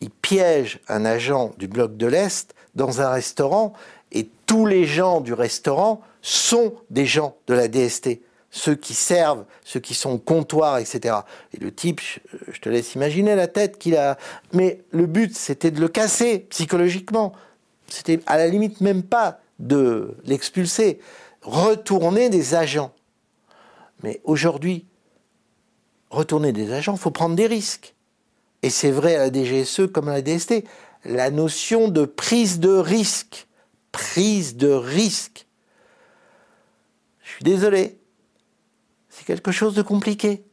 [0.00, 3.74] il piège un agent du bloc de l'Est dans un restaurant
[4.10, 8.20] et tous les gens du restaurant sont des gens de la DST.
[8.50, 11.16] Ceux qui servent, ceux qui sont au comptoir, etc.
[11.54, 14.18] Et le type, je, te laisse imaginer la tête qu'il a.
[14.52, 17.32] Mais le but, c'était de le casser psychologiquement.
[17.88, 21.00] C'était à la limite même pas de l'expulser.
[21.42, 22.92] Retourner des agents.
[24.02, 24.86] Mais aujourd'hui,
[26.10, 27.94] retourner des agents, il faut prendre des risques.
[28.62, 30.64] Et c'est vrai à la DGSE comme à la DST.
[31.04, 33.48] La notion de prise de risque.
[33.92, 35.46] Prise de risque.
[37.42, 37.98] Désolé.
[39.08, 40.44] C'est quelque chose de compliqué.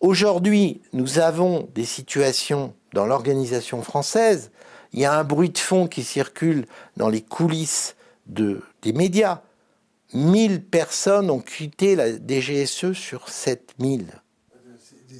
[0.00, 4.50] Aujourd'hui, nous avons des situations dans l'organisation française.
[4.92, 6.66] Il y a un bruit de fond qui circule
[6.96, 7.96] dans les coulisses
[8.26, 9.42] de, des médias.
[10.12, 14.06] 1000 personnes ont quitté la DGSE sur 7000.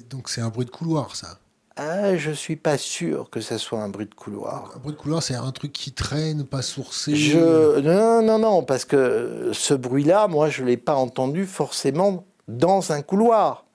[0.09, 1.40] Donc c'est un bruit de couloir, ça.
[1.83, 4.73] Ah, je suis pas sûr que ça soit un bruit de couloir.
[4.75, 7.15] Un bruit de couloir, c'est un truc qui traîne, pas sourcé.
[7.15, 7.79] Je...
[7.79, 12.91] Non, non, non, parce que ce bruit-là, moi, je ne l'ai pas entendu forcément dans
[12.91, 13.65] un couloir.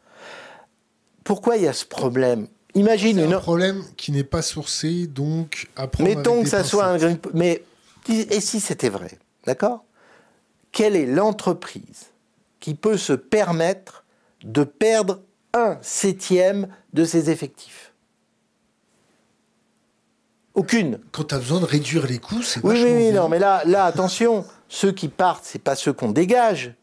[1.24, 2.46] Pourquoi il y a ce problème?
[2.74, 3.32] Imagine une...
[3.32, 7.18] un problème qui n'est pas sourcé, donc à Mettons avec que ça soit un...
[7.34, 7.64] Mais,
[8.08, 9.84] et si c'était vrai D'accord?
[10.70, 12.12] Quelle est l'entreprise
[12.60, 14.04] qui peut se permettre
[14.44, 15.22] de perdre
[15.54, 17.85] un septième de ses effectifs?
[20.56, 20.98] Aucune.
[21.12, 23.62] Quand tu as besoin de réduire les coûts, c'est Oui, oui, oui, non, mais là,
[23.66, 26.74] là, attention, ceux qui partent, c'est pas ceux qu'on dégage,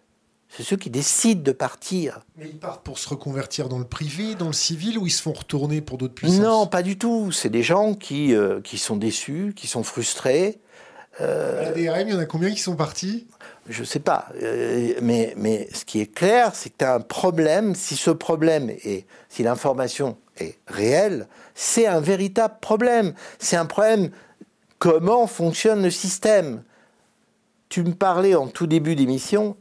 [0.48, 2.20] c'est ceux qui décident de partir.
[2.38, 5.24] Mais ils partent pour se reconvertir dans le privé, dans le civil, ou ils se
[5.24, 6.40] font retourner pour d'autres puissances?
[6.40, 7.32] Non, pas du tout.
[7.32, 10.60] C'est des gens qui, euh, qui sont déçus, qui sont frustrés.
[11.20, 13.28] À la DRM, il y en a combien qui sont partis?
[13.70, 14.28] Je sais pas.
[14.42, 17.76] euh, mais, mais ce qui est clair, c'est que tu as un problème.
[17.76, 23.14] Si ce problème est, si l'information est réelle, c'est un véritable problème.
[23.40, 24.12] C'est un problème.
[24.80, 26.64] Comment fonctionne le système
[27.70, 29.56] Tu me parlais en tout début d'émission,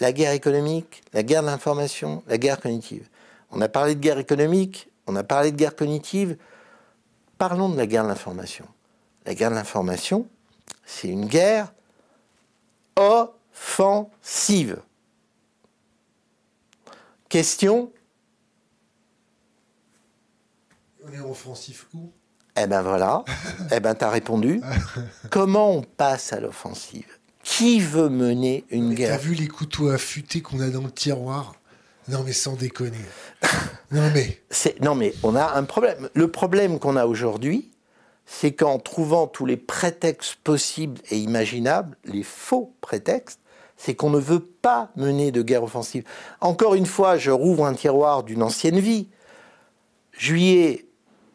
[0.00, 3.08] la guerre économique, la guerre de l'information, la guerre cognitive.
[3.50, 6.36] On a parlé de guerre économique, on a parlé de guerre cognitive.
[7.38, 8.66] Parlons de la guerre de l'information.
[9.26, 10.26] La guerre de l'information,
[10.84, 11.72] c'est une guerre
[12.96, 14.80] offensive.
[17.28, 17.92] Question
[21.06, 22.10] On est offensif où?
[22.60, 23.24] Eh ben voilà,
[23.74, 24.60] eh ben t'as répondu.
[25.30, 27.06] Comment on passe à l'offensive?
[27.42, 29.18] Qui veut mener une T'as guerre?
[29.18, 31.54] vu les couteaux affûtés qu'on a dans le tiroir?
[32.08, 32.98] Non, mais sans déconner.
[33.90, 36.08] non, mais C'est- Non mais on a un problème.
[36.14, 37.70] Le problème qu'on a aujourd'hui,
[38.26, 43.40] c'est qu'en trouvant tous les prétextes possibles et imaginables, les faux prétextes,
[43.76, 46.04] c'est qu'on ne veut pas mener de guerre offensive.
[46.40, 49.08] Encore une fois, je rouvre un tiroir d'une ancienne vie.
[50.12, 50.86] Juillet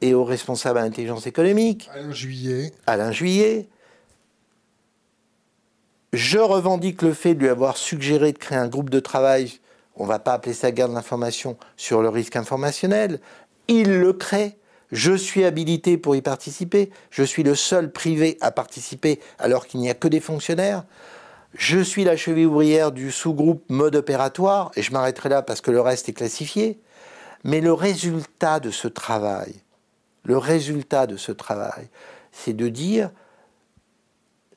[0.01, 1.89] est au responsable à l'intelligence économique.
[1.93, 3.67] Alain Juillet, Alain Juillet.
[6.13, 9.59] Je revendique le fait de lui avoir suggéré de créer un groupe de travail,
[9.95, 13.19] on ne va pas appeler ça guerre de l'information, sur le risque informationnel.
[13.67, 14.57] Il le crée.
[14.91, 16.91] Je suis habilité pour y participer.
[17.09, 20.85] Je suis le seul privé à participer alors qu'il n'y a que des fonctionnaires.
[21.53, 25.71] Je suis la cheville ouvrière du sous-groupe mode opératoire, et je m'arrêterai là parce que
[25.71, 26.79] le reste est classifié.
[27.43, 29.55] Mais le résultat de ce travail,
[30.27, 31.87] le résultat de ce travail,
[32.33, 33.11] c'est de dire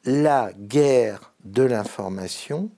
[0.05, 2.71] la guerre de l'information,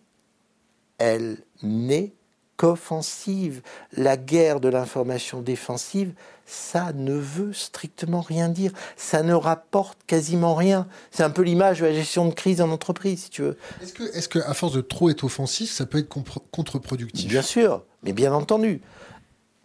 [0.98, 2.12] elle n'est
[2.58, 3.62] qu'offensive.
[3.96, 6.12] La guerre de l'information défensive,
[6.44, 8.72] ça ne veut strictement rien dire.
[8.96, 10.86] Ça ne rapporte quasiment rien.
[11.10, 13.56] C'est un peu l'image de la gestion de crise en entreprise, si tu veux.
[13.82, 16.10] est-ce que, est-ce que à force de trop être offensif, ça peut être
[16.50, 17.30] contre-productif?
[17.30, 18.82] Bien sûr, mais bien entendu.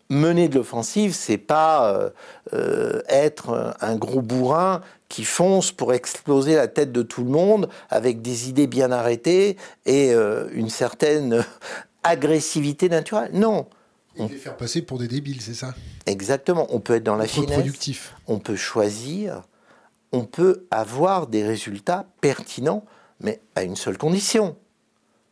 [0.10, 2.10] Mener de l'offensive, c'est pas euh,
[2.54, 7.70] euh, être un gros bourrin qui fonce pour exploser la tête de tout le monde
[7.90, 11.44] avec des idées bien arrêtées et euh, une certaine
[12.04, 13.32] agressivité naturelle.
[13.34, 13.68] Non,
[14.16, 15.74] Et les faire passer pour des débiles, c'est ça?
[16.06, 16.68] Exactement.
[16.70, 17.66] On peut être dans la finesse,
[18.28, 19.42] on peut choisir,
[20.14, 22.86] on peut avoir des résultats pertinents,
[23.20, 24.56] mais à une seule condition.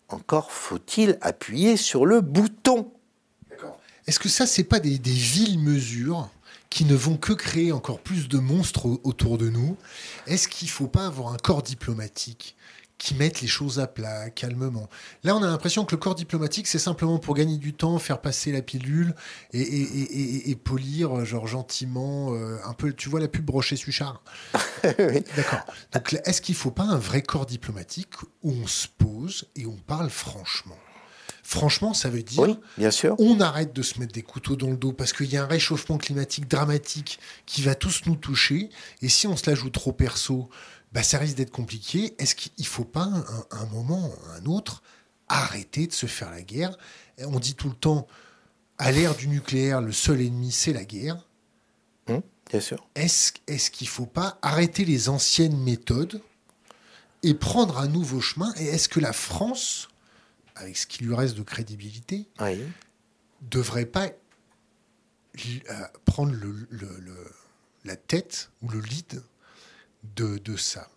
[0.10, 2.92] Encore faut-il appuyer sur le bouton.
[4.08, 6.30] Est-ce que ça, c'est pas des, des villes mesures
[6.70, 9.78] qui ne vont que créer encore plus de monstres au- autour de nous?
[10.28, 12.56] Est-ce qu'il faut pas avoir un corps diplomatique
[12.98, 14.88] qui mettent les choses à plat, calmement?
[15.24, 18.22] Là, on a l'impression que le corps diplomatique, c'est simplement pour gagner du temps, faire
[18.22, 19.16] passer la pilule
[19.54, 22.94] et, et- et- et- et polir, euh, genre gentiment, euh, un peu.
[22.94, 24.22] Tu vois la pub Brochet Suchard?
[25.00, 25.24] Oui.
[25.36, 25.66] D'accord.
[25.94, 29.66] Donc, est-ce qu'il ne faut pas un vrai corps diplomatique où on se pose et
[29.66, 30.78] on parle franchement?
[31.48, 33.16] Franchement, ça veut dire Oui, bien sûr.
[33.20, 35.48] on arrête de se mettre des couteaux dans le dos parce qu'il y a un
[35.48, 38.72] réchauffement climatique dramatique qui va tous nous toucher.
[39.04, 40.50] Et si on se la joue trop perso,
[40.92, 42.16] bah, ça risque d'être compliqué.
[42.18, 44.82] Est-ce qu'il ne faut pas, un, un moment, un autre,
[45.30, 46.76] arrêter de se faire la guerre?
[47.20, 48.08] On dit tout le temps,
[48.80, 51.28] à l'ère du nucléaire, le seul ennemi, c'est la guerre.
[52.10, 52.88] Hum, bien sûr.
[52.96, 56.24] Est-ce est qu'il ne faut pas arrêter les anciennes méthodes
[57.22, 58.52] et prendre un nouveau chemin?
[58.58, 59.90] Et est-ce que la France,
[60.56, 62.62] avec ce qui lui reste de crédibilité, Oui.
[63.42, 65.74] devrait pas euh,
[66.06, 67.32] prendre le, le- le-
[67.84, 69.22] la tête ou le lead
[70.16, 70.88] de, de ça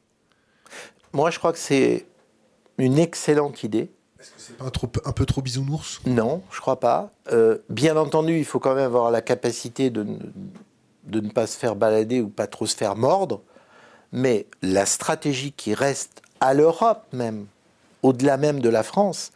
[1.13, 2.07] Moi, je crois que c'est
[2.79, 3.91] une excellente idée.
[4.37, 6.01] C'est pas un, trop, un peu trop bisounours?
[6.07, 7.13] Non, je crois pas.
[7.33, 10.05] Euh, bien entendu, il faut quand même avoir la capacité de
[11.07, 13.43] ne pas se faire balader ou pas trop se faire mordre.
[14.13, 17.47] Mais la stratégie qui reste à l'Europe même,
[18.03, 19.33] au-delà même de la France,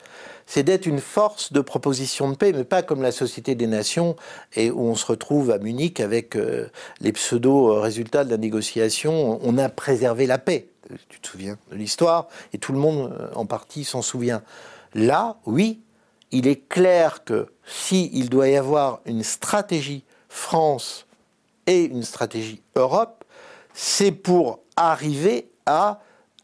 [0.47, 4.17] c'est d'être une force de proposition de paix, mais pas comme la Société des Nations,
[4.55, 6.69] et où on se retrouve à Munich avec euh,
[7.01, 9.39] les pseudo-résultats de la négociation.
[9.43, 10.69] On a préservé la paix.
[11.09, 14.43] Tu te souviens de l'histoire, et tout le monde, euh, en partie, s'en souvient.
[14.95, 15.81] Là, oui,
[16.33, 21.07] il est clair que si il doit y avoir une stratégie France
[21.67, 23.25] et une stratégie Europe,
[23.75, 26.01] c'est pour arriver à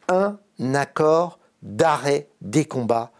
[0.08, 0.38] un
[0.74, 3.10] accord d'arrêt des combats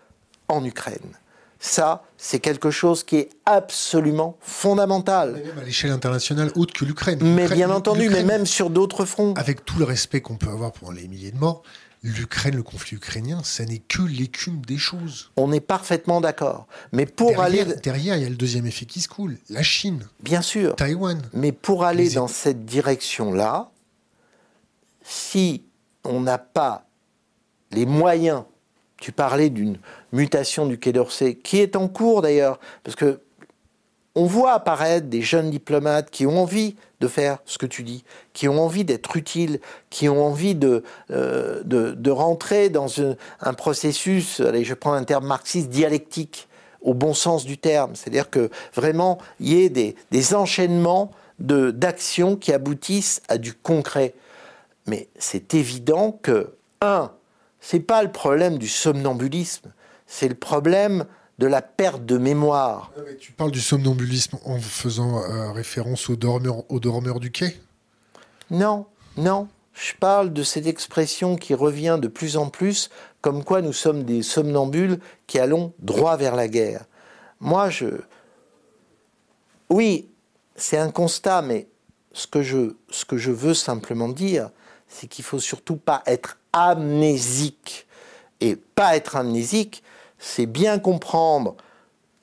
[0.49, 1.13] en Ukraine.
[1.61, 5.33] Ça, c'est quelque chose qui est absolument fondamental.
[5.45, 7.19] Même à l'échelle internationale, autre que l'Ukraine.
[7.35, 9.35] Mais bien entendu, mais même sur d'autres fronts.
[9.37, 11.63] Avec tout le respect qu'on peut avoir pour les milliers de morts,
[12.05, 15.33] l'Ukraine, le conflit ukrainien, ça n'est que l'écume des choses.
[15.37, 16.69] On est parfaitement d'accord.
[16.93, 19.65] Mais pour derrière, aller, derrière, il y a le deuxième effet qui se coule, la
[19.65, 21.21] Chine, bien sûr, Taïwan.
[21.33, 23.73] Mais pour aller Les- dans cette direction-là,
[25.03, 25.65] si
[26.05, 26.85] on n'a pas
[27.73, 28.45] les moyens,
[29.01, 29.79] tu parlais d'une
[30.13, 33.21] mutation du Quai d'Orsay, qui est en cours d'ailleurs, parce que
[34.15, 38.05] on voit apparaître des jeunes diplomates qui ont envie de faire ce que tu dis,
[38.33, 40.83] qui ont envie d'être utiles, qui ont envie de,
[41.13, 42.89] euh, de, rentrer dans
[43.41, 46.49] un, processus, allez, je prends un terme marxiste, dialectique,
[46.83, 47.93] au bon sens du terme.
[47.95, 54.15] C'est-à-dire que vraiment, il y ait des, enchaînements d'actions qui aboutissent à du concret.
[54.87, 57.13] Mais c'est évident que, un,
[57.61, 59.73] c'est pas le problème du somnambulisme,
[60.07, 61.05] c'est le problème
[61.39, 62.93] de la perte de mémoire.
[62.97, 67.31] Ah, mais Tu parles du somnambulisme en faisant euh, référence aux dormeurs, aux dormeurs du
[67.31, 67.61] quai?
[68.51, 68.87] Non,
[69.17, 69.49] non.
[69.75, 72.91] Je parle de cette expression qui revient de plus en plus,
[73.21, 74.99] comme quoi nous sommes des somnambules
[75.29, 76.85] qui allons droit vers la guerre.
[77.39, 77.87] Moi, je.
[79.71, 80.09] Oui,
[80.57, 81.69] c'est un constat, mais
[82.13, 84.51] ce que je, ce que je veux simplement dire,
[84.89, 87.87] c'est qu'il faut surtout pas être amnésique.
[88.41, 89.83] Et pas être amnésique,
[90.19, 91.57] c'est bien comprendre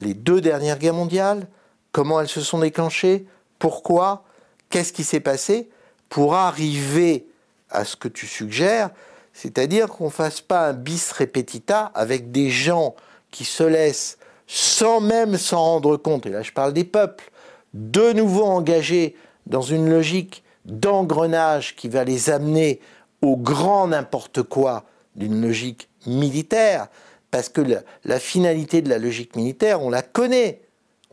[0.02, 1.48] les deux dernières guerres mondiales,
[1.92, 3.26] comment elles se sont déclenchées,
[3.60, 4.24] pourquoi,
[4.70, 5.70] qu'est-ce qui s'est passé,
[6.10, 7.28] pour arriver
[7.70, 8.92] à ce que tu suggères,
[9.34, 12.96] c'est-à-dire qu'on ne fasse pas un bis repetita avec des gens
[13.32, 14.18] qui se laissent,
[14.48, 17.30] sans même s'en rendre compte, et là je parle des peuples,
[17.74, 19.18] de nouveau engagés
[19.48, 22.80] dans une logique d'engrenage qui va les amener
[23.22, 24.84] au grand n'importe quoi
[25.16, 26.88] d'une logique militaire,
[27.32, 30.62] parce que la, la finalité de la logique militaire, on la connaît.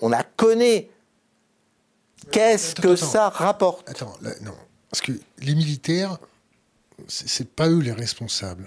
[0.01, 0.91] On la connaît.
[2.31, 3.07] Qu'est-ce que attends.
[3.07, 3.89] ça rapporte?
[3.89, 4.55] Attends, là, non.
[4.91, 6.19] Parce que les militaires,
[7.09, 8.67] c'est pas eux les responsables.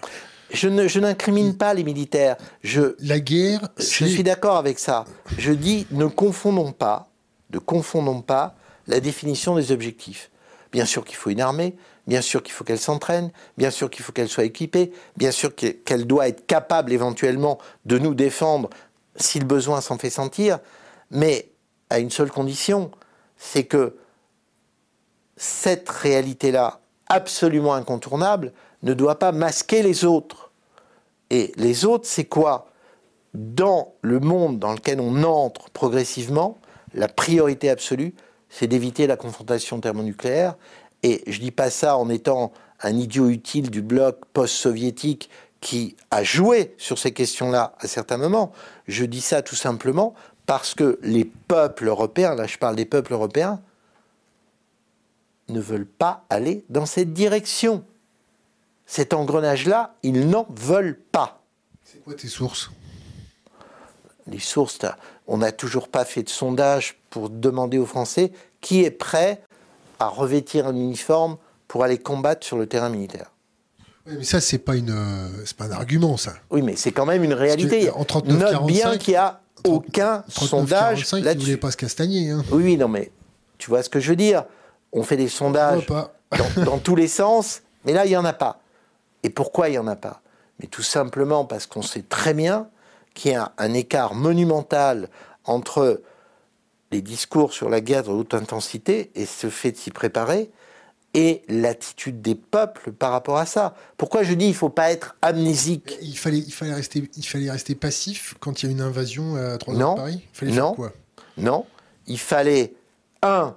[0.52, 2.38] Je ne- je n'incrimine pas les militaires.
[2.64, 5.06] Je, La guerre, je suis d'accord avec ça.
[5.38, 7.10] Je dis ne confondons pas,
[7.52, 8.56] ne confondons pas
[8.88, 10.30] la définition des objectifs.
[10.76, 14.04] Bien sûr qu'il faut une armée, bien sûr qu'il faut qu'elle s'entraîne, bien sûr qu'il
[14.04, 18.70] faut qu'elle soit équipée, bien sûr que- qu'elle doit être capable éventuellement de nous défendre
[19.16, 20.60] si le besoin s'en fait sentir,
[21.12, 21.48] mais
[21.90, 22.92] à une seule condition,
[23.38, 23.96] c'est que
[25.38, 28.52] cette réalité-là, absolument incontournable,
[28.84, 30.52] ne doit pas masquer les autres.
[31.30, 32.68] Et les autres, c'est quoi?
[33.34, 36.58] Dans le monde dans lequel on entre progressivement,
[36.94, 38.14] la priorité absolue,
[38.58, 40.56] c'est d'éviter la confrontation thermonucléaire.
[41.04, 45.30] Et je dis pas ça en étant un idiot utile du bloc post-soviétique
[45.60, 48.54] qui a joué sur ces questions-là à certains moments.
[48.88, 50.14] Je dis ça tout simplement
[50.46, 53.62] parce que les peuples européens, là je parle des peuples européens,
[55.50, 57.84] ne veulent pas aller dans cette direction.
[58.86, 61.42] Cet engrenage-là, ils n'en veulent pas.
[61.84, 62.72] C'est quoi tes sources?
[64.28, 64.80] Les sources,
[65.28, 68.32] on n'a toujours pas fait de sondage pour demander aux Français
[68.62, 69.42] qui est prêt
[70.00, 71.38] à revêtir un uniforme
[71.68, 73.32] pour aller combattre sur le terrain militaire.
[74.06, 76.34] Ouais, mais ça, c'est pas une, euh, c'est pas un argument, ça.
[76.52, 77.90] Oui, mais c'est quand même une réalité.
[77.90, 81.46] en 39, Note bien 45, qu'il n'y a aucun 39, sondage 45, ils là-dessus.
[81.46, 82.30] voulaient pas se castagner.
[82.30, 82.44] Hein.
[82.52, 83.12] Oui, oui, non, mais
[83.58, 84.46] tu vois ce que je veux dire.
[84.92, 86.10] On fait des sondages dans,
[86.64, 88.60] dans tous les sens, mais là, il n'y en a pas.
[89.24, 90.22] Et pourquoi il n'y en a pas?
[90.60, 92.68] Mais tout simplement parce qu'on sait très bien
[93.16, 95.10] qu'il y a un écart monumental
[95.46, 96.02] entre
[96.92, 100.52] les discours sur la guerre de haute intensité et ce fait de s'y préparer
[101.16, 103.74] et l'attitude des peuples par rapport à ça.
[103.98, 107.26] Pourquoi je dis il ne faut pas être amnésique Il fallait, il, fallait rester, il
[107.26, 109.94] fallait rester passif quand il y a une invasion à 3 heures Non.
[109.94, 110.22] de Paris?
[110.22, 110.68] Il fallait Non.
[110.68, 110.92] faire quoi?
[111.38, 111.66] Non,
[112.08, 112.74] il fallait,
[113.24, 113.56] un,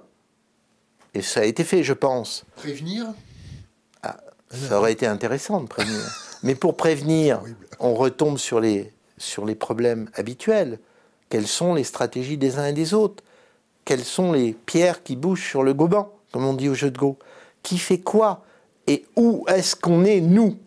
[1.13, 3.07] et ça a été fait, je pense, Prévenir?
[4.51, 5.99] Ça aurait été intéressant de prévenir.
[6.43, 7.41] Mais pour prévenir,
[7.79, 10.79] on retombe sur les, sur les problèmes habituels.
[11.29, 13.23] Quelles sont les stratégies des uns et des autres?
[13.85, 16.97] Quelles sont les pierres qui bougent sur le goban, comme on dit au jeu de
[16.97, 17.19] Go?
[17.61, 18.43] Qui fait quoi?
[18.87, 20.57] Et où est-ce qu'on est, nous?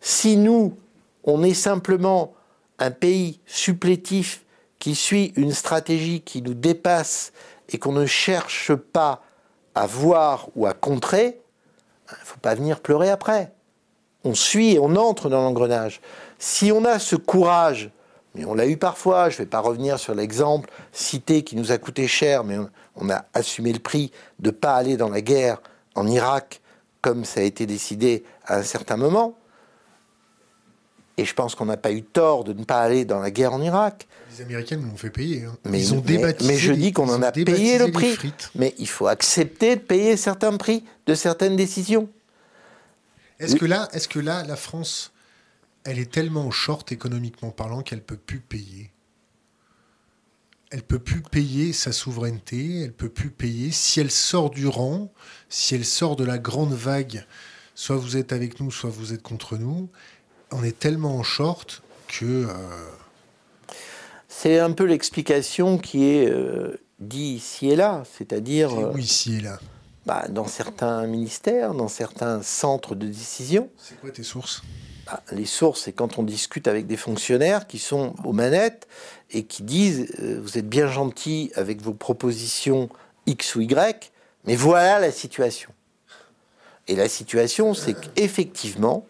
[0.00, 0.76] Si nous,
[1.24, 2.34] on est simplement
[2.78, 4.44] un pays supplétif
[4.78, 7.32] qui suit une stratégie qui nous dépasse
[7.68, 9.22] et qu'on ne cherche pas
[9.74, 11.40] à voir ou à contrer,
[12.08, 13.52] il ne faut pas venir pleurer après.
[14.24, 16.00] On suit et on entre dans l'engrenage.
[16.42, 17.90] Si on a ce courage,
[18.34, 21.70] mais on l'a eu parfois, je ne vais pas revenir sur l'exemple cité qui nous
[21.70, 25.10] a coûté cher, mais on, on a assumé le prix de ne pas aller dans
[25.10, 25.60] la guerre
[25.94, 26.60] en Irak
[27.02, 29.36] comme ça a été décidé à un certain moment.
[31.18, 33.52] Et je pense qu'on n'a pas eu tort de ne pas aller dans la guerre
[33.52, 34.06] en Irak.
[34.34, 35.44] Les Américains nous l'ont fait payer.
[35.44, 35.54] hein.
[35.64, 38.14] Mais, ils ont mais- débaptisé mais je les- dis qu'on en a payé le prix.
[38.14, 38.50] frites.
[38.54, 42.08] Mais il faut accepter de payer certains prix de certaines décisions.
[43.38, 43.58] Est-ce Oui.
[43.58, 45.12] que là, est-ce que là, la France,
[45.84, 48.90] elle est tellement short économiquement parlant qu'elle peut plus payer
[50.70, 52.82] Elle peut plus payer sa souveraineté.
[52.82, 55.12] Elle peut plus payer si elle sort du rang,
[55.48, 57.26] si elle sort de la grande vague.
[57.74, 59.88] Soit vous êtes avec nous, soit vous êtes contre nous.
[60.52, 62.90] On est tellement en short que euh,
[64.28, 68.98] C'est un peu l'explication qui est euh, dit ici et là, c'est-à-dire c'est euh, où
[68.98, 69.58] ici et là?
[70.06, 73.70] bah, dans certains ministères, dans certains centres de décision.
[73.76, 74.62] C'est quoi tes sources?
[75.10, 78.86] Bah, les sources, c'est quand on discute avec des fonctionnaires qui sont aux manettes
[79.30, 82.88] et qui disent euh, vous êtes bien gentil avec vos propositions
[83.26, 84.12] X ou Y,
[84.44, 85.70] mais voilà la situation.
[86.86, 89.06] Et la situation, c'est qu'effectivement,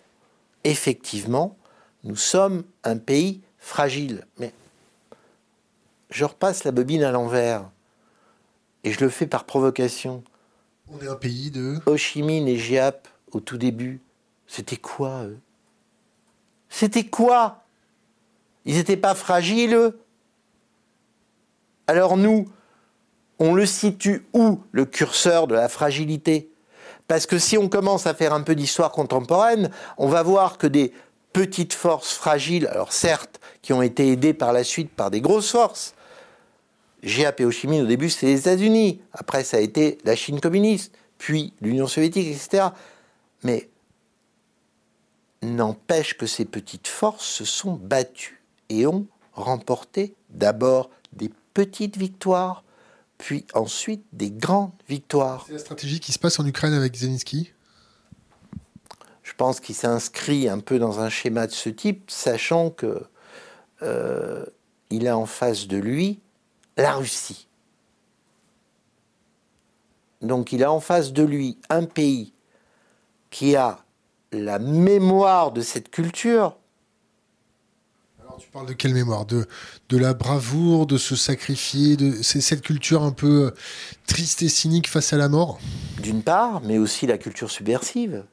[0.65, 1.57] effectivement,
[2.05, 4.25] nous sommes un pays fragile.
[4.39, 4.53] Mais
[6.09, 7.71] je repasse la bobine à l'envers
[8.85, 10.25] et je le fais par provocation.
[10.91, 11.79] On est un pays de.
[11.85, 14.01] Ho Chi Minh et Giap, au tout début,
[14.47, 15.39] c'était quoi, eux?
[16.71, 17.65] C'était quoi?
[18.65, 19.93] Ils n'étaient pas fragiles,
[21.87, 22.47] Alors nous,
[23.41, 26.51] on le situe où, le curseur de la fragilité?
[27.09, 30.69] Parce que si on commence à faire un peu d'histoire contemporaine, on va voir que
[30.69, 30.93] des
[31.33, 35.51] petites forces fragiles, alors certes, qui ont été aidées par la suite par des grosses
[35.51, 35.95] forces,
[37.03, 39.01] GAP et Ho Chi Minh, au début, c'était les États-Unis.
[39.13, 42.69] Après, ça a été la Chine communiste, puis l'Union soviétique, etc.
[43.43, 43.70] Mais
[45.43, 52.65] n'empêche que ces petites forces se sont battues et ont remporté d'abord des petites victoires,
[53.19, 55.45] puis ensuite des grandes victoires.
[55.47, 57.53] C'est la stratégie qui se passe en Ukraine avec Zelensky?
[59.23, 63.07] Je pense qu'il s'inscrit un peu dans un schéma de ce type, sachant que
[63.83, 64.45] euh,
[64.91, 66.21] il a en face de lui
[66.77, 67.49] la Russie.
[70.21, 72.35] Donc il a en face de lui un pays
[73.31, 73.85] qui a
[74.33, 76.57] la mémoire de cette culture,
[78.21, 79.27] Alors tu parles de quelle mémoire?
[79.27, 79.47] De,
[79.89, 83.51] de la bravoure, de se sacrifier, de c'est cette culture un peu euh,
[84.07, 85.59] triste et cynique face à la mort?
[86.01, 88.25] d'une part, mais aussi la culture subversive.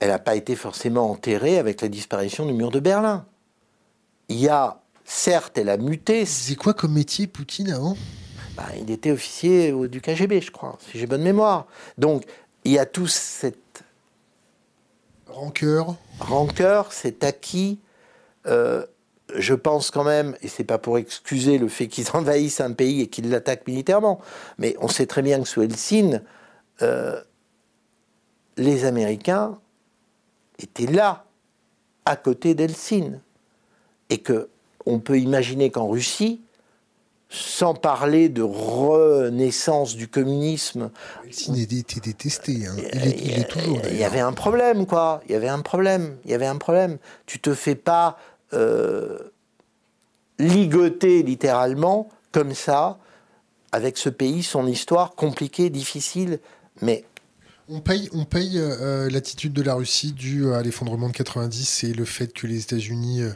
[0.00, 3.24] Elle n'a pas été forcément enterrée avec la disparition du mur de Berlin.
[4.28, 7.96] Il y a, certes, elle a muté, C'est quoi comme métier Poutine avant?
[8.56, 11.66] Bah, il était officier du KGB, je crois, si j'ai bonne mémoire.
[11.96, 12.24] Donc,
[12.64, 13.63] il y a tout cette
[15.34, 15.96] Rancœur.
[16.20, 17.80] rancœur, cet acquis.
[18.46, 18.86] euh,
[19.34, 23.00] je pense quand même, et c'est pas pour excuser le fait qu'ils envahissent un pays
[23.00, 24.20] et qu'ils l'attaquent militairement,
[24.58, 26.18] mais on sait très bien que sous Helsinki,
[26.82, 27.20] euh,
[28.56, 29.58] les Américains
[30.60, 31.24] étaient là,
[32.04, 33.16] à côté d'Helsinki,
[34.10, 34.48] et que
[34.86, 36.43] on peut imaginer qu'en Russie,
[37.34, 40.90] sans parler de renaissance du communisme.
[41.24, 42.66] Yeltsin était détesté.
[42.66, 42.76] Hein.
[42.92, 43.80] Il, est, il est toujours.
[43.90, 45.20] Il y avait un problème, quoi.
[45.28, 46.16] Il y avait un problème.
[46.24, 46.98] Il y avait un problème.
[47.26, 48.18] Tu te fais pas
[48.52, 49.18] euh,
[50.38, 52.98] ligoter littéralement comme ça
[53.72, 56.38] avec ce pays, son histoire compliquée, difficile,
[56.80, 57.04] mais
[57.68, 61.94] on paye, on paye euh, l'attitude de la Russie due à l'effondrement de 90 et
[61.94, 63.32] le fait que les États-Unis euh,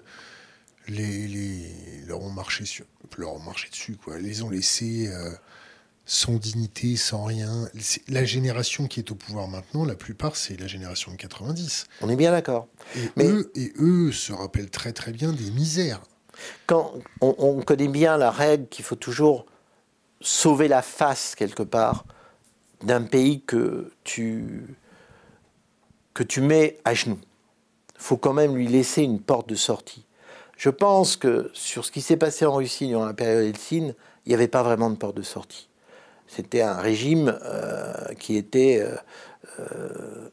[0.89, 1.70] les, les,
[2.07, 2.85] leur, ont marché sur,
[3.16, 4.18] leur ont marché dessus, quoi.
[4.18, 5.30] les ont laissés euh,
[6.06, 7.68] sans dignité, sans rien.
[8.09, 11.86] La génération qui est au pouvoir maintenant, la plupart, c'est la génération de 90.
[12.02, 12.66] on est bien d'accord.
[12.97, 16.01] Et, Mais- eux, et eux se rappellent très très bien des misères.
[16.66, 19.47] Quand on, on connaît bien la règle qu'il faut toujours
[20.20, 22.05] sauver la face quelque part
[22.82, 24.64] d'un pays que tu
[26.14, 27.18] que tu mets à genoux.
[27.97, 30.05] faut quand même lui laisser une porte de sortie.
[30.59, 33.94] Je pense que sur ce qui s'est passé en Russie durant la période Helsinki,
[34.26, 35.68] il n'y avait pas vraiment de porte de sortie.
[36.26, 38.97] C'était un régime euh, qui était euh,
[39.60, 40.28] euh,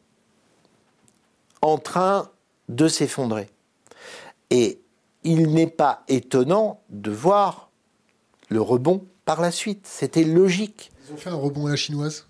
[1.61, 2.31] en train
[2.69, 3.47] de s'effondrer.
[4.49, 4.81] Et
[5.23, 7.69] il n'est pas étonnant de voir
[8.49, 9.85] le rebond par la suite.
[9.85, 10.91] C'était logique.
[11.07, 12.25] Ils ont fait un rebond à la chinoise?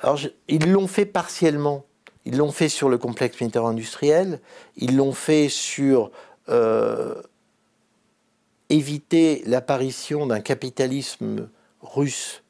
[0.00, 1.84] Alors, je- ils l'ont fait partiellement.
[2.24, 4.40] Ils l'ont fait sur le complexe militaire industriel.
[4.76, 6.12] Ils l'ont fait sur
[6.48, 7.14] euh,
[8.70, 11.48] éviter l'apparition d'un capitalisme
[11.82, 12.42] russe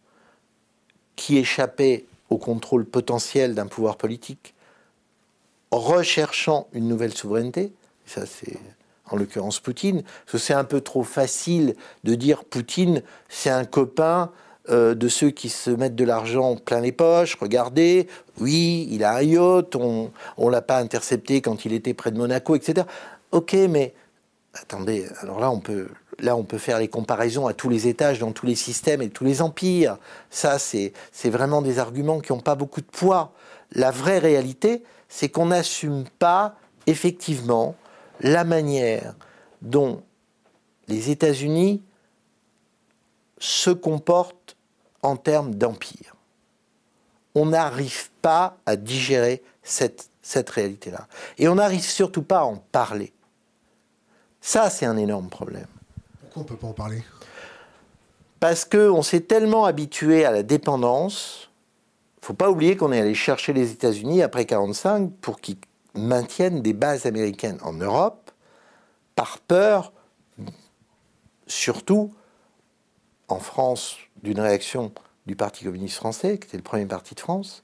[1.17, 4.55] qui échappait au contrôle potentiel d'un pouvoir politique,
[5.71, 7.73] recherchant une nouvelle souveraineté.
[8.07, 8.59] Ça, c'est
[9.11, 10.03] en l'occurrence Poutine.
[10.03, 14.31] Parce que c'est un peu trop facile de dire Poutine, c'est un copain
[14.71, 17.37] euh, de ceux qui se mettent de l'argent plein les poches.
[17.37, 18.09] Regardez,
[18.41, 22.17] oui, il a un yacht, on ne l'a pas intercepté quand il était près de
[22.17, 22.87] Monaco, etc.
[23.35, 23.93] Ok, mais
[24.53, 25.89] attendez, alors là on peut,
[26.21, 29.11] là on peut faire les comparaisons à tous les étages, dans tous les systèmes et
[29.11, 29.99] tous les empires.
[30.31, 30.93] Ça, c'est
[31.25, 33.33] vraiment des arguments qui n'ont pas beaucoup de poids.
[33.73, 36.55] La vraie réalité, c'est qu'on n'assume pas
[36.87, 37.75] effectivement
[38.21, 39.17] la manière
[39.61, 40.05] dont
[40.87, 41.83] les États-Unis
[43.41, 44.57] se comportent
[45.03, 46.15] en termes d'empire.
[47.35, 51.09] On n'arrive pas à digérer cette, cette réalité-là.
[51.39, 53.13] Et on n'arrive surtout pas à en parler.
[54.47, 55.67] Ça, c'est un énorme problème.
[56.21, 57.03] Pourquoi on peut pas en parler?
[58.41, 61.51] Parce qu'on s'est tellement habitué à la dépendance,
[62.21, 65.57] faut pas oublier qu'on est allé chercher les États-Unis après 1945 pour qu'ils
[65.95, 68.33] maintiennent des bases américaines en Europe,
[69.17, 69.95] par peur,
[71.47, 72.13] surtout
[73.29, 74.93] en France, d'une réaction
[75.25, 77.63] du Parti communiste français, qui était le premier parti de France,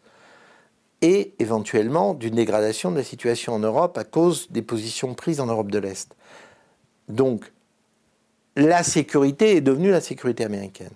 [1.03, 5.47] et éventuellement d'une dégradation de la situation en Europe à cause des positions prises en
[5.47, 6.17] Europe de l'Est.
[7.11, 7.53] Donc,
[8.57, 10.93] la sécurité est devenue la sécurité américaine.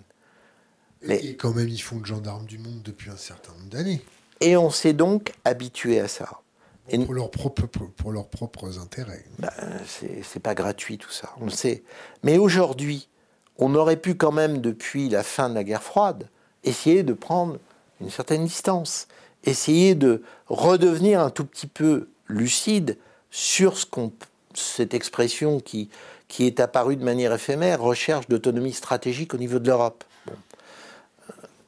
[1.09, 4.03] Et quand même, ils font le gendarme du monde depuis un certain nombre d'années.
[4.41, 6.41] Et on s'est donc habitué à ça.
[6.89, 9.25] Et Pour, leurs propres, pour, pour leurs propres intérêts.
[9.39, 9.51] ben,
[9.87, 11.83] c'est c'est pas gratuit tout ça, on le sait.
[12.23, 13.09] Mais aujourd'hui,
[13.57, 16.29] on aurait pu quand même, depuis la fin de la guerre froide,
[16.63, 17.59] essayer de prendre
[18.01, 19.09] une certaine distance,
[19.45, 22.99] essayer de redevenir un tout petit peu lucide
[23.31, 24.13] sur ce qu'on,
[24.55, 25.91] cette expression qui,
[26.29, 30.05] qui est apparue de manière éphémère, recherche d'autonomie stratégique au niveau de l'Europe.
[30.29, 30.33] Euh,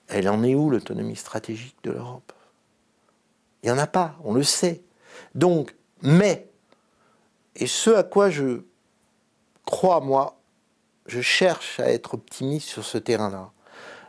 [0.09, 2.33] Elle en est où l'autonomie stratégique de l'Europe?
[3.63, 4.83] Il n'y en a pas, on le sait.
[5.35, 6.49] Donc, mais,
[7.57, 8.63] et ce à quoi je
[9.65, 10.39] crois, moi,
[11.07, 13.51] je cherche à être optimiste sur ce terrain-là.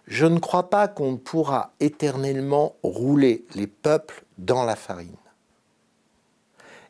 [0.05, 5.15] Je ne crois pas qu'on pourra éternellement rouler les peuples dans la farine.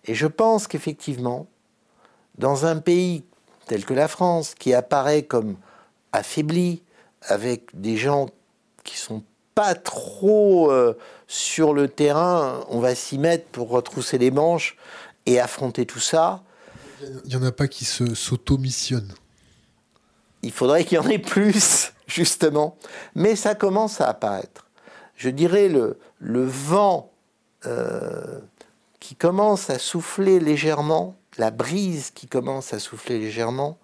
[0.06, 1.48] Et je pense qu'effectivement,
[2.38, 3.24] dans un pays
[3.68, 5.58] tel que la France, qui apparaît comme
[6.14, 6.82] affaibli,
[7.22, 8.30] avec des gens
[8.84, 9.24] qui sont
[9.56, 10.98] pas trop euh,
[11.28, 14.78] sur le terrain, on va s'y mettre pour retrousser les manches
[15.26, 16.44] et affronter tout ça.
[17.26, 19.14] Il n'y en a pas qui se s'auto-missionnent.
[20.44, 22.78] Il faudrait qu'il y en ait plus, justement.
[23.16, 24.68] Mais ça commence à apparaître.
[25.16, 27.12] Je dirais le, le vent
[27.66, 28.40] euh,
[29.00, 33.78] qui commence à souffler légèrement, la brise qui commence à souffler légèrement,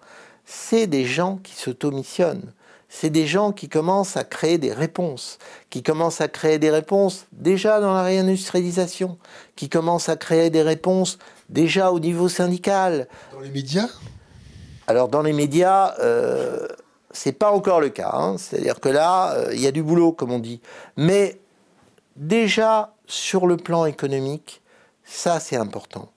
[0.44, 2.52] c'est des gens qui s'automissionnent.
[2.88, 7.26] C'est des gens qui commencent à créer des réponses, qui commencent à créer des réponses
[7.32, 9.18] déjà dans la réindustrialisation,
[9.56, 11.18] qui commencent à créer des réponses
[11.48, 13.88] déjà au niveau syndical, Dans les médias?
[14.86, 16.68] Alors dans les médias, euh,
[17.10, 18.10] c'est pas encore le cas.
[18.12, 18.36] hein.
[18.38, 20.60] C'est-à-dire que là, euh, il y a du boulot, comme on dit.
[20.96, 21.40] Mais
[22.16, 24.62] déjà sur le plan économique,
[25.04, 26.10] ça c'est important.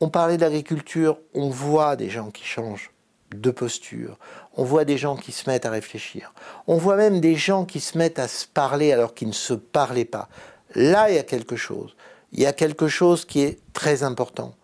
[0.00, 2.90] On parlait d'agriculture, on voit des gens qui changent
[3.34, 4.18] de posture.
[4.56, 6.32] On voit des gens qui se mettent à réfléchir.
[6.66, 9.54] On voit même des gens qui se mettent à se parler alors qu'ils ne se
[9.54, 10.28] parlaient pas.
[10.74, 11.96] Là, il y a quelque chose.
[12.32, 14.54] Il y a quelque chose qui est très important.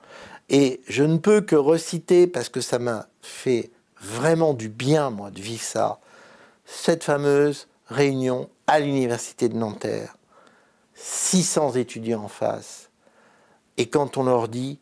[0.49, 3.71] Et je ne peux que reciter, parce que ça m'a fait
[4.01, 6.01] vraiment du bien, moi, de vivre ça,
[6.67, 10.17] cette fameuse réunion à l'université de Nanterre.
[10.95, 12.91] 600 étudiants en face.
[13.77, 14.79] Et quand on leur dit,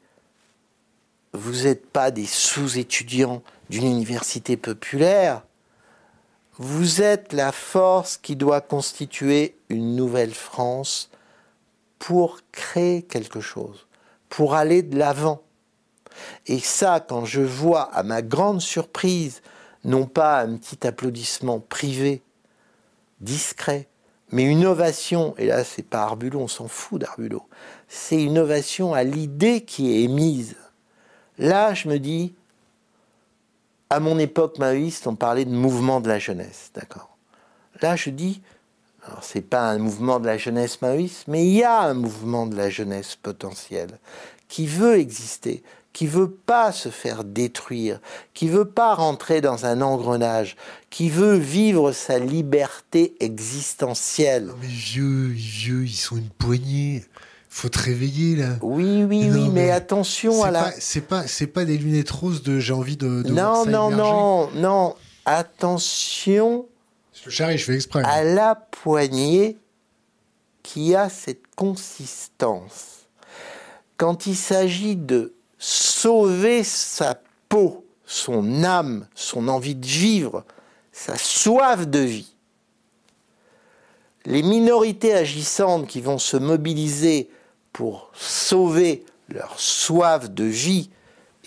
[1.33, 5.43] vous n'êtes pas des sous-étudiants d'une université populaire,
[6.59, 11.11] vous êtes la force qui doit constituer une nouvelle France
[11.99, 13.87] pour créer quelque chose,
[14.29, 15.43] pour aller de l'avant.
[16.47, 19.41] Et ça, quand je vois, à ma grande surprise,
[19.85, 22.23] non pas un petit applaudissement privé,
[23.21, 23.89] discret,
[24.31, 27.47] mais une ovation, et là c'est pas Arbulot, on s'en fout d'Arbulot,
[27.89, 30.57] c'est une ovation à l'idée qui est émise.
[31.39, 32.35] Là, je me dis,
[33.91, 37.17] à mon époque maoïste, on parlait de mouvement de la jeunesse, d'accord
[37.81, 38.43] Là, je dis,
[39.05, 42.47] alors c'est pas un mouvement de la jeunesse maoïste, mais il y a un mouvement
[42.47, 43.99] de la jeunesse potentielle
[44.49, 48.01] qui veut exister, qui veut pas se faire détruire,
[48.33, 50.57] qui veut pas rentrer dans un engrenage,
[50.91, 54.47] qui veut vivre sa liberté existentielle.
[54.47, 57.05] Non mais vieux, vieux, ils sont une poignée.
[57.55, 58.57] Faut te réveiller là.
[58.63, 60.73] Oui, oui, Non, oui, mais, mais attention à la.
[60.81, 63.23] c'est pas, c'est pas des lunettes roses de j'ai envie de.
[63.23, 63.97] de non, non, émerger.
[63.97, 64.95] non, non.
[65.27, 66.67] Attention
[67.13, 68.03] Je charrie, je fais exprès.
[68.05, 69.59] à la poignée
[70.63, 73.07] qui a cette consistance.
[73.99, 77.21] Quand il s'agit de sauver sa
[77.51, 80.45] peau, son âme, son envie de vivre,
[80.91, 82.35] sa soif de vie,
[84.25, 87.29] les minorités agissantes qui vont se mobiliser
[87.73, 90.91] pour sauver leur soif de vie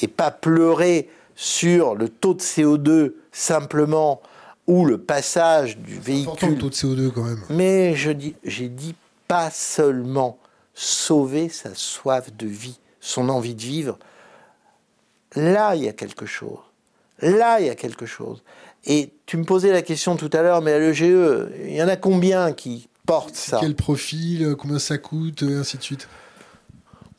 [0.01, 4.21] et pas pleurer sur le taux de CO2 simplement
[4.67, 7.41] ou le passage du important le véhicule taux de CO2 quand même.
[7.49, 8.95] mais je dis, j'ai dit
[9.27, 10.37] pas seulement
[10.73, 13.97] sauver sa soif de vie, son envie de vivre.
[15.35, 16.59] Là, il y a quelque chose.
[17.21, 18.43] Là, il y a quelque chose.
[18.85, 21.87] Et tu me posais la question tout à l'heure, mais à l'EGE, il y en
[21.87, 22.87] a combien qui
[23.33, 26.07] ça Quel profil, euh, combien ça coûte, et ainsi de suite.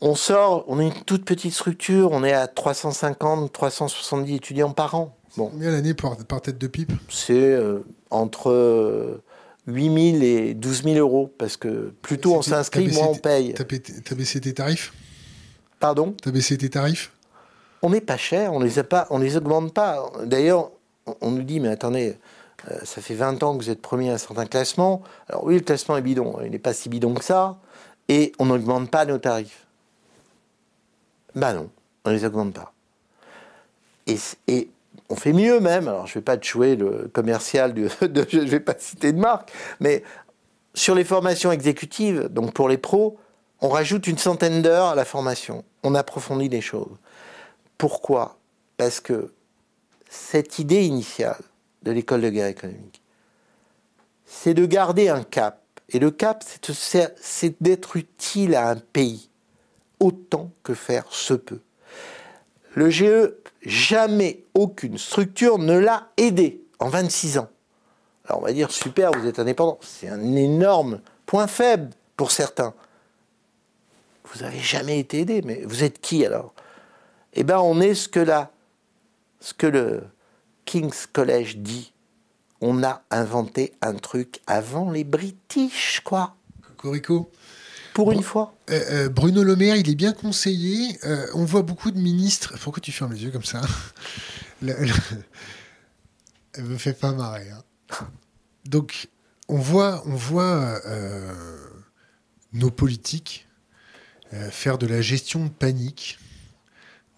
[0.01, 4.95] On sort, on est une toute petite structure, on est à 350, 370 étudiants par
[4.95, 5.17] an.
[5.37, 6.93] Bon, Combien l'année par, par tête de pipe?
[7.09, 7.81] C'est euh,
[8.11, 9.23] entre euh,
[9.67, 13.55] 8 000 et 12 000 euros, parce que plus tôt on s'inscrit, moins on paye.
[13.55, 14.93] T'as baissé tes tarifs?
[15.81, 16.15] Pardon?
[16.23, 17.13] T'as baissé tes tarifs?
[17.83, 20.11] On n'est pas cher, on les a pas, on les augmente pas.
[20.25, 20.71] D'ailleurs,
[21.07, 22.17] on- on nous dit, mais attendez,
[22.71, 25.03] euh, ça fait 20 ans que vous êtes premier à un certain classement.
[25.29, 27.59] Alors oui, le classement est bidon, il n'est pas si bidon que ça,
[28.09, 29.67] et on n'augmente pas nos tarifs.
[31.35, 31.71] Ben non,
[32.05, 32.73] on les augmente pas.
[34.07, 34.69] Et,
[35.09, 37.89] on fait mieux même, alors je ne vais pas te jouer le commercial, de,
[38.29, 40.03] je ne vais pas citer de marque, mais
[40.75, 43.19] sur les formations exécutives, donc pour les pros,
[43.61, 45.65] on rajoute une centaine d'heures à la formation.
[45.83, 46.97] On approfondit les choses.
[47.79, 48.37] Pourquoi?
[48.77, 49.33] Parce que
[50.09, 51.41] cette idée initiale
[51.87, 53.01] de l'école de guerre économique,
[54.27, 55.63] c'est de garder un cap.
[55.89, 59.31] Et le cap, c'est d'être utile à un pays,
[60.01, 61.61] autant que faire se peut.
[62.75, 63.33] Le GE,
[63.63, 67.49] jamais aucune structure ne l'a aidé en 26 ans.
[68.27, 69.79] Alors on va dire, super, vous êtes indépendant.
[69.81, 72.75] C'est un énorme point faible pour certains.
[74.25, 76.53] Vous n'avez jamais été aidé, mais vous êtes qui alors?
[77.35, 78.51] Eh bien, on est ce que, la,
[79.39, 80.03] ce que le
[80.67, 81.93] King's College dit.
[82.61, 86.37] On a inventé un truc avant les British, quoi.
[86.63, 87.31] Cocorico
[87.95, 88.13] Pour Bon.
[88.13, 88.55] une fois.
[88.71, 90.99] Euh, euh, Bruno Le Maire, il est bien conseillé.
[91.05, 92.55] Euh, on voit beaucoup de ministres.
[92.63, 93.63] Pourquoi tu fermes les yeux comme ça?
[94.63, 94.93] Le- le-
[96.55, 97.51] Elle me fait pas marrer.
[97.51, 97.63] hein.
[98.65, 99.09] Donc,
[99.49, 100.81] on voit, on voit
[102.55, 103.47] nos politiques
[104.51, 106.19] faire de la gestion de panique,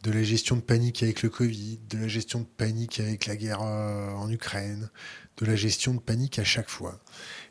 [0.03, 3.37] de la gestion de panique avec le Covid, de la gestion de panique avec la
[3.37, 4.91] guerre euh, en Ukraine,
[5.39, 7.01] de la gestion de panique à chaque fois.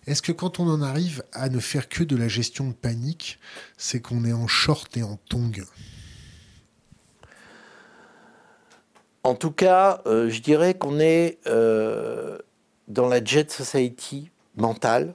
[0.05, 3.39] Est-ce que quand on en arrive à ne faire que de la gestion de panique,
[3.77, 5.65] c'est qu'on est en short et en tongue?
[9.23, 12.37] En tout cas, euh, je dirais qu'on est euh,
[12.87, 15.13] dans la jet society mentale.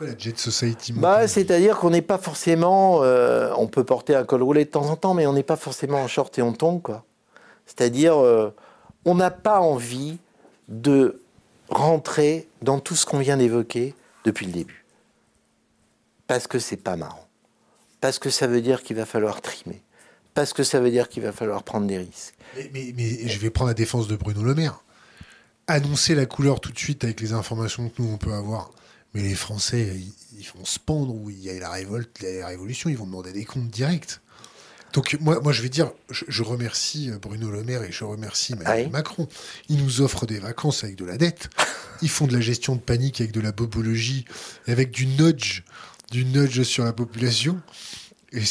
[0.00, 3.00] Quoi la Jet Society Bah, c'est-à-dire qu'on n'est pas forcément.
[3.02, 5.56] euh, on peut porter un col roulé de temps en temps, mais on n'est pas
[5.56, 7.04] forcément en short et en tombe, quoi.
[7.66, 8.54] C'est-à-dire, euh,
[9.04, 10.16] on n'a pas envie
[10.68, 11.20] de
[11.68, 13.94] rentrer dans tout ce qu'on vient d'évoquer
[14.24, 14.86] depuis le début.
[16.26, 17.26] Parce que c'est pas marrant.
[18.00, 19.82] Parce que ça veut dire qu'il va falloir trimer.
[20.32, 22.34] parce que ça veut dire qu'il va falloir prendre des risques.
[22.56, 24.82] Mais, mais- mais je vais prendre la défense de Bruno Le Maire.
[25.66, 28.70] Annoncer la couleur tout de suite avec les informations que nous on peut avoir.
[29.14, 29.96] Mais les Français,
[30.38, 33.32] ils, vont se pendre où il y a la révolte, la révolution, ils vont demander
[33.32, 34.20] des comptes directs.
[34.92, 38.52] Donc moi, moi je vais dire, je, je remercie Bruno Le Maire et je remercie
[38.54, 38.92] Emmanuel Oui.
[38.92, 39.28] Macron.
[39.68, 41.50] Ils nous offrent des vacances avec de la dette.
[42.02, 44.24] Ils font de la gestion de panique avec de la bobologie,
[44.66, 45.62] avec du nudge,
[46.10, 47.60] du nudge sur la population.
[48.32, 48.42] Et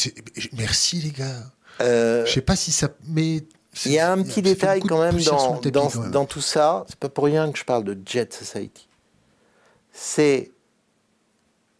[0.53, 1.51] merci les gars.
[1.81, 2.89] Euh, Je sais pas si ça.
[3.07, 3.43] Mais
[3.85, 6.11] Il y a un petit détail quand même dans, le tapis, dans, quand même.
[6.11, 6.85] dans tout ça.
[6.89, 8.88] C'est pas pour rien que je parle de Jet Society.
[10.01, 10.53] C'est.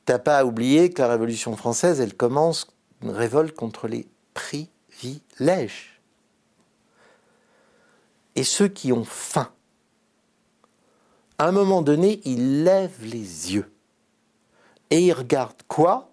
[0.04, 2.68] T'as pas à oublier que la Révolution française, elle commence
[3.02, 6.02] une révolte contre les privilèges.
[8.36, 9.50] Et ceux qui ont faim,
[11.38, 13.72] à un moment donné, ils lèvent les yeux.
[14.90, 16.12] Et ils regardent quoi?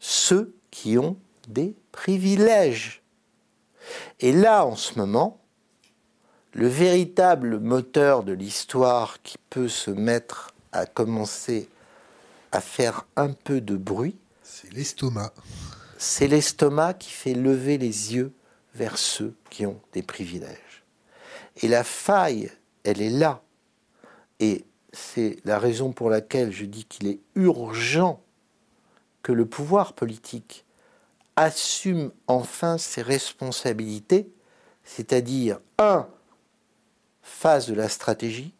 [0.00, 1.16] Ceux qui ont
[1.48, 3.02] des privilèges.
[4.20, 5.40] Et là, en ce moment,
[6.52, 11.68] le véritable moteur de l'histoire qui peut se mettre à commencer
[12.52, 15.32] à faire un peu de bruit, C'est l'estomac.
[15.98, 18.32] c'est l'estomac qui fait lever les yeux
[18.74, 20.84] vers ceux qui ont des privilèges.
[21.62, 22.50] Et la faille,
[22.82, 23.42] elle est là.
[24.40, 28.20] Et c'est la raison pour laquelle je dis qu'il est urgent
[29.22, 30.64] que le pouvoir politique
[31.36, 34.28] assume enfin ses responsabilités,
[34.84, 36.06] c'est-à-dire, un,
[37.22, 38.52] phase de la stratégie,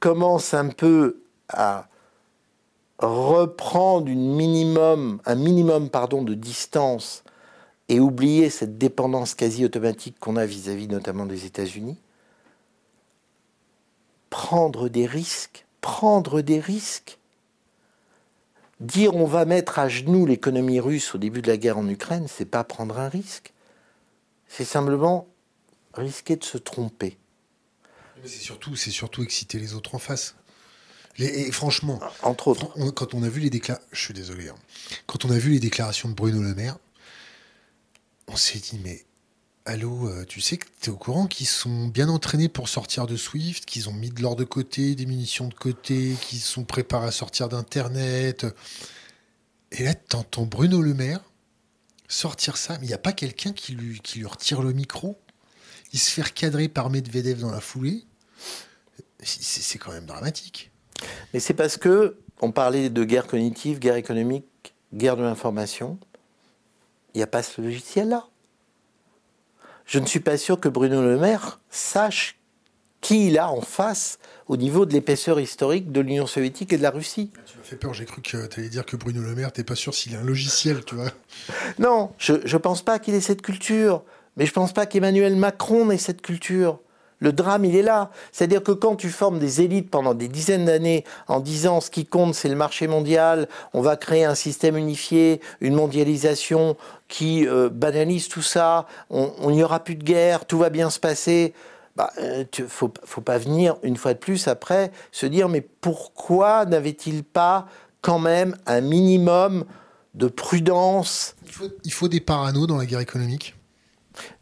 [0.00, 1.86] commence un peu à
[2.98, 5.88] reprendre un minimum
[6.24, 7.22] de distance
[7.88, 11.98] et oublier cette dépendance quasi automatique qu'on a vis-à-vis notamment des États-Unis,
[14.28, 17.18] prendre des risques, prendre des risques.
[18.80, 22.26] Dire on va mettre à genoux l'économie russe au début de la guerre en Ukraine,
[22.28, 23.52] c'est pas prendre un risque.
[24.46, 25.26] C'est simplement
[25.94, 27.18] risquer de se tromper.
[28.24, 30.34] C'est surtout, c'est surtout exciter les autres en face.
[31.18, 32.70] Les- et franchement, Entre autres.
[32.76, 34.54] on- quand on a vu les déclarations, je suis désolé, hein.
[35.06, 36.78] quand on a vu les déclarations de Bruno Le Maire,
[38.28, 39.04] on s'est dit mais
[39.64, 43.06] allô, euh, tu sais que tu es au courant qu'ils sont bien entraînés pour sortir
[43.06, 46.64] de Swift, qu'ils ont mis de l'or de côté, des munitions de côté, qu'ils sont
[46.64, 48.46] préparés à sortir d'Internet.
[49.72, 51.20] Et là, t'entends Bruno Le Maire
[52.08, 55.20] sortir ça, mais il n'y a pas quelqu'un qui lui, qui lui retire le micro?
[55.92, 58.04] Il se fait recadrer par Medvedev dans la foulée.
[59.22, 60.70] C'est quand même dramatique.
[61.32, 65.98] Mais c'est parce que on parlait de guerre cognitive, guerre économique, guerre de l'information.
[67.14, 68.26] Il n'y a pas ce logiciel-là.
[69.84, 72.38] Je ne suis pas sûr que Bruno Le Maire sache
[73.00, 76.82] qui il a en face au niveau de l'épaisseur historique de l'Union soviétique et de
[76.82, 77.30] la Russie.
[77.46, 79.64] Tu m'as fait peur, j'ai cru que tu allais dire que Bruno Le Maire, t'es
[79.64, 81.10] pas sûr s'il a un logiciel, tu vois.
[81.78, 84.04] Non, je ne pense pas qu'il ait cette culture.
[84.36, 86.78] Mais je ne pense pas qu'Emmanuel Macron ait cette culture.
[87.20, 88.10] Le drame, il est là.
[88.32, 92.06] C'est-à-dire que quand tu formes des élites pendant des dizaines d'années en disant ce qui
[92.06, 96.76] compte, c'est le marché mondial, on va créer un système unifié, une mondialisation
[97.08, 100.98] qui euh, banalise tout ça, on n'y aura plus de guerre, tout va bien se
[100.98, 101.54] passer.
[101.96, 107.24] Bah, euh, faut, pas venir une fois de plus après se dire mais pourquoi n'avait-il
[107.24, 107.66] pas
[108.00, 109.64] quand même un minimum
[110.14, 111.34] de prudence?
[111.44, 113.56] Il faut, il faut des paranos dans la guerre économique,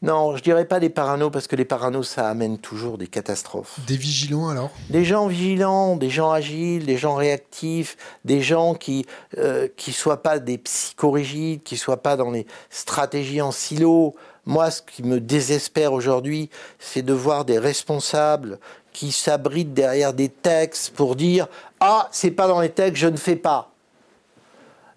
[0.02, 3.78] non, je dirais pas des paranos parce que les paranos ça amène toujours des catastrophes.
[3.86, 4.70] des vigilants alors?
[4.90, 9.06] Des gens vigilants, des gens agiles, des gens réactifs, des gens qui
[9.38, 14.14] euh, qui soient pas des psychorigides, qui soient pas dans les stratégies en silo.
[14.46, 16.48] Moi, ce qui me désespère aujourd'hui,
[16.78, 18.58] c'est de voir des responsables
[18.92, 21.48] qui s'abritent derrière des textes pour dire
[21.80, 23.72] ah c'est pas dans les textes, je ne fais pas.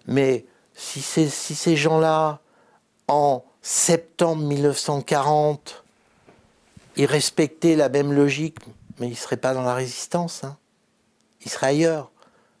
[0.06, 2.40] Mais si, si ces gens-là,
[3.08, 5.84] en septembre 1940,
[6.96, 8.58] ils respectaient la même logique,
[8.98, 10.44] mais ils ne seraient pas dans la résistance.
[10.44, 10.56] hein.
[11.44, 12.10] Ils seraient ailleurs.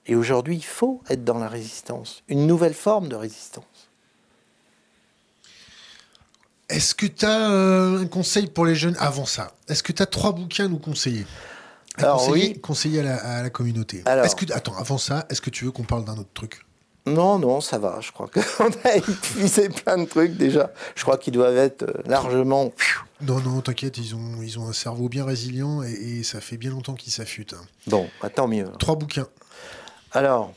[0.06, 2.22] Et aujourd'hui, il faut être dans la résistance.
[2.28, 3.64] Une nouvelle forme de résistance.
[6.68, 9.52] Est-ce que tu as un conseil pour les jeunes avant ça?
[9.68, 11.26] Est-ce que tu as trois bouquins à nous conseiller?
[11.98, 12.60] À Alors, conseiller, oui.
[12.60, 14.02] conseiller à la, à la communauté.
[14.06, 14.34] Alors.
[14.34, 16.64] Que, attends, avant ça, est-ce que tu veux qu'on parle d'un autre truc?
[17.06, 17.98] Non, non, ça va.
[18.00, 20.72] Je crois qu'on a épuisé plein de trucs déjà.
[20.94, 22.72] Je crois qu'ils doivent être euh, largement.
[23.20, 26.56] Non, non, t'inquiète, ils ont, ils ont un cerveau bien résilient et, et ça fait
[26.56, 27.54] bien longtemps qu'ils s'affûtent.
[27.54, 27.64] hein.
[27.88, 28.66] Bon, bah, tant mieux.
[28.78, 29.26] Trois bouquins.
[30.12, 30.52] Alors,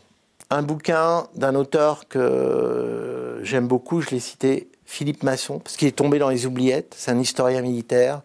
[0.51, 5.95] un bouquin d'un auteur que j'aime beaucoup, je l'ai cité, Philippe Masson, parce qu'il est
[5.95, 6.93] tombé dans les oubliettes.
[6.95, 8.21] C'est un historien militaire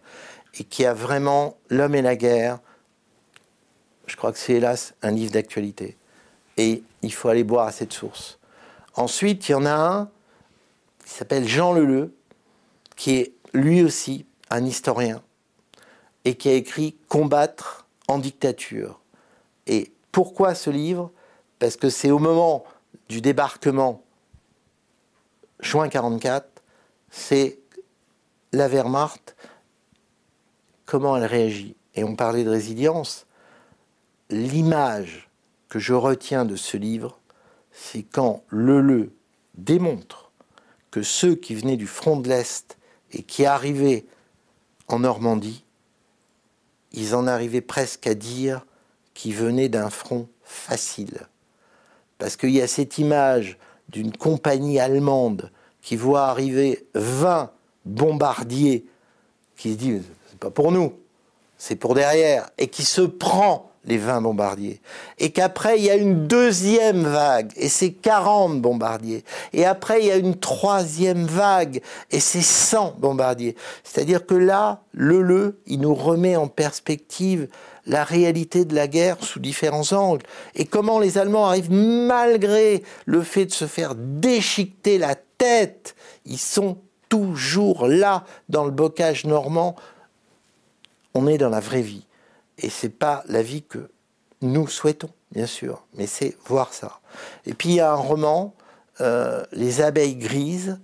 [0.59, 2.59] et qui a vraiment L'homme et la guerre.
[4.05, 5.97] Je crois que c'est hélas un livre d'actualité.
[6.57, 8.39] Et il faut aller boire à cette source.
[8.95, 10.09] Ensuite, il y en a un
[11.03, 12.13] qui s'appelle Jean Leleu,
[12.95, 15.21] qui est lui aussi un historien
[16.25, 18.99] et qui a écrit Combattre en dictature.
[19.67, 21.11] Et pourquoi ce livre?
[21.59, 22.63] Parce que c'est au moment
[23.09, 24.03] du débarquement
[25.59, 26.47] juin 44,
[27.09, 27.59] c'est
[28.51, 29.35] la Wehrmacht,
[30.85, 31.75] comment elle réagit.
[31.95, 33.25] Et on parlait de résilience.
[34.29, 35.29] L'image
[35.71, 37.17] que je retiens de ce livre,
[37.71, 39.13] c'est quand Leleu
[39.55, 40.29] démontre
[40.91, 42.77] que ceux qui venaient du front de l'Est
[43.13, 44.05] et qui arrivaient
[44.89, 45.63] en Normandie,
[46.91, 48.65] ils en arrivaient presque à dire
[49.13, 51.25] qu'ils venaient d'un front facile.
[52.17, 53.57] Parce qu'il y a cette image
[53.87, 57.49] d'une compagnie allemande qui voit arriver 20
[57.85, 58.85] bombardiers,
[59.55, 60.99] qui se dit c'est pas pour nous,
[61.57, 64.79] c'est pour derrière, et qui se prend les 20 bombardiers.
[65.17, 69.23] Et qu'après, il y a une deuxième vague, et c'est 40 bombardiers.
[69.53, 71.81] Et après, il y a une troisième vague,
[72.11, 73.55] et c'est 100 bombardiers.
[73.83, 77.47] C'est-à-dire que là, le le, il nous remet en perspective
[77.87, 80.25] la réalité de la guerre sous différents angles.
[80.55, 85.95] Et comment les Allemands arrivent, malgré le fait de se faire déchiqueter la tête,
[86.25, 86.77] ils sont
[87.09, 89.75] toujours là, dans le bocage normand.
[91.13, 92.05] On est dans la vraie vie.
[92.61, 93.89] Et c'est pas la vie que
[94.41, 96.99] nous souhaitons, bien sûr, mais c'est voir ça.
[97.45, 98.53] Et puis il y a un roman,
[99.01, 100.79] euh, Les abeilles grises.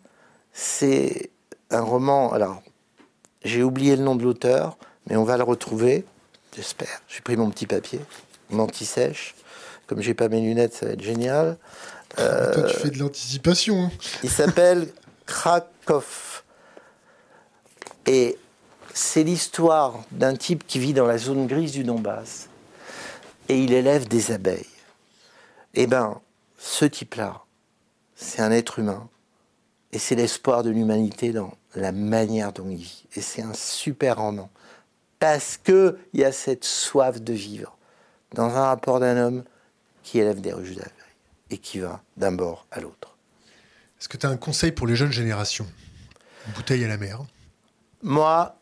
[0.54, 1.30] C'est
[1.70, 2.32] un roman.
[2.34, 2.62] Alors,
[3.44, 4.78] j'ai oublié le nom de l'auteur,
[5.08, 6.04] mais on va le retrouver,
[6.56, 7.02] j'espère.
[7.08, 8.00] J'ai pris mon petit papier,
[8.50, 9.36] mon anti-sèche.
[9.86, 11.58] Comme j'ai pas mes lunettes, ça va être génial.
[12.20, 13.84] Euh, Toi, tu fais de l'anticipation.
[13.84, 13.92] hein.
[14.24, 14.88] Il s'appelle
[15.28, 16.02] Krakow.
[18.08, 18.38] Et
[18.98, 22.50] c'est l'histoire d'un type qui vit dans la zone grise du Donbass.
[23.48, 24.66] Et il élève des abeilles.
[25.76, 26.20] Eh ben,
[26.58, 27.44] ce type-là,
[28.16, 29.08] c'est un être humain.
[29.92, 33.06] Et c'est l'espoir de l'humanité dans la manière dont il vit.
[33.16, 34.50] Et c'est un super roman.
[35.20, 37.78] Parce qu'il y a cette soif de vivre
[38.34, 39.44] dans un rapport d'un homme
[40.02, 40.92] qui élève des ruches d'abeilles
[41.52, 43.16] et qui va d'un bord à l'autre.
[44.00, 45.68] Est-ce que tu as un conseil pour les jeunes générations?
[46.48, 47.22] Une bouteille à la mer.
[48.02, 48.58] Moi,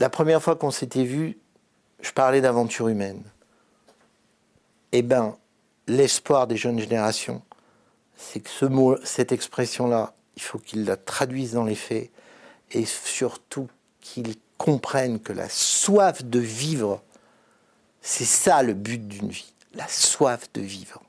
[0.00, 1.38] la première fois qu'on s'était vu,
[2.00, 3.22] je parlais d'aventure humaine.
[4.92, 5.36] Eh ben,
[5.86, 7.42] l'espoir des jeunes générations,
[8.16, 12.10] c'est que ce mot, cette expression-là, il faut qu'ils la traduisent dans les faits
[12.72, 13.68] et surtout
[14.00, 17.02] qu'ils comprennent que la soif de vivre,
[18.00, 21.02] c'est ça le but d'une vie, la soif de vivre.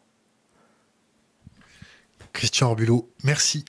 [2.33, 3.65] Christian Arbulot, merci